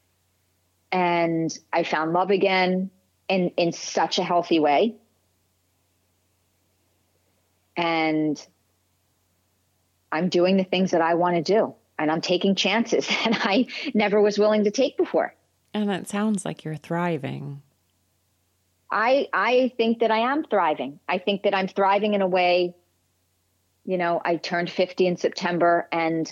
And 0.92 1.56
I 1.72 1.84
found 1.84 2.14
love 2.14 2.32
again 2.32 2.92
in 3.28 3.50
in 3.58 3.72
such 3.72 4.20
a 4.20 4.24
healthy 4.24 4.60
way. 4.60 4.96
And 7.76 8.44
I'm 10.12 10.30
doing 10.30 10.58
the 10.58 10.64
things 10.64 10.92
that 10.92 11.02
I 11.02 11.16
want 11.16 11.36
to 11.36 11.44
do 11.44 11.76
and 12.00 12.10
I'm 12.10 12.22
taking 12.22 12.56
chances 12.56 13.08
that 13.26 13.42
I 13.42 13.68
never 13.94 14.22
was 14.22 14.40
willing 14.40 14.64
to 14.64 14.72
take 14.72 14.98
before. 14.98 15.36
And 15.74 15.90
it 15.92 16.08
sounds 16.08 16.46
like 16.46 16.64
you're 16.64 16.76
thriving. 16.76 17.62
I 18.92 19.28
I 19.34 19.74
think 19.78 20.00
that 20.00 20.12
I 20.12 20.32
am 20.32 20.44
thriving. 20.44 21.00
I 21.08 21.20
think 21.20 21.44
that 21.44 21.54
I'm 21.54 21.68
thriving 21.68 22.14
in 22.14 22.22
a 22.22 22.28
way 22.28 22.76
you 23.86 23.98
know, 23.98 24.22
I 24.24 24.36
turned 24.36 24.70
50 24.70 25.08
in 25.08 25.18
September 25.18 25.88
and 25.92 26.32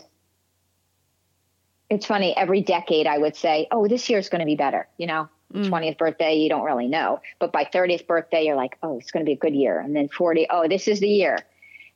it's 1.89 2.05
funny 2.05 2.35
every 2.37 2.61
decade 2.61 3.07
I 3.07 3.17
would 3.17 3.35
say, 3.35 3.67
"Oh, 3.71 3.87
this 3.87 4.09
year's 4.09 4.29
going 4.29 4.41
to 4.41 4.45
be 4.45 4.55
better," 4.55 4.87
you 4.97 5.07
know. 5.07 5.29
Mm. 5.53 5.69
20th 5.69 5.97
birthday, 5.97 6.35
you 6.35 6.49
don't 6.49 6.63
really 6.63 6.87
know. 6.87 7.21
But 7.39 7.51
by 7.51 7.63
30th 7.63 8.05
birthday, 8.05 8.43
you're 8.43 8.55
like, 8.55 8.77
oh, 8.83 8.99
it's 8.99 9.11
going 9.11 9.25
to 9.25 9.29
be 9.29 9.33
a 9.33 9.37
good 9.37 9.55
year. 9.55 9.79
And 9.79 9.95
then 9.95 10.09
40, 10.09 10.47
oh, 10.49 10.67
this 10.67 10.87
is 10.87 10.99
the 10.99 11.07
year. 11.07 11.37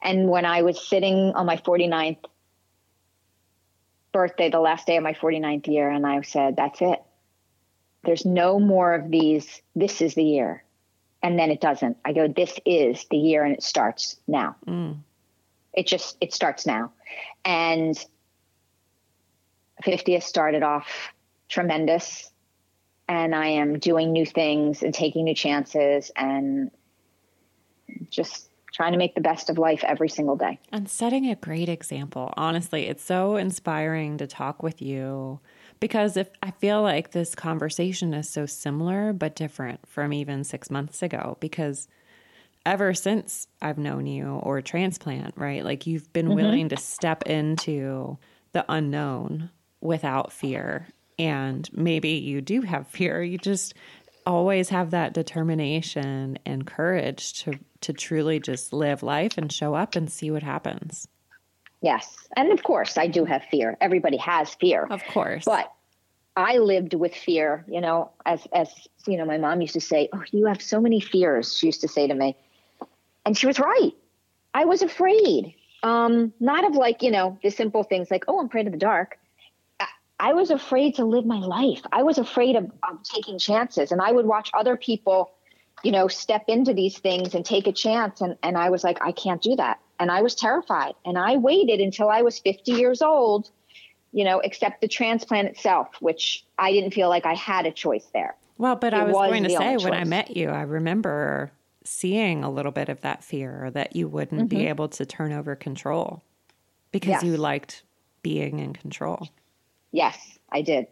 And 0.02 0.30
when 0.30 0.46
I 0.46 0.62
was 0.62 0.88
sitting 0.88 1.34
on 1.36 1.46
my 1.46 1.58
49th 1.58 2.24
birthday, 4.14 4.50
the 4.50 4.60
last 4.60 4.88
day 4.88 4.98
of 4.98 5.04
my 5.04 5.14
49th 5.14 5.68
year, 5.68 5.90
and 5.90 6.08
I 6.08 6.22
said, 6.22 6.56
that's 6.56 6.82
it. 6.82 7.02
There's 8.04 8.26
no 8.26 8.60
more 8.60 8.94
of 8.94 9.12
these, 9.12 9.62
this 9.76 10.02
is 10.02 10.16
the 10.16 10.24
year. 10.24 10.64
And 11.24 11.38
then 11.38 11.52
it 11.52 11.62
doesn't. 11.62 11.98
I 12.04 12.14
go, 12.14 12.28
this 12.28 12.60
is 12.66 13.06
the 13.12 13.18
year 13.18 13.44
and 13.44 13.54
it 13.54 13.62
starts 13.62 14.18
now. 14.28 14.56
Mm. 14.68 14.98
It 15.74 15.86
just, 15.86 16.18
it 16.20 16.34
starts 16.34 16.66
now. 16.66 16.92
And 17.46 17.96
50th 19.86 20.24
started 20.24 20.64
off 20.64 20.88
tremendous. 21.48 22.30
And 23.08 23.36
I 23.36 23.48
am 23.48 23.78
doing 23.78 24.12
new 24.12 24.26
things 24.26 24.84
and 24.84 24.94
taking 24.94 25.26
new 25.26 25.36
chances 25.36 26.12
and 26.16 26.72
just 28.10 28.50
trying 28.74 28.94
to 28.94 28.98
make 28.98 29.16
the 29.16 29.22
best 29.22 29.50
of 29.50 29.58
life 29.58 29.84
every 29.84 30.10
single 30.10 30.38
day. 30.38 30.58
And 30.72 30.90
setting 30.90 31.30
a 31.30 31.36
great 31.36 31.70
example. 31.70 32.34
Honestly, 32.38 32.88
it's 32.88 33.04
so 33.04 33.36
inspiring 33.36 34.18
to 34.18 34.28
talk 34.28 34.64
with 34.64 34.82
you 34.82 35.40
because 35.82 36.16
if 36.16 36.30
I 36.42 36.52
feel 36.52 36.82
like 36.82 37.12
this 37.12 37.36
conversation 37.36 38.14
is 38.14 38.30
so 38.30 38.46
similar 38.46 39.12
but 39.12 39.36
different 39.36 39.86
from 39.86 40.14
even 40.14 40.46
6 40.46 40.70
months 40.70 41.02
ago 41.02 41.36
because 41.42 41.90
ever 42.66 42.94
since 42.94 43.48
I've 43.62 43.78
known 43.78 44.06
you 44.06 44.28
or 44.28 44.62
transplant, 44.62 45.34
right? 45.36 45.66
Like 45.66 45.88
you've 45.88 46.14
been 46.14 46.28
mm-hmm. 46.28 46.36
willing 46.36 46.70
to 46.70 46.78
step 46.78 47.24
into 47.24 48.18
the 48.54 48.64
unknown 48.70 49.50
without 49.82 50.32
fear. 50.32 50.88
And 51.20 51.68
maybe 51.74 52.10
you 52.10 52.42
do 52.42 52.62
have 52.62 52.88
fear. 52.88 53.22
You 53.22 53.38
just 53.38 53.74
always 54.26 54.70
have 54.70 54.92
that 54.92 55.14
determination 55.14 56.38
and 56.46 56.66
courage 56.66 57.44
to 57.44 57.58
to 57.82 57.94
truly 57.94 58.40
just 58.40 58.74
live 58.74 59.02
life 59.02 59.40
and 59.40 59.52
show 59.52 59.74
up 59.74 59.96
and 59.96 60.12
see 60.12 60.30
what 60.30 60.44
happens. 60.44 61.08
Yes. 61.82 62.16
And 62.36 62.52
of 62.52 62.64
course, 62.64 62.98
I 62.98 63.08
do 63.08 63.26
have 63.26 63.44
fear. 63.50 63.78
Everybody 63.82 64.18
has 64.18 64.54
fear. 64.56 64.88
Of 64.90 65.04
course. 65.06 65.46
But 65.46 65.72
I 66.36 66.58
lived 66.58 66.94
with 66.94 67.14
fear, 67.14 67.66
you 67.68 67.82
know, 67.82 68.12
as 68.26 68.48
as 68.54 68.70
you 69.08 69.18
know, 69.18 69.26
my 69.26 69.38
mom 69.38 69.62
used 69.62 69.74
to 69.74 69.82
say, 69.82 70.08
"Oh, 70.14 70.24
you 70.32 70.46
have 70.46 70.62
so 70.62 70.80
many 70.80 71.00
fears." 71.00 71.58
She 71.58 71.66
used 71.66 71.82
to 71.82 71.88
say 71.88 72.08
to 72.08 72.14
me. 72.14 72.38
And 73.26 73.38
she 73.38 73.48
was 73.48 73.60
right. 73.60 73.92
I 74.54 74.66
was 74.66 74.82
afraid. 74.82 75.56
Um, 75.84 76.34
not 76.40 76.64
of 76.64 76.76
like, 76.76 77.02
you 77.02 77.12
know, 77.12 77.38
the 77.44 77.50
simple 77.50 77.84
things 77.84 78.12
like, 78.12 78.26
"Oh, 78.28 78.40
I'm 78.40 78.46
afraid 78.46 78.68
of 78.68 78.74
the 78.74 78.80
dark." 78.80 79.18
I 80.22 80.34
was 80.34 80.52
afraid 80.52 80.96
to 80.96 81.06
live 81.06 81.26
my 81.26 81.40
life. 81.40 81.82
I 81.92 82.04
was 82.04 82.20
afraid 82.20 82.56
of, 82.56 82.66
of 82.88 83.02
taking 83.02 83.40
chances, 83.40 83.92
and 83.92 84.00
I 84.00 84.12
would 84.12 84.28
watch 84.28 84.52
other 84.54 84.78
people, 84.78 85.32
you 85.84 85.92
know, 85.92 86.08
step 86.08 86.46
into 86.48 86.74
these 86.74 86.98
things 86.98 87.36
and 87.36 87.46
take 87.46 87.68
a 87.68 87.72
chance, 87.72 88.22
and 88.22 88.38
and 88.44 88.58
I 88.58 88.70
was 88.70 88.84
like, 88.84 88.98
I 89.02 89.12
can't 89.12 89.42
do 89.42 89.56
that, 89.56 89.80
and 90.00 90.12
I 90.12 90.22
was 90.22 90.36
terrified, 90.36 90.94
and 91.06 91.18
I 91.18 91.38
waited 91.38 91.80
until 91.80 92.10
I 92.10 92.22
was 92.22 92.40
50 92.40 92.74
years 92.74 93.02
old, 93.02 93.50
you 94.12 94.24
know, 94.24 94.40
except 94.40 94.82
the 94.82 94.88
transplant 94.88 95.48
itself, 95.48 95.90
which 96.00 96.46
I 96.58 96.72
didn't 96.72 96.94
feel 96.94 97.10
like 97.10 97.26
I 97.26 97.34
had 97.34 97.66
a 97.66 97.72
choice 97.72 98.08
there. 98.14 98.36
Well, 98.58 98.76
but 98.76 98.94
it 98.94 99.00
I 99.00 99.04
was, 99.04 99.14
was 99.14 99.30
going 99.32 99.44
to 99.44 99.50
say 99.50 99.78
when 99.78 99.94
I 99.94 100.04
met 100.04 100.36
you, 100.38 100.50
I 100.50 100.62
remember 100.62 101.52
seeing 101.84 102.44
a 102.44 102.52
little 102.52 102.72
bit 102.72 102.90
of 102.90 103.02
that 103.02 103.24
fear 103.24 103.72
that 103.72 103.96
you 103.96 104.08
wouldn't 104.08 104.42
mm-hmm. 104.42 104.60
be 104.60 104.68
able 104.68 104.88
to 104.90 105.06
turn 105.06 105.34
over 105.34 105.56
control 105.56 106.22
because 106.92 107.10
yes. 107.10 107.24
you 107.24 107.38
liked 107.38 107.84
being 108.22 108.60
in 108.60 108.74
control. 108.74 109.30
Yes, 109.92 110.38
I 110.52 110.62
did. 110.62 110.88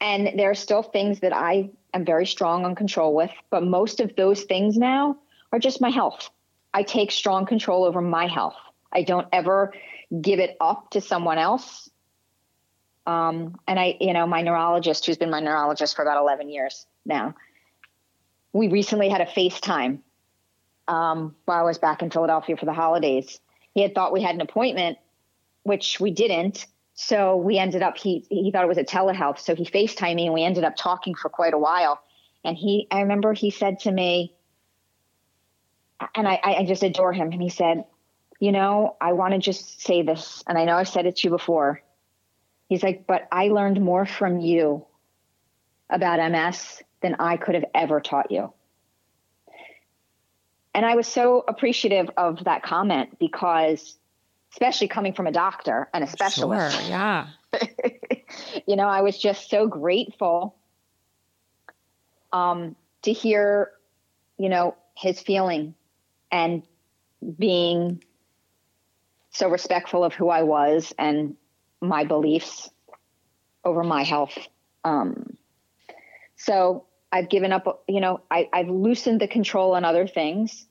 And 0.00 0.38
there 0.38 0.50
are 0.50 0.54
still 0.54 0.82
things 0.82 1.20
that 1.20 1.32
I 1.32 1.70
am 1.92 2.04
very 2.04 2.26
strong 2.26 2.64
on 2.64 2.74
control 2.74 3.14
with, 3.14 3.30
but 3.50 3.64
most 3.64 4.00
of 4.00 4.14
those 4.16 4.42
things 4.44 4.76
now 4.76 5.16
are 5.52 5.58
just 5.58 5.80
my 5.80 5.90
health. 5.90 6.30
I 6.72 6.82
take 6.82 7.10
strong 7.10 7.46
control 7.46 7.84
over 7.84 8.00
my 8.00 8.26
health. 8.26 8.56
I 8.92 9.02
don't 9.02 9.26
ever 9.32 9.72
give 10.20 10.38
it 10.38 10.56
up 10.60 10.90
to 10.90 11.00
someone 11.00 11.38
else. 11.38 11.90
Um, 13.06 13.58
and 13.66 13.80
I, 13.80 13.96
you 14.00 14.12
know, 14.12 14.26
my 14.26 14.42
neurologist, 14.42 15.06
who's 15.06 15.16
been 15.16 15.30
my 15.30 15.40
neurologist 15.40 15.96
for 15.96 16.02
about 16.02 16.20
11 16.20 16.50
years 16.50 16.86
now, 17.06 17.34
we 18.52 18.68
recently 18.68 19.08
had 19.08 19.20
a 19.20 19.26
FaceTime 19.26 20.00
um, 20.86 21.34
while 21.44 21.60
I 21.60 21.62
was 21.62 21.78
back 21.78 22.02
in 22.02 22.10
Philadelphia 22.10 22.56
for 22.56 22.66
the 22.66 22.72
holidays. 22.72 23.40
He 23.74 23.82
had 23.82 23.94
thought 23.94 24.12
we 24.12 24.22
had 24.22 24.34
an 24.34 24.40
appointment, 24.40 24.98
which 25.62 26.00
we 26.00 26.10
didn't. 26.10 26.66
So 27.00 27.36
we 27.36 27.58
ended 27.58 27.80
up, 27.80 27.96
he, 27.96 28.26
he 28.28 28.50
thought 28.50 28.64
it 28.64 28.68
was 28.68 28.76
a 28.76 28.82
telehealth. 28.82 29.38
So 29.38 29.54
he 29.54 29.64
FaceTimed 29.64 30.16
me 30.16 30.24
and 30.24 30.34
we 30.34 30.42
ended 30.42 30.64
up 30.64 30.74
talking 30.76 31.14
for 31.14 31.28
quite 31.28 31.54
a 31.54 31.58
while. 31.58 32.02
And 32.44 32.56
he, 32.56 32.88
I 32.90 33.02
remember 33.02 33.32
he 33.32 33.52
said 33.52 33.78
to 33.80 33.92
me, 33.92 34.34
and 36.16 36.26
I, 36.26 36.40
I 36.42 36.64
just 36.64 36.82
adore 36.82 37.12
him. 37.12 37.30
And 37.30 37.40
he 37.40 37.50
said, 37.50 37.84
you 38.40 38.50
know, 38.50 38.96
I 39.00 39.12
want 39.12 39.32
to 39.32 39.38
just 39.38 39.80
say 39.80 40.02
this. 40.02 40.42
And 40.48 40.58
I 40.58 40.64
know 40.64 40.74
I've 40.74 40.88
said 40.88 41.06
it 41.06 41.18
to 41.18 41.28
you 41.28 41.30
before. 41.30 41.80
He's 42.68 42.82
like, 42.82 43.06
but 43.06 43.28
I 43.30 43.46
learned 43.46 43.80
more 43.80 44.04
from 44.04 44.40
you 44.40 44.84
about 45.88 46.18
MS 46.32 46.82
than 47.00 47.14
I 47.20 47.36
could 47.36 47.54
have 47.54 47.66
ever 47.76 48.00
taught 48.00 48.32
you. 48.32 48.52
And 50.74 50.84
I 50.84 50.96
was 50.96 51.06
so 51.06 51.44
appreciative 51.46 52.10
of 52.16 52.42
that 52.42 52.64
comment 52.64 53.20
because 53.20 53.96
especially 54.52 54.88
coming 54.88 55.12
from 55.12 55.26
a 55.26 55.32
doctor 55.32 55.88
and 55.92 56.04
a 56.04 56.06
specialist. 56.06 56.78
Sure, 56.78 56.88
yeah. 56.88 57.28
you 58.66 58.76
know, 58.76 58.88
I 58.88 59.02
was 59.02 59.18
just 59.18 59.50
so 59.50 59.66
grateful 59.66 60.56
um, 62.32 62.76
to 63.02 63.12
hear, 63.12 63.72
you 64.38 64.48
know, 64.48 64.76
his 64.96 65.20
feeling 65.20 65.74
and 66.30 66.62
being 67.38 68.02
so 69.30 69.48
respectful 69.48 70.04
of 70.04 70.14
who 70.14 70.28
I 70.28 70.42
was 70.42 70.92
and 70.98 71.36
my 71.80 72.04
beliefs 72.04 72.70
over 73.64 73.84
my 73.84 74.02
health. 74.02 74.36
Um, 74.84 75.36
so 76.36 76.86
I've 77.12 77.28
given 77.28 77.52
up, 77.52 77.84
you 77.88 78.00
know, 78.00 78.20
I, 78.30 78.48
I've 78.52 78.68
loosened 78.68 79.20
the 79.20 79.28
control 79.28 79.74
on 79.74 79.84
other 79.84 80.06
things. 80.06 80.66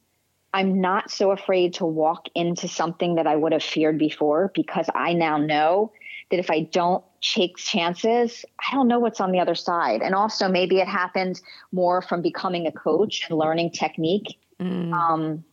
I'm 0.57 0.81
not 0.81 1.11
so 1.11 1.29
afraid 1.29 1.75
to 1.75 1.85
walk 1.85 2.29
into 2.33 2.67
something 2.67 3.13
that 3.15 3.27
I 3.27 3.35
would 3.35 3.51
have 3.51 3.61
feared 3.61 3.99
before 3.99 4.51
because 4.55 4.89
I 4.95 5.13
now 5.13 5.37
know 5.37 5.91
that 6.31 6.39
if 6.39 6.49
I 6.49 6.61
don't 6.61 7.05
take 7.21 7.57
chances, 7.57 8.43
I 8.59 8.73
don't 8.73 8.87
know 8.87 8.97
what's 8.97 9.21
on 9.21 9.31
the 9.31 9.39
other 9.39 9.53
side. 9.53 10.01
And 10.01 10.15
also, 10.15 10.49
maybe 10.49 10.79
it 10.79 10.87
happened 10.87 11.39
more 11.71 12.01
from 12.01 12.23
becoming 12.23 12.65
a 12.65 12.71
coach 12.71 13.27
and 13.29 13.37
learning 13.37 13.69
technique. 13.69 14.39
Mm. 14.59 14.93
Um, 14.93 15.43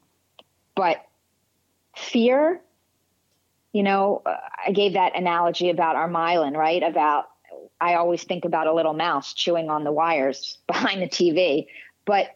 but 0.75 1.05
fear, 1.95 2.63
you 3.75 3.83
know, 3.83 4.23
I 4.67 4.73
gave 4.73 4.95
that 4.95 5.19
analogy 5.19 5.69
about 5.69 5.97
our 5.97 6.09
myelin, 6.09 6.57
right? 6.57 6.83
About 6.83 7.27
I 7.79 7.97
always 7.97 8.25
think 8.25 8.47
about 8.47 8.69
a 8.69 8.73
little 8.73 8.95
mouse 8.95 9.35
chewing 9.35 9.69
on 9.69 9.85
the 9.85 9.93
wires 9.93 10.57
behind 10.67 11.03
the 11.03 11.09
TV. 11.09 11.67
But 12.07 12.35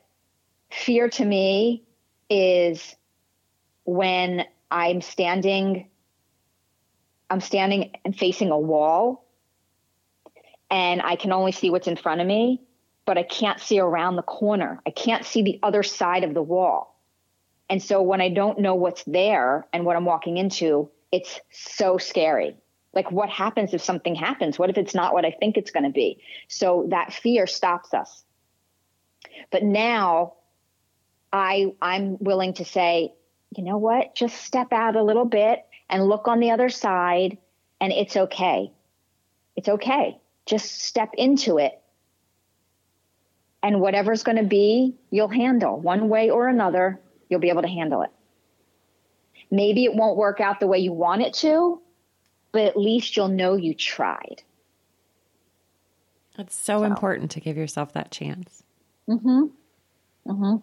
fear 0.71 1.09
to 1.09 1.25
me 1.25 1.85
is 2.31 2.95
when 3.85 4.45
I'm 4.71 5.01
standing 5.01 5.89
I'm 7.31 7.41
standing 7.41 7.91
and 8.05 8.17
facing 8.17 8.51
a 8.51 8.59
wall 8.59 9.27
and 10.71 11.03
I 11.03 11.17
can 11.17 11.33
only 11.33 11.53
see 11.53 11.71
what's 11.71 11.87
in 11.87 11.97
front 11.97 12.21
of 12.21 12.27
me, 12.27 12.63
but 13.05 13.19
I 13.19 13.23
can't 13.23 13.61
see 13.61 13.81
around 13.81 14.17
the 14.17 14.23
corner. 14.23 14.81
I 14.87 14.91
can't 14.91 15.25
see 15.25 15.43
the 15.43 15.59
other 15.63 15.83
side 15.83 16.25
of 16.25 16.35
the 16.35 16.43
wall. 16.43 16.99
And 17.69 17.83
so 17.83 18.01
when 18.03 18.21
I 18.21 18.31
don't 18.31 18.61
know 18.61 18.75
what's 18.75 19.05
there 19.05 19.67
and 19.73 19.85
what 19.85 19.97
I'm 19.97 20.07
walking 20.07 20.39
into, 20.39 20.91
it's 21.13 21.39
so 21.51 21.99
scary. 21.99 22.57
Like, 22.95 23.13
what 23.13 23.29
happens 23.29 23.75
if 23.75 23.83
something 23.83 24.15
happens? 24.15 24.59
What 24.59 24.71
if 24.71 24.79
it's 24.79 24.95
not 24.95 25.13
what 25.13 25.27
I 25.27 25.31
think 25.31 25.57
it's 25.57 25.71
going 25.71 25.85
to 25.85 25.91
be? 25.91 26.23
So 26.49 26.87
that 26.91 27.13
fear 27.13 27.47
stops 27.47 27.93
us. 27.93 28.25
But 29.51 29.63
now 29.63 30.35
I 31.33 31.73
I'm 31.81 32.19
willing 32.19 32.55
to 32.55 32.65
say, 32.65 33.15
you 33.57 33.65
know 33.65 33.79
what? 33.79 34.15
Just 34.15 34.43
step 34.43 34.73
out 34.73 34.97
a 34.97 35.03
little 35.03 35.25
bit 35.25 35.65
and 35.89 36.09
look 36.09 36.29
on 36.29 36.41
the 36.41 36.51
other 36.51 36.69
side 36.69 37.39
and 37.81 37.93
it's 37.93 38.17
okay. 38.17 38.73
It's 39.57 39.69
okay. 39.69 40.19
Just 40.47 40.83
step 40.83 41.11
into 41.15 41.59
it. 41.59 41.81
And 43.63 43.81
whatever's 43.81 44.23
going 44.23 44.39
to 44.39 44.45
be, 44.45 44.95
you'll 45.11 45.29
handle 45.29 45.81
one 45.81 46.09
way 46.09 46.31
or 46.31 46.49
another, 46.49 47.01
you'll 47.29 47.41
be 47.41 47.49
able 47.49 47.63
to 47.63 47.69
handle 47.69 48.03
it. 48.03 48.11
Maybe 49.51 49.85
it 49.85 49.95
won't 49.95 50.17
work 50.17 50.41
out 50.41 50.61
the 50.61 50.67
way 50.67 50.79
you 50.79 50.93
want 50.93 51.23
it 51.23 51.35
to, 51.35 51.81
but 52.53 52.63
at 52.63 52.77
least 52.77 53.17
you'll 53.17 53.29
know 53.29 53.57
you 53.57 53.75
tried. 53.75 54.43
It's 56.39 56.55
so, 56.55 56.79
so. 56.79 56.85
important 56.85 57.33
to 57.33 57.41
give 57.41 57.57
yourself 57.57 57.93
that 57.95 58.13
chance. 58.13 58.63
Mm-hmm. 59.09 59.47
Mm-hmm. 60.27 60.57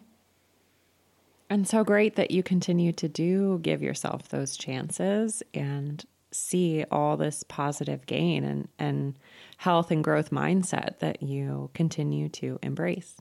And 1.50 1.68
so 1.68 1.84
great 1.84 2.16
that 2.16 2.32
you 2.32 2.44
continue 2.44 2.92
to 2.94 3.08
do 3.08 3.60
give 3.62 3.82
yourself 3.82 4.30
those 4.30 4.58
chances 4.58 5.44
and 5.54 6.04
see 6.32 6.84
all 6.92 7.18
this 7.18 7.44
positive 7.48 8.06
gain 8.06 8.44
and, 8.44 8.68
and 8.78 9.16
health 9.58 9.92
and 9.92 10.04
growth 10.04 10.32
mindset 10.32 11.00
that 11.00 11.24
you 11.24 11.70
continue 11.74 12.30
to 12.30 12.60
embrace. 12.62 13.16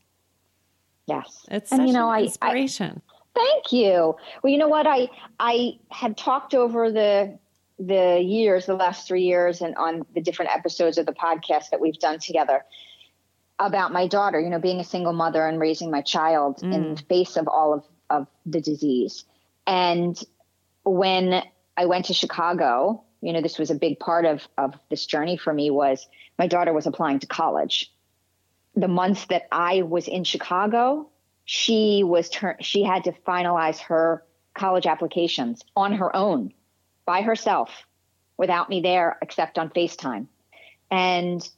Yes. 1.07 1.47
It's 1.51 1.71
and, 1.71 1.87
you 1.87 1.93
know, 1.93 2.11
an 2.11 2.25
inspiration. 2.25 3.03
I, 3.07 3.41
I, 3.41 3.41
thank 3.41 3.73
you. 3.73 4.17
Well, 4.43 4.51
you 4.51 4.59
know 4.59 4.69
what? 4.69 4.87
I 4.87 5.09
I 5.39 5.79
had 5.91 6.17
talked 6.17 6.55
over 6.55 6.91
the 6.91 7.39
the 7.79 8.21
years, 8.21 8.67
the 8.67 8.75
last 8.75 9.07
three 9.07 9.25
years, 9.25 9.61
and 9.61 9.75
on 9.77 10.07
the 10.15 10.21
different 10.21 10.53
episodes 10.53 10.97
of 10.97 11.07
the 11.07 11.13
podcast 11.13 11.71
that 11.71 11.81
we've 11.81 11.99
done 11.99 12.19
together 12.21 12.65
about 13.59 13.93
my 13.93 14.07
daughter, 14.07 14.41
you 14.41 14.51
know, 14.51 14.59
being 14.59 14.81
a 14.81 14.85
single 14.85 15.13
mother 15.13 15.47
and 15.47 15.61
raising 15.61 15.91
my 15.91 16.01
child 16.01 16.59
mm. 16.59 16.73
in 16.73 16.95
the 16.95 17.03
face 17.03 17.37
of 17.37 17.47
all 17.49 17.75
of, 17.75 17.85
of 18.11 18.27
the 18.47 18.61
disease. 18.61 19.25
And 19.67 20.21
when 20.85 21.43
I 21.77 21.87
went 21.87 22.07
to 22.07 22.15
Chicago, 22.15 23.05
you 23.21 23.33
know, 23.33 23.41
this 23.41 23.59
was 23.59 23.71
a 23.71 23.75
big 23.75 23.99
part 23.99 24.25
of, 24.25 24.47
of 24.59 24.75
this 24.91 25.07
journey 25.07 25.37
for 25.37 25.53
me 25.53 25.71
was 25.71 26.07
my 26.39 26.47
daughter 26.47 26.73
was 26.73 26.87
applying 26.87 27.21
to 27.21 27.27
college. 27.27 27.93
The 28.77 28.89
months 28.89 29.27
that 29.27 29.49
I 29.51 29.83
was 29.83 30.09
in 30.09 30.25
Chicago, 30.25 31.09
she 31.45 32.03
was 32.05 32.29
tur- 32.29 32.59
she 32.61 32.83
had 32.83 33.05
to 33.05 33.13
finalize 33.27 33.79
her 33.81 34.25
college 34.55 34.87
applications 34.87 35.63
on 35.77 35.93
her 35.95 36.15
own 36.15 36.53
by 37.07 37.23
herself 37.23 37.71
without 38.37 38.69
me 38.69 38.81
there 38.81 39.19
except 39.23 39.59
on 39.59 39.71
FaceTime. 39.71 40.27
And 40.91 41.49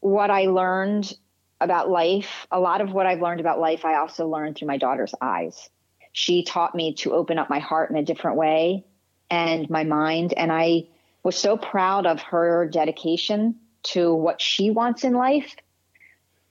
what 0.00 0.30
I 0.30 0.46
learned 0.46 1.16
about 1.62 1.88
life, 1.88 2.46
a 2.50 2.60
lot 2.60 2.80
of 2.80 2.92
what 2.92 3.06
I've 3.06 3.22
learned 3.22 3.40
about 3.40 3.60
life, 3.60 3.84
I 3.84 3.96
also 3.96 4.28
learned 4.28 4.56
through 4.56 4.68
my 4.68 4.78
daughter's 4.78 5.14
eyes. 5.20 5.70
She 6.12 6.44
taught 6.44 6.74
me 6.74 6.94
to 6.96 7.12
open 7.12 7.38
up 7.38 7.48
my 7.48 7.60
heart 7.60 7.90
in 7.90 7.96
a 7.96 8.02
different 8.02 8.36
way 8.36 8.84
and 9.30 9.70
my 9.70 9.84
mind. 9.84 10.34
And 10.34 10.52
I 10.52 10.88
was 11.22 11.36
so 11.36 11.56
proud 11.56 12.06
of 12.06 12.20
her 12.22 12.68
dedication 12.68 13.56
to 13.84 14.14
what 14.14 14.40
she 14.40 14.70
wants 14.70 15.04
in 15.04 15.14
life. 15.14 15.56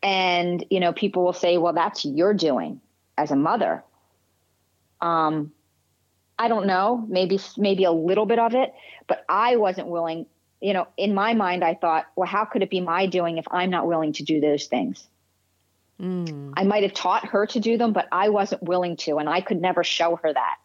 And, 0.01 0.66
you 0.70 0.80
know, 0.80 0.93
people 0.93 1.24
will 1.24 1.34
say, 1.34 1.57
well, 1.57 1.74
that's 1.74 2.05
your 2.05 2.34
doing 2.34 2.82
as 3.18 3.32
a 3.32 3.36
mother. 3.36 3.84
Um, 4.99 5.51
I 6.39 6.47
don't 6.47 6.66
know, 6.66 7.05
maybe 7.07 7.39
maybe 7.57 7.84
a 7.84 7.91
little 7.91 8.26
bit 8.26 8.39
of 8.39 8.55
it, 8.55 8.74
but 9.07 9.24
I 9.30 9.57
wasn't 9.57 9.89
willing. 9.89 10.26
You 10.62 10.74
know, 10.74 10.88
in 10.95 11.14
my 11.14 11.34
mind, 11.34 11.64
I 11.64 11.74
thought, 11.74 12.05
well, 12.16 12.28
how 12.28 12.45
could 12.45 12.62
it 12.62 12.70
be 12.70 12.82
my 12.82 13.07
doing 13.07 13.38
if 13.38 13.45
I'm 13.51 13.72
not 13.72 13.88
willing 13.88 14.14
to 14.14 14.24
do 14.24 14.39
those 14.39 14.68
things? 14.68 15.07
Mm. 15.99 16.53
I 16.55 16.64
might 16.64 16.84
have 16.84 16.93
taught 16.93 17.26
her 17.28 17.45
to 17.47 17.59
do 17.59 17.78
them, 17.78 17.93
but 17.93 18.07
I 18.12 18.30
wasn't 18.30 18.64
willing 18.64 18.95
to, 18.97 19.18
and 19.18 19.28
I 19.28 19.41
could 19.41 19.62
never 19.62 19.84
show 19.84 20.18
her 20.18 20.34
that. 20.34 20.57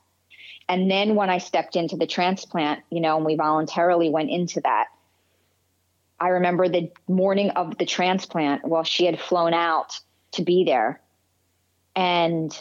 And 0.68 0.90
then 0.90 1.14
when 1.14 1.30
I 1.30 1.38
stepped 1.38 1.76
into 1.76 1.96
the 1.96 2.06
transplant, 2.06 2.82
you 2.90 3.00
know, 3.00 3.16
and 3.16 3.24
we 3.24 3.36
voluntarily 3.36 4.10
went 4.10 4.30
into 4.30 4.60
that, 4.62 4.86
I 6.18 6.28
remember 6.28 6.68
the 6.68 6.90
morning 7.06 7.50
of 7.50 7.76
the 7.78 7.86
transplant, 7.86 8.66
well, 8.66 8.84
she 8.84 9.04
had 9.04 9.20
flown 9.20 9.54
out 9.54 9.98
to 10.32 10.42
be 10.42 10.64
there. 10.64 11.00
And 11.94 12.58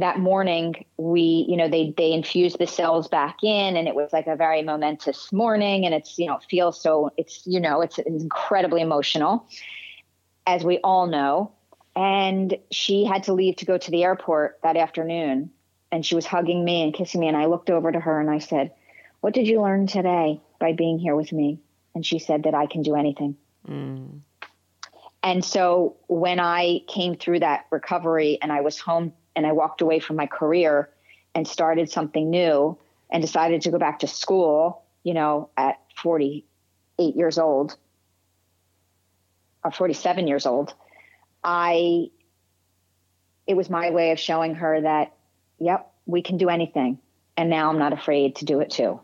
that 0.00 0.18
morning 0.18 0.84
we 0.96 1.46
you 1.48 1.56
know 1.56 1.68
they 1.68 1.94
they 1.96 2.12
infused 2.12 2.58
the 2.58 2.66
cells 2.66 3.08
back 3.08 3.38
in 3.42 3.76
and 3.76 3.88
it 3.88 3.94
was 3.94 4.12
like 4.12 4.26
a 4.26 4.36
very 4.36 4.62
momentous 4.62 5.32
morning 5.32 5.86
and 5.86 5.94
it's 5.94 6.18
you 6.18 6.26
know 6.26 6.36
it 6.36 6.44
feels 6.48 6.80
so 6.80 7.10
it's 7.16 7.42
you 7.46 7.60
know 7.60 7.80
it's, 7.80 7.98
it's 7.98 8.22
incredibly 8.22 8.80
emotional 8.80 9.46
as 10.46 10.64
we 10.64 10.78
all 10.78 11.06
know. 11.06 11.52
And 11.96 12.56
she 12.70 13.04
had 13.04 13.24
to 13.24 13.32
leave 13.32 13.56
to 13.56 13.66
go 13.66 13.76
to 13.76 13.90
the 13.90 14.04
airport 14.04 14.58
that 14.62 14.76
afternoon 14.76 15.50
and 15.92 16.06
she 16.06 16.14
was 16.14 16.24
hugging 16.24 16.64
me 16.64 16.82
and 16.82 16.94
kissing 16.94 17.20
me 17.20 17.28
and 17.28 17.36
I 17.36 17.46
looked 17.46 17.70
over 17.70 17.90
to 17.90 18.00
her 18.00 18.20
and 18.20 18.30
I 18.30 18.38
said 18.38 18.72
what 19.20 19.34
did 19.34 19.46
you 19.46 19.60
learn 19.60 19.86
today 19.86 20.40
by 20.58 20.72
being 20.72 20.98
here 20.98 21.14
with 21.14 21.30
me? 21.30 21.60
And 21.94 22.06
she 22.06 22.18
said 22.18 22.44
that 22.44 22.54
I 22.54 22.66
can 22.66 22.82
do 22.82 22.94
anything. 22.94 23.36
Mm. 23.68 24.20
and 25.22 25.44
so 25.44 25.96
when 26.08 26.40
I 26.40 26.80
came 26.88 27.14
through 27.14 27.40
that 27.40 27.66
recovery 27.70 28.38
and 28.40 28.50
I 28.50 28.62
was 28.62 28.78
home 28.78 29.12
and 29.36 29.46
I 29.46 29.52
walked 29.52 29.80
away 29.80 30.00
from 30.00 30.16
my 30.16 30.26
career 30.26 30.90
and 31.34 31.46
started 31.46 31.90
something 31.90 32.30
new 32.30 32.76
and 33.10 33.22
decided 33.22 33.62
to 33.62 33.70
go 33.70 33.78
back 33.78 34.00
to 34.00 34.06
school, 34.06 34.82
you 35.02 35.14
know, 35.14 35.50
at 35.56 35.80
48 35.96 37.16
years 37.16 37.38
old 37.38 37.76
or 39.64 39.70
47 39.70 40.26
years 40.26 40.46
old, 40.46 40.74
I, 41.44 42.10
it 43.46 43.56
was 43.56 43.70
my 43.70 43.90
way 43.90 44.10
of 44.12 44.18
showing 44.18 44.56
her 44.56 44.80
that, 44.80 45.14
yep, 45.58 45.92
we 46.06 46.22
can 46.22 46.36
do 46.36 46.48
anything. 46.48 46.98
And 47.36 47.50
now 47.50 47.70
I'm 47.70 47.78
not 47.78 47.92
afraid 47.92 48.36
to 48.36 48.44
do 48.44 48.60
it 48.60 48.70
too. 48.70 49.00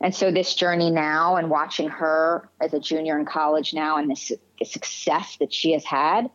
And 0.00 0.14
so 0.14 0.30
this 0.30 0.54
journey 0.54 0.90
now 0.90 1.36
and 1.36 1.50
watching 1.50 1.88
her 1.88 2.48
as 2.60 2.72
a 2.72 2.78
junior 2.78 3.18
in 3.18 3.26
college 3.26 3.74
now 3.74 3.96
and 3.96 4.10
this, 4.10 4.32
success 4.64 5.36
that 5.40 5.52
she 5.52 5.72
has 5.72 5.84
had, 5.84 6.30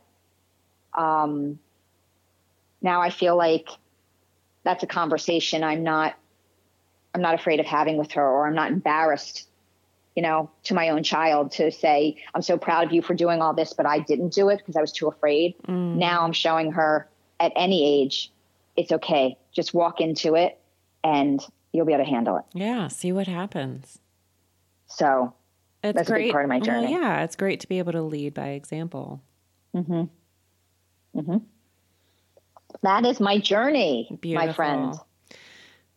um, 0.93 1.59
now 2.83 3.01
I 3.01 3.09
feel 3.09 3.35
like 3.35 3.69
that's 4.63 4.83
a 4.83 4.87
conversation 4.87 5.63
I'm 5.63 5.83
not 5.83 6.15
I'm 7.15 7.21
not 7.21 7.35
afraid 7.35 7.59
of 7.59 7.65
having 7.65 7.97
with 7.97 8.11
her 8.13 8.27
or 8.27 8.47
I'm 8.47 8.55
not 8.55 8.71
embarrassed, 8.71 9.47
you 10.15 10.23
know, 10.23 10.49
to 10.63 10.73
my 10.73 10.89
own 10.89 11.03
child 11.03 11.51
to 11.53 11.71
say, 11.71 12.17
I'm 12.33 12.41
so 12.41 12.57
proud 12.57 12.87
of 12.87 12.93
you 12.93 13.03
for 13.03 13.13
doing 13.13 13.41
all 13.41 13.53
this, 13.53 13.73
but 13.73 13.85
I 13.85 13.99
didn't 13.99 14.33
do 14.33 14.49
it 14.49 14.57
because 14.57 14.75
I 14.75 14.81
was 14.81 14.91
too 14.91 15.07
afraid. 15.07 15.55
Mm. 15.67 15.97
Now 15.97 16.23
I'm 16.23 16.33
showing 16.33 16.71
her 16.71 17.07
at 17.39 17.51
any 17.55 18.01
age, 18.01 18.31
it's 18.75 18.91
okay. 18.91 19.37
Just 19.51 19.73
walk 19.73 20.01
into 20.01 20.35
it 20.35 20.59
and 21.03 21.45
you'll 21.71 21.85
be 21.85 21.93
able 21.93 22.03
to 22.03 22.09
handle 22.09 22.37
it. 22.37 22.45
Yeah, 22.53 22.87
see 22.87 23.11
what 23.11 23.27
happens. 23.27 23.99
So 24.87 25.33
it's 25.83 25.95
that's 25.95 26.09
great. 26.09 26.21
a 26.21 26.23
big 26.25 26.31
part 26.31 26.45
of 26.45 26.49
my 26.49 26.59
journey. 26.59 26.93
Well, 26.93 27.01
yeah, 27.01 27.23
it's 27.23 27.35
great 27.35 27.59
to 27.59 27.67
be 27.67 27.77
able 27.77 27.91
to 27.91 28.01
lead 28.01 28.33
by 28.33 28.49
example. 28.49 29.21
Mm-hmm. 29.75 30.03
Mm-hmm. 31.19 31.37
That 32.81 33.05
is 33.05 33.19
my 33.19 33.37
journey, 33.37 34.17
Beautiful. 34.21 34.47
my 34.47 34.53
friend. 34.53 34.95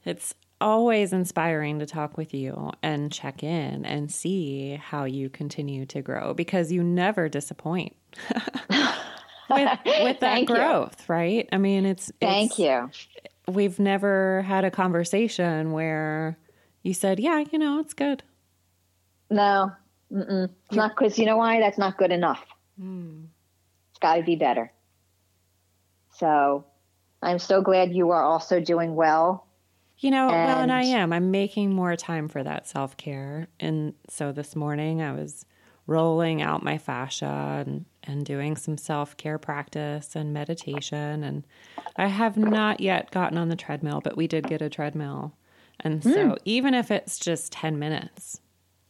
It's 0.05 0.35
always 0.61 1.13
inspiring 1.13 1.79
to 1.81 1.87
talk 1.87 2.17
with 2.17 2.33
you 2.33 2.71
and 2.83 3.13
check 3.13 3.43
in 3.43 3.85
and 3.85 4.11
see 4.11 4.77
how 4.77 5.05
you 5.05 5.29
continue 5.29 5.85
to 5.87 6.01
grow 6.01 6.33
because 6.35 6.73
you 6.73 6.83
never 6.83 7.29
disappoint 7.29 7.95
with, 9.51 9.79
with 9.85 10.21
that 10.21 10.47
growth, 10.47 10.97
you. 11.01 11.15
right? 11.15 11.49
I 11.53 11.59
mean, 11.59 11.85
it's 11.85 12.11
thank 12.21 12.53
it's, 12.53 12.59
you. 12.59 12.91
We've 13.49 13.79
never 13.79 14.43
had 14.43 14.65
a 14.65 14.71
conversation 14.71 15.73
where 15.73 16.39
you 16.83 16.95
said, 16.95 17.21
"Yeah, 17.21 17.45
you 17.51 17.59
know, 17.59 17.79
it's 17.81 17.95
good." 17.95 18.23
No, 19.31 19.73
Mm-mm. 20.13 20.51
not 20.73 20.97
because 20.97 21.19
you 21.19 21.27
know 21.27 21.37
why? 21.37 21.61
That's 21.61 21.79
not 21.79 21.97
good 21.97 22.13
enough. 22.13 22.45
Mm. 22.81 23.27
It's 23.91 23.99
got 23.99 24.17
to 24.17 24.23
be 24.23 24.37
better. 24.37 24.73
So 26.19 26.65
I'm 27.23 27.39
so 27.39 27.63
glad 27.63 27.93
you 27.93 28.11
are 28.11 28.23
also 28.23 28.61
doing 28.61 28.95
well. 28.95 29.47
You 29.99 30.11
know, 30.11 30.29
and 30.29 30.47
well, 30.47 30.61
and 30.61 30.73
I 30.73 30.83
am. 30.83 31.13
I'm 31.13 31.31
making 31.31 31.73
more 31.73 31.97
time 31.97 32.29
for 32.29 32.43
that 32.43 32.67
self 32.67 32.97
care. 32.97 33.49
And 33.59 33.95
so 34.09 34.31
this 34.31 34.55
morning 34.55 35.01
I 35.01 35.13
was 35.13 35.47
rolling 35.87 36.43
out 36.43 36.63
my 36.63 36.77
fascia 36.77 37.65
and, 37.67 37.87
and 38.05 38.25
doing 38.25 38.57
some 38.57 38.77
self 38.77 39.17
care 39.17 39.39
practice 39.39 40.15
and 40.15 40.35
meditation. 40.35 41.25
And 41.25 41.47
I 41.97 42.09
have 42.09 42.37
not 42.37 42.81
yet 42.81 43.11
gotten 43.11 43.39
on 43.39 43.49
the 43.49 43.57
treadmill, 43.57 44.01
but 44.03 44.17
we 44.17 44.27
did 44.27 44.47
get 44.49 44.61
a 44.61 44.69
treadmill. 44.69 45.35
And 45.81 46.03
so 46.03 46.11
mm. 46.11 46.39
even 46.45 46.75
if 46.75 46.91
it's 46.91 47.19
just 47.19 47.53
10 47.53 47.79
minutes, 47.79 48.41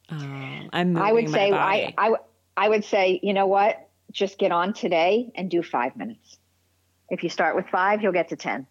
um, 0.08 0.70
I'm 0.72 0.92
moving 0.92 1.08
I 1.08 1.12
would 1.12 1.30
say, 1.30 1.52
I, 1.52 1.94
I, 1.98 2.14
I 2.56 2.68
would 2.68 2.84
say, 2.84 3.18
you 3.22 3.32
know 3.32 3.46
what? 3.46 3.88
Just 4.12 4.38
get 4.38 4.52
on 4.52 4.72
today 4.72 5.30
and 5.34 5.50
do 5.50 5.62
five 5.62 5.96
minutes. 5.96 6.38
If 7.08 7.22
you 7.22 7.28
start 7.28 7.56
with 7.56 7.66
five, 7.68 8.02
you'll 8.02 8.12
get 8.12 8.28
to 8.30 8.36
10. 8.36 8.66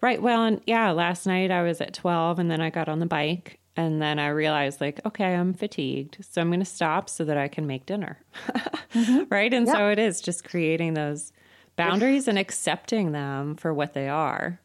Right. 0.00 0.20
Well, 0.20 0.44
and 0.44 0.60
yeah, 0.66 0.90
last 0.90 1.26
night 1.26 1.50
I 1.50 1.62
was 1.62 1.80
at 1.80 1.94
12 1.94 2.38
and 2.38 2.50
then 2.50 2.60
I 2.60 2.70
got 2.70 2.88
on 2.88 3.00
the 3.00 3.06
bike 3.06 3.58
and 3.76 4.00
then 4.00 4.18
I 4.18 4.28
realized, 4.28 4.80
like, 4.80 5.00
okay, 5.04 5.34
I'm 5.34 5.52
fatigued. 5.52 6.18
So 6.20 6.40
I'm 6.40 6.48
going 6.48 6.60
to 6.60 6.66
stop 6.66 7.10
so 7.10 7.24
that 7.24 7.36
I 7.36 7.48
can 7.48 7.66
make 7.66 7.86
dinner. 7.86 8.20
mm-hmm. 8.92 9.24
Right. 9.30 9.52
And 9.52 9.66
so 9.66 9.88
it 9.88 9.98
is 9.98 10.20
just 10.20 10.44
creating 10.44 10.94
those 10.94 11.32
boundaries 11.76 12.28
and 12.28 12.38
accepting 12.38 13.12
them 13.12 13.56
for 13.56 13.74
what 13.74 13.94
they 13.94 14.08
are. 14.08 14.60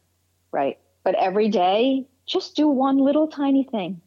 Right. 0.52 0.78
But 1.02 1.14
every 1.16 1.48
day, 1.48 2.06
just 2.26 2.54
do 2.54 2.68
one 2.68 2.98
little 2.98 3.26
tiny 3.26 3.64
thing, 3.64 4.00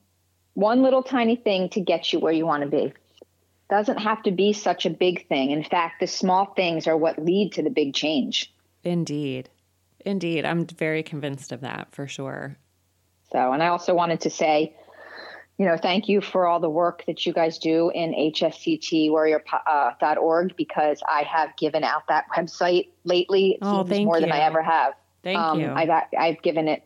one 0.53 0.83
little 0.83 1.03
tiny 1.03 1.35
thing 1.35 1.69
to 1.69 1.81
get 1.81 2.13
you 2.13 2.19
where 2.19 2.31
you 2.31 2.45
want 2.45 2.63
to 2.63 2.69
be. 2.69 2.93
Doesn't 3.69 3.97
have 3.97 4.23
to 4.23 4.31
be 4.31 4.53
such 4.53 4.85
a 4.85 4.89
big 4.89 5.27
thing. 5.27 5.51
In 5.51 5.63
fact, 5.63 5.99
the 5.99 6.07
small 6.07 6.45
things 6.45 6.87
are 6.87 6.95
what 6.95 7.17
lead 7.17 7.53
to 7.53 7.63
the 7.63 7.69
big 7.69 7.93
change. 7.93 8.52
Indeed. 8.83 9.49
Indeed. 10.05 10.45
I'm 10.45 10.65
very 10.65 11.03
convinced 11.03 11.51
of 11.51 11.61
that 11.61 11.89
for 11.91 12.07
sure. 12.07 12.57
So, 13.31 13.51
and 13.51 13.63
I 13.63 13.67
also 13.67 13.93
wanted 13.93 14.21
to 14.21 14.29
say, 14.29 14.75
you 15.57 15.65
know, 15.65 15.77
thank 15.77 16.09
you 16.09 16.21
for 16.21 16.47
all 16.47 16.59
the 16.59 16.69
work 16.69 17.03
that 17.07 17.25
you 17.25 17.33
guys 17.33 17.57
do 17.57 17.91
in 17.93 18.13
hsctwarrior.org 18.13 20.51
uh, 20.51 20.53
because 20.57 21.01
I 21.07 21.23
have 21.23 21.55
given 21.57 21.83
out 21.83 22.03
that 22.09 22.25
website 22.35 22.89
lately. 23.03 23.53
It 23.53 23.59
oh, 23.61 23.85
seems 23.85 24.05
more 24.05 24.17
you. 24.17 24.21
than 24.21 24.31
I 24.31 24.39
ever 24.39 24.61
have. 24.61 24.93
Thank 25.23 25.39
um, 25.39 25.59
you. 25.59 25.69
I've, 25.69 25.89
I've 26.17 26.41
given 26.41 26.67
it 26.67 26.83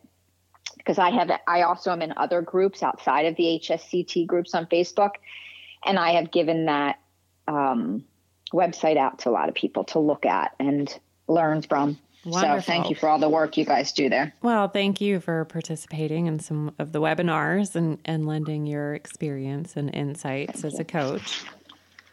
because 0.76 0.98
I 0.98 1.10
have, 1.10 1.30
I 1.46 1.62
also 1.62 1.92
am 1.92 2.02
in 2.02 2.14
other 2.16 2.40
groups 2.40 2.82
outside 2.82 3.26
of 3.26 3.36
the 3.36 3.60
HSCT 3.62 4.26
groups 4.26 4.54
on 4.54 4.66
Facebook. 4.66 5.12
And 5.84 5.98
I 5.98 6.12
have 6.12 6.30
given 6.30 6.66
that 6.66 7.00
um, 7.46 8.04
website 8.52 8.96
out 8.96 9.20
to 9.20 9.28
a 9.28 9.32
lot 9.32 9.48
of 9.48 9.54
people 9.54 9.84
to 9.84 9.98
look 9.98 10.26
at 10.26 10.52
and 10.58 10.98
learn 11.28 11.62
from. 11.62 11.98
Wonderful. 12.24 12.60
So 12.60 12.66
thank 12.66 12.90
you 12.90 12.96
for 12.96 13.08
all 13.08 13.18
the 13.18 13.28
work 13.28 13.56
you 13.56 13.64
guys 13.64 13.92
do 13.92 14.08
there. 14.08 14.34
Well, 14.42 14.68
thank 14.68 15.00
you 15.00 15.20
for 15.20 15.44
participating 15.44 16.26
in 16.26 16.40
some 16.40 16.74
of 16.78 16.92
the 16.92 17.00
webinars 17.00 17.76
and, 17.76 17.98
and 18.04 18.26
lending 18.26 18.66
your 18.66 18.94
experience 18.94 19.76
and 19.76 19.94
insights 19.94 20.62
thank 20.62 20.64
as 20.64 20.74
you. 20.74 20.80
a 20.80 20.84
coach. 20.84 21.44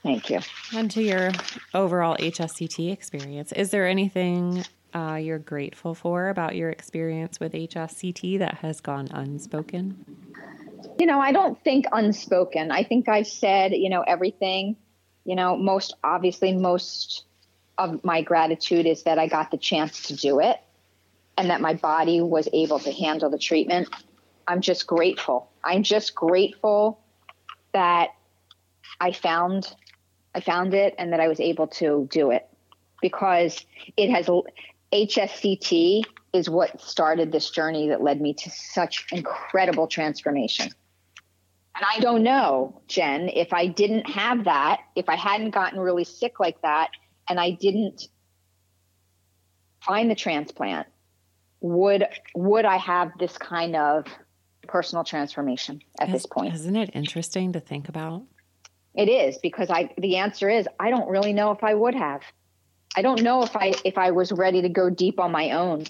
Thank 0.04 0.30
you. 0.30 0.40
And 0.76 0.92
to 0.92 1.02
your 1.02 1.32
overall 1.74 2.16
HSCT 2.18 2.92
experience, 2.92 3.52
is 3.52 3.72
there 3.72 3.88
anything 3.88 4.64
uh, 4.94 5.16
you're 5.16 5.40
grateful 5.40 5.96
for 5.96 6.30
about 6.30 6.56
your 6.56 6.70
experience 6.70 7.40
with 7.40 7.54
HSCT 7.54 8.38
that 8.40 8.56
has 8.56 8.80
gone 8.82 9.08
unspoken? 9.12 10.06
You 11.00 11.08
know, 11.08 11.20
I 11.20 11.32
don't 11.32 11.62
think 11.64 11.86
unspoken. 11.92 12.72
I 12.72 12.84
think 12.84 13.10
I've 13.10 13.28
said, 13.28 13.72
you 13.74 13.90
know, 13.90 14.02
everything. 14.02 14.78
You 15.26 15.36
know, 15.36 15.58
most 15.58 15.96
obviously, 16.04 16.54
most 16.54 17.26
of 17.78 18.04
my 18.04 18.22
gratitude 18.22 18.86
is 18.86 19.04
that 19.04 19.20
I 19.20 19.28
got 19.28 19.52
the 19.52 19.58
chance 19.58 20.04
to 20.04 20.16
do 20.16 20.40
it 20.40 20.60
and 21.38 21.50
that 21.50 21.62
my 21.62 21.74
body 21.74 22.22
was 22.22 22.48
able 22.54 22.80
to 22.80 22.92
handle 22.92 23.30
the 23.30 23.38
treatment. 23.38 23.90
I'm 24.48 24.62
just 24.62 24.88
grateful. 24.88 25.50
I'm 25.64 25.84
just 25.84 26.16
grateful 26.16 27.00
that 27.74 28.10
I 29.00 29.12
found 29.12 29.76
I 30.34 30.42
found 30.42 30.74
it 30.74 30.96
and 30.98 31.14
that 31.14 31.22
I 31.22 31.30
was 31.30 31.40
able 31.40 31.68
to 31.68 32.10
do 32.12 32.32
it 32.32 32.46
because 33.02 33.66
it 33.96 34.10
has 34.10 34.30
HSCT 34.92 36.04
is 36.34 36.50
what 36.50 36.82
started 36.82 37.32
this 37.32 37.50
journey 37.50 37.88
that 37.90 38.02
led 38.02 38.20
me 38.20 38.34
to 38.34 38.50
such 38.50 39.06
incredible 39.14 39.88
transformation. 39.88 40.70
And 41.76 41.86
I 41.90 42.00
don't 42.00 42.24
know, 42.24 42.82
Jen, 42.88 43.30
if 43.30 43.54
I 43.54 43.68
didn't 43.68 44.10
have 44.10 44.46
that, 44.46 44.82
if 44.96 45.08
I 45.10 45.16
hadn't 45.16 45.52
gotten 45.52 45.80
really 45.80 46.04
sick 46.04 46.40
like 46.40 46.62
that, 46.62 46.90
and 47.30 47.40
I 47.40 47.52
didn't 47.52 48.08
find 49.82 50.10
the 50.10 50.16
transplant, 50.16 50.88
would 51.62 52.06
would 52.36 52.66
I 52.66 52.78
have 52.78 53.12
this 53.20 53.38
kind 53.38 53.76
of 53.76 54.06
personal 54.68 55.04
transformation 55.04 55.82
at 56.00 56.12
this 56.12 56.26
point? 56.26 56.54
Isn't 56.54 56.76
it 56.76 56.92
interesting 56.94 57.54
to 57.54 57.60
think 57.60 57.90
about? 57.90 58.24
It 58.94 59.10
is 59.10 59.38
because 59.38 59.70
I 59.70 59.90
the 59.98 60.18
answer 60.18 60.50
is 60.50 60.68
I 60.80 60.90
don't 60.90 61.10
really 61.10 61.34
know 61.34 61.52
if 61.52 61.64
I 61.64 61.74
would 61.74 61.96
have. 61.96 62.22
I 62.96 63.02
don't 63.02 63.22
know 63.24 63.44
if 63.44 63.56
I 63.56 63.74
if 63.84 63.98
I 63.98 64.12
was 64.12 64.32
ready 64.32 64.62
to 64.62 64.70
go 64.70 64.90
deep 64.90 65.20
on 65.20 65.32
my 65.32 65.52
own 65.52 65.86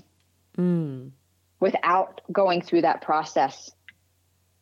mm. 0.58 1.12
without 1.60 2.22
going 2.32 2.62
through 2.62 2.82
that 2.82 3.02
process, 3.02 3.72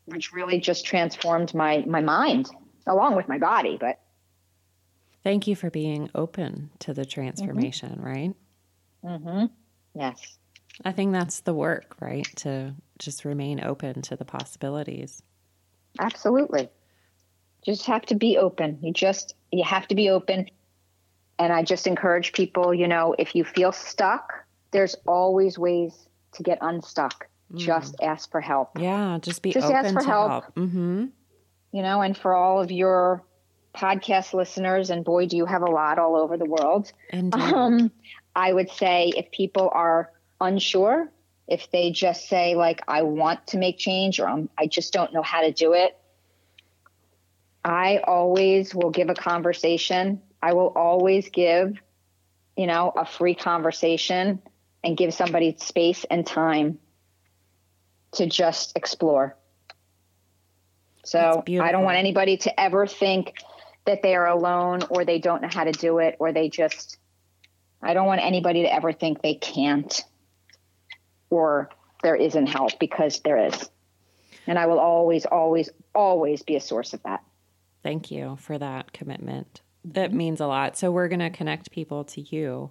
which 0.04 0.32
really 0.32 0.60
just 0.60 0.84
transformed 0.84 1.54
my 1.54 1.84
my 1.86 2.00
mind 2.00 2.50
along 2.86 3.16
with 3.16 3.28
my 3.28 3.38
body. 3.38 3.78
But 3.80 3.98
Thank 5.24 5.46
you 5.46 5.56
for 5.56 5.70
being 5.70 6.10
open 6.14 6.70
to 6.80 6.92
the 6.92 7.06
transformation, 7.06 7.92
mm-hmm. 7.92 8.04
right? 8.04 8.34
Mm-hmm. 9.02 9.46
Yes. 9.98 10.38
I 10.84 10.92
think 10.92 11.12
that's 11.12 11.40
the 11.40 11.54
work, 11.54 11.96
right? 11.98 12.26
To 12.36 12.74
just 12.98 13.24
remain 13.24 13.64
open 13.64 14.02
to 14.02 14.16
the 14.16 14.24
possibilities. 14.24 15.22
Absolutely. 15.98 16.68
Just 17.64 17.86
have 17.86 18.02
to 18.06 18.14
be 18.14 18.36
open. 18.36 18.78
You 18.82 18.92
just 18.92 19.34
you 19.50 19.64
have 19.64 19.88
to 19.88 19.94
be 19.94 20.10
open. 20.10 20.48
And 21.38 21.52
I 21.52 21.62
just 21.62 21.86
encourage 21.86 22.32
people, 22.32 22.74
you 22.74 22.86
know, 22.86 23.14
if 23.18 23.34
you 23.34 23.44
feel 23.44 23.72
stuck, 23.72 24.32
there's 24.72 24.94
always 25.06 25.58
ways 25.58 26.08
to 26.32 26.42
get 26.42 26.58
unstuck. 26.60 27.26
Mm. 27.52 27.58
Just 27.58 27.96
ask 28.02 28.30
for 28.30 28.40
help. 28.40 28.78
Yeah, 28.78 29.18
just 29.22 29.42
be 29.42 29.52
just 29.52 29.72
ask 29.72 29.94
for 29.94 30.04
help. 30.04 30.30
help. 30.30 30.54
Mm-hmm. 30.54 31.06
You 31.72 31.82
know, 31.82 32.02
and 32.02 32.16
for 32.16 32.34
all 32.34 32.60
of 32.60 32.70
your 32.70 33.24
podcast 33.74 34.32
listeners, 34.34 34.90
and 34.90 35.04
boy, 35.04 35.26
do 35.26 35.36
you 35.36 35.46
have 35.46 35.62
a 35.62 35.70
lot 35.70 35.98
all 35.98 36.16
over 36.16 36.36
the 36.36 36.44
world. 36.44 36.92
Um, 37.12 37.90
I 38.34 38.52
would 38.52 38.70
say 38.70 39.12
if 39.16 39.30
people 39.30 39.70
are 39.72 40.10
unsure, 40.40 41.10
if 41.46 41.70
they 41.70 41.90
just 41.90 42.28
say, 42.28 42.54
like, 42.54 42.82
I 42.88 43.02
want 43.02 43.48
to 43.48 43.58
make 43.58 43.78
change 43.78 44.18
or 44.18 44.28
I'm, 44.28 44.48
I 44.56 44.66
just 44.66 44.92
don't 44.92 45.12
know 45.12 45.22
how 45.22 45.42
to 45.42 45.52
do 45.52 45.72
it, 45.74 45.96
I 47.64 47.98
always 47.98 48.74
will 48.74 48.90
give 48.90 49.08
a 49.08 49.14
conversation. 49.14 50.22
I 50.42 50.52
will 50.52 50.72
always 50.76 51.28
give, 51.30 51.78
you 52.56 52.66
know, 52.66 52.92
a 52.94 53.06
free 53.06 53.34
conversation 53.34 54.42
and 54.82 54.96
give 54.96 55.14
somebody 55.14 55.56
space 55.58 56.04
and 56.10 56.26
time 56.26 56.78
to 58.12 58.26
just 58.26 58.76
explore. 58.76 59.36
So 61.04 61.42
I 61.60 61.72
don't 61.72 61.84
want 61.84 61.98
anybody 61.98 62.38
to 62.38 62.60
ever 62.60 62.86
think 62.86 63.34
that 63.86 64.02
they 64.02 64.14
are 64.14 64.26
alone 64.26 64.80
or 64.90 65.04
they 65.04 65.18
don't 65.18 65.42
know 65.42 65.50
how 65.52 65.64
to 65.64 65.72
do 65.72 65.98
it 65.98 66.16
or 66.18 66.32
they 66.32 66.48
just 66.48 66.98
I 67.82 67.92
don't 67.92 68.06
want 68.06 68.22
anybody 68.22 68.62
to 68.62 68.74
ever 68.74 68.92
think 68.92 69.20
they 69.20 69.34
can't 69.34 70.02
or 71.28 71.68
there 72.02 72.16
isn't 72.16 72.46
help 72.46 72.78
because 72.78 73.20
there 73.20 73.46
is. 73.46 73.68
And 74.46 74.58
I 74.58 74.66
will 74.66 74.78
always, 74.78 75.24
always, 75.26 75.68
always 75.94 76.42
be 76.42 76.56
a 76.56 76.60
source 76.60 76.94
of 76.94 77.02
that. 77.02 77.22
Thank 77.82 78.10
you 78.10 78.36
for 78.40 78.56
that 78.58 78.92
commitment. 78.92 79.60
That 79.84 80.12
means 80.12 80.40
a 80.40 80.46
lot. 80.46 80.78
So, 80.78 80.90
we're 80.90 81.08
going 81.08 81.20
to 81.20 81.30
connect 81.30 81.70
people 81.70 82.04
to 82.04 82.22
you 82.22 82.70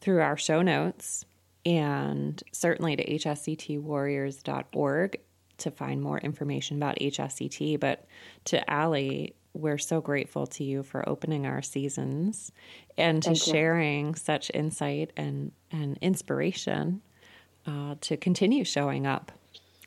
through 0.00 0.20
our 0.20 0.36
show 0.36 0.62
notes 0.62 1.24
and 1.64 2.42
certainly 2.52 2.96
to 2.96 3.04
hsctwarriors.org 3.04 5.20
to 5.58 5.70
find 5.70 6.02
more 6.02 6.18
information 6.18 6.76
about 6.76 6.98
HSCT. 6.98 7.78
But 7.78 8.04
to 8.46 8.68
Allie, 8.68 9.36
we're 9.54 9.78
so 9.78 10.00
grateful 10.00 10.46
to 10.46 10.64
you 10.64 10.82
for 10.82 11.08
opening 11.08 11.46
our 11.46 11.62
seasons 11.62 12.52
and 12.96 13.22
to 13.22 13.30
Thank 13.30 13.42
sharing 13.42 14.08
you. 14.08 14.14
such 14.14 14.50
insight 14.54 15.12
and, 15.16 15.52
and 15.70 15.98
inspiration 16.00 17.02
uh, 17.66 17.96
to 18.00 18.16
continue 18.16 18.64
showing 18.64 19.06
up 19.06 19.30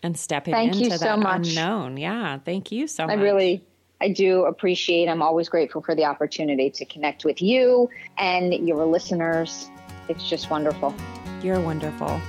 and 0.03 0.17
stepping 0.17 0.53
thank 0.53 0.75
into 0.75 0.97
so 0.97 1.05
that 1.05 1.19
much. 1.19 1.49
unknown. 1.49 1.97
Yeah, 1.97 2.37
thank 2.39 2.71
you 2.71 2.87
so 2.87 3.07
much. 3.07 3.17
I 3.17 3.21
really, 3.21 3.63
I 4.01 4.09
do 4.09 4.45
appreciate. 4.45 5.09
I'm 5.09 5.21
always 5.21 5.49
grateful 5.49 5.81
for 5.81 5.95
the 5.95 6.05
opportunity 6.05 6.69
to 6.69 6.85
connect 6.85 7.25
with 7.25 7.41
you 7.41 7.89
and 8.17 8.53
your 8.53 8.85
listeners. 8.85 9.69
It's 10.07 10.29
just 10.29 10.51
wonderful. 10.51 10.93
You're 11.41 11.59
wonderful. 11.59 12.21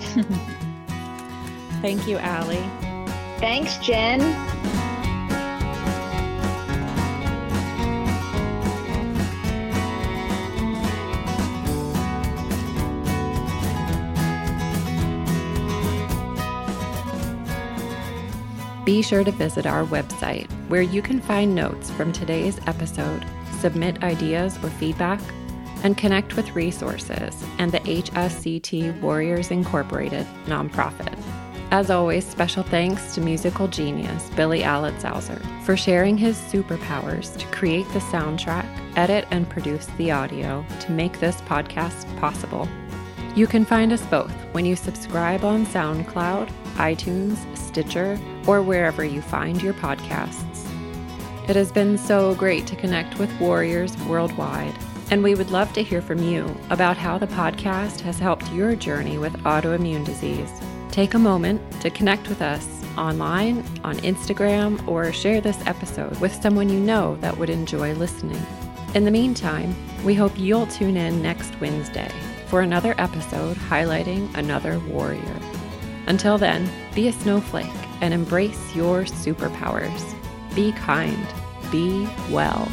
thank 1.82 2.06
you, 2.06 2.18
Allie. 2.18 2.64
Thanks, 3.40 3.76
Jen. 3.78 4.20
Be 18.88 19.02
sure 19.02 19.22
to 19.22 19.32
visit 19.32 19.66
our 19.66 19.84
website 19.84 20.50
where 20.68 20.80
you 20.80 21.02
can 21.02 21.20
find 21.20 21.54
notes 21.54 21.90
from 21.90 22.10
today's 22.10 22.58
episode, 22.66 23.22
submit 23.60 24.02
ideas 24.02 24.56
or 24.64 24.70
feedback, 24.70 25.20
and 25.84 25.94
connect 25.94 26.36
with 26.36 26.56
resources 26.56 27.36
and 27.58 27.70
the 27.70 27.80
HSCT 27.80 28.98
Warriors 29.02 29.50
Incorporated 29.50 30.26
nonprofit. 30.46 31.22
As 31.70 31.90
always, 31.90 32.26
special 32.26 32.62
thanks 32.62 33.14
to 33.14 33.20
musical 33.20 33.68
genius 33.68 34.30
Billy 34.30 34.62
Alitzhauser 34.62 35.38
for 35.66 35.76
sharing 35.76 36.16
his 36.16 36.38
superpowers 36.38 37.36
to 37.36 37.46
create 37.48 37.86
the 37.90 37.98
soundtrack, 37.98 38.66
edit, 38.96 39.26
and 39.30 39.50
produce 39.50 39.84
the 39.98 40.12
audio 40.12 40.64
to 40.80 40.92
make 40.92 41.20
this 41.20 41.42
podcast 41.42 42.06
possible. 42.18 42.66
You 43.36 43.46
can 43.46 43.66
find 43.66 43.92
us 43.92 44.06
both 44.06 44.32
when 44.52 44.64
you 44.64 44.76
subscribe 44.76 45.44
on 45.44 45.66
SoundCloud, 45.66 46.50
iTunes, 46.76 47.36
Stitcher, 47.54 48.18
or 48.48 48.62
wherever 48.62 49.04
you 49.04 49.20
find 49.20 49.62
your 49.62 49.74
podcasts. 49.74 50.66
It 51.48 51.54
has 51.54 51.70
been 51.70 51.96
so 51.98 52.34
great 52.34 52.66
to 52.66 52.76
connect 52.76 53.18
with 53.18 53.40
warriors 53.40 53.96
worldwide, 54.04 54.74
And 55.10 55.22
we 55.22 55.34
would 55.34 55.50
love 55.50 55.72
to 55.72 55.82
hear 55.82 56.02
from 56.02 56.22
you 56.22 56.54
about 56.68 56.98
how 56.98 57.16
the 57.16 57.28
podcast 57.28 58.00
has 58.00 58.18
helped 58.18 58.52
your 58.52 58.76
journey 58.76 59.16
with 59.16 59.32
autoimmune 59.44 60.04
disease. 60.04 60.50
Take 60.90 61.14
a 61.14 61.18
moment 61.18 61.62
to 61.80 61.88
connect 61.88 62.28
with 62.28 62.42
us 62.42 62.84
online, 62.98 63.64
on 63.84 63.96
Instagram, 64.00 64.86
or 64.86 65.10
share 65.10 65.40
this 65.40 65.58
episode 65.66 66.14
with 66.20 66.34
someone 66.42 66.68
you 66.68 66.78
know 66.78 67.16
that 67.22 67.38
would 67.38 67.48
enjoy 67.48 67.94
listening. 67.94 68.44
In 68.94 69.06
the 69.06 69.10
meantime, 69.10 69.74
we 70.04 70.14
hope 70.14 70.38
you'll 70.38 70.66
tune 70.66 70.98
in 70.98 71.22
next 71.22 71.58
Wednesday 71.58 72.12
for 72.48 72.60
another 72.60 72.94
episode 72.98 73.56
highlighting 73.56 74.28
another 74.36 74.78
warrior. 74.80 75.40
Until 76.06 76.36
then, 76.36 76.68
be 76.94 77.08
a 77.08 77.12
snowflake 77.12 77.87
and 78.00 78.14
embrace 78.14 78.74
your 78.74 79.02
superpowers. 79.04 80.14
Be 80.54 80.72
kind, 80.72 81.26
be 81.70 82.08
well. 82.30 82.68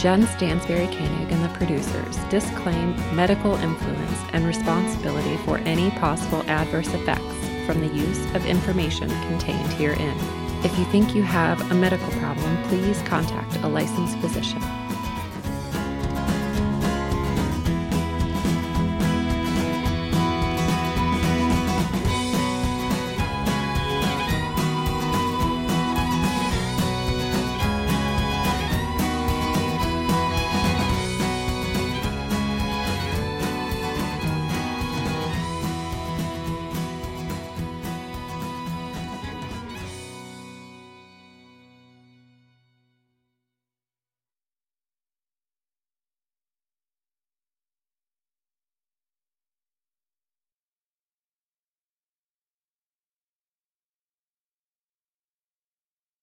Jen 0.00 0.24
Stansberry 0.24 0.86
Koenig 0.96 1.30
and 1.30 1.44
the 1.44 1.50
producers 1.58 2.16
disclaim 2.30 2.96
medical 3.14 3.54
influence 3.56 4.18
and 4.32 4.46
responsibility 4.46 5.36
for 5.44 5.58
any 5.58 5.90
possible 5.90 6.42
adverse 6.46 6.88
effects 6.94 7.39
from 7.70 7.86
the 7.86 7.94
use 7.94 8.24
of 8.34 8.44
information 8.46 9.08
contained 9.28 9.72
herein. 9.74 10.18
If 10.64 10.76
you 10.76 10.84
think 10.86 11.14
you 11.14 11.22
have 11.22 11.70
a 11.70 11.74
medical 11.74 12.10
problem, 12.18 12.60
please 12.64 13.00
contact 13.02 13.54
a 13.58 13.68
licensed 13.68 14.18
physician. 14.18 14.60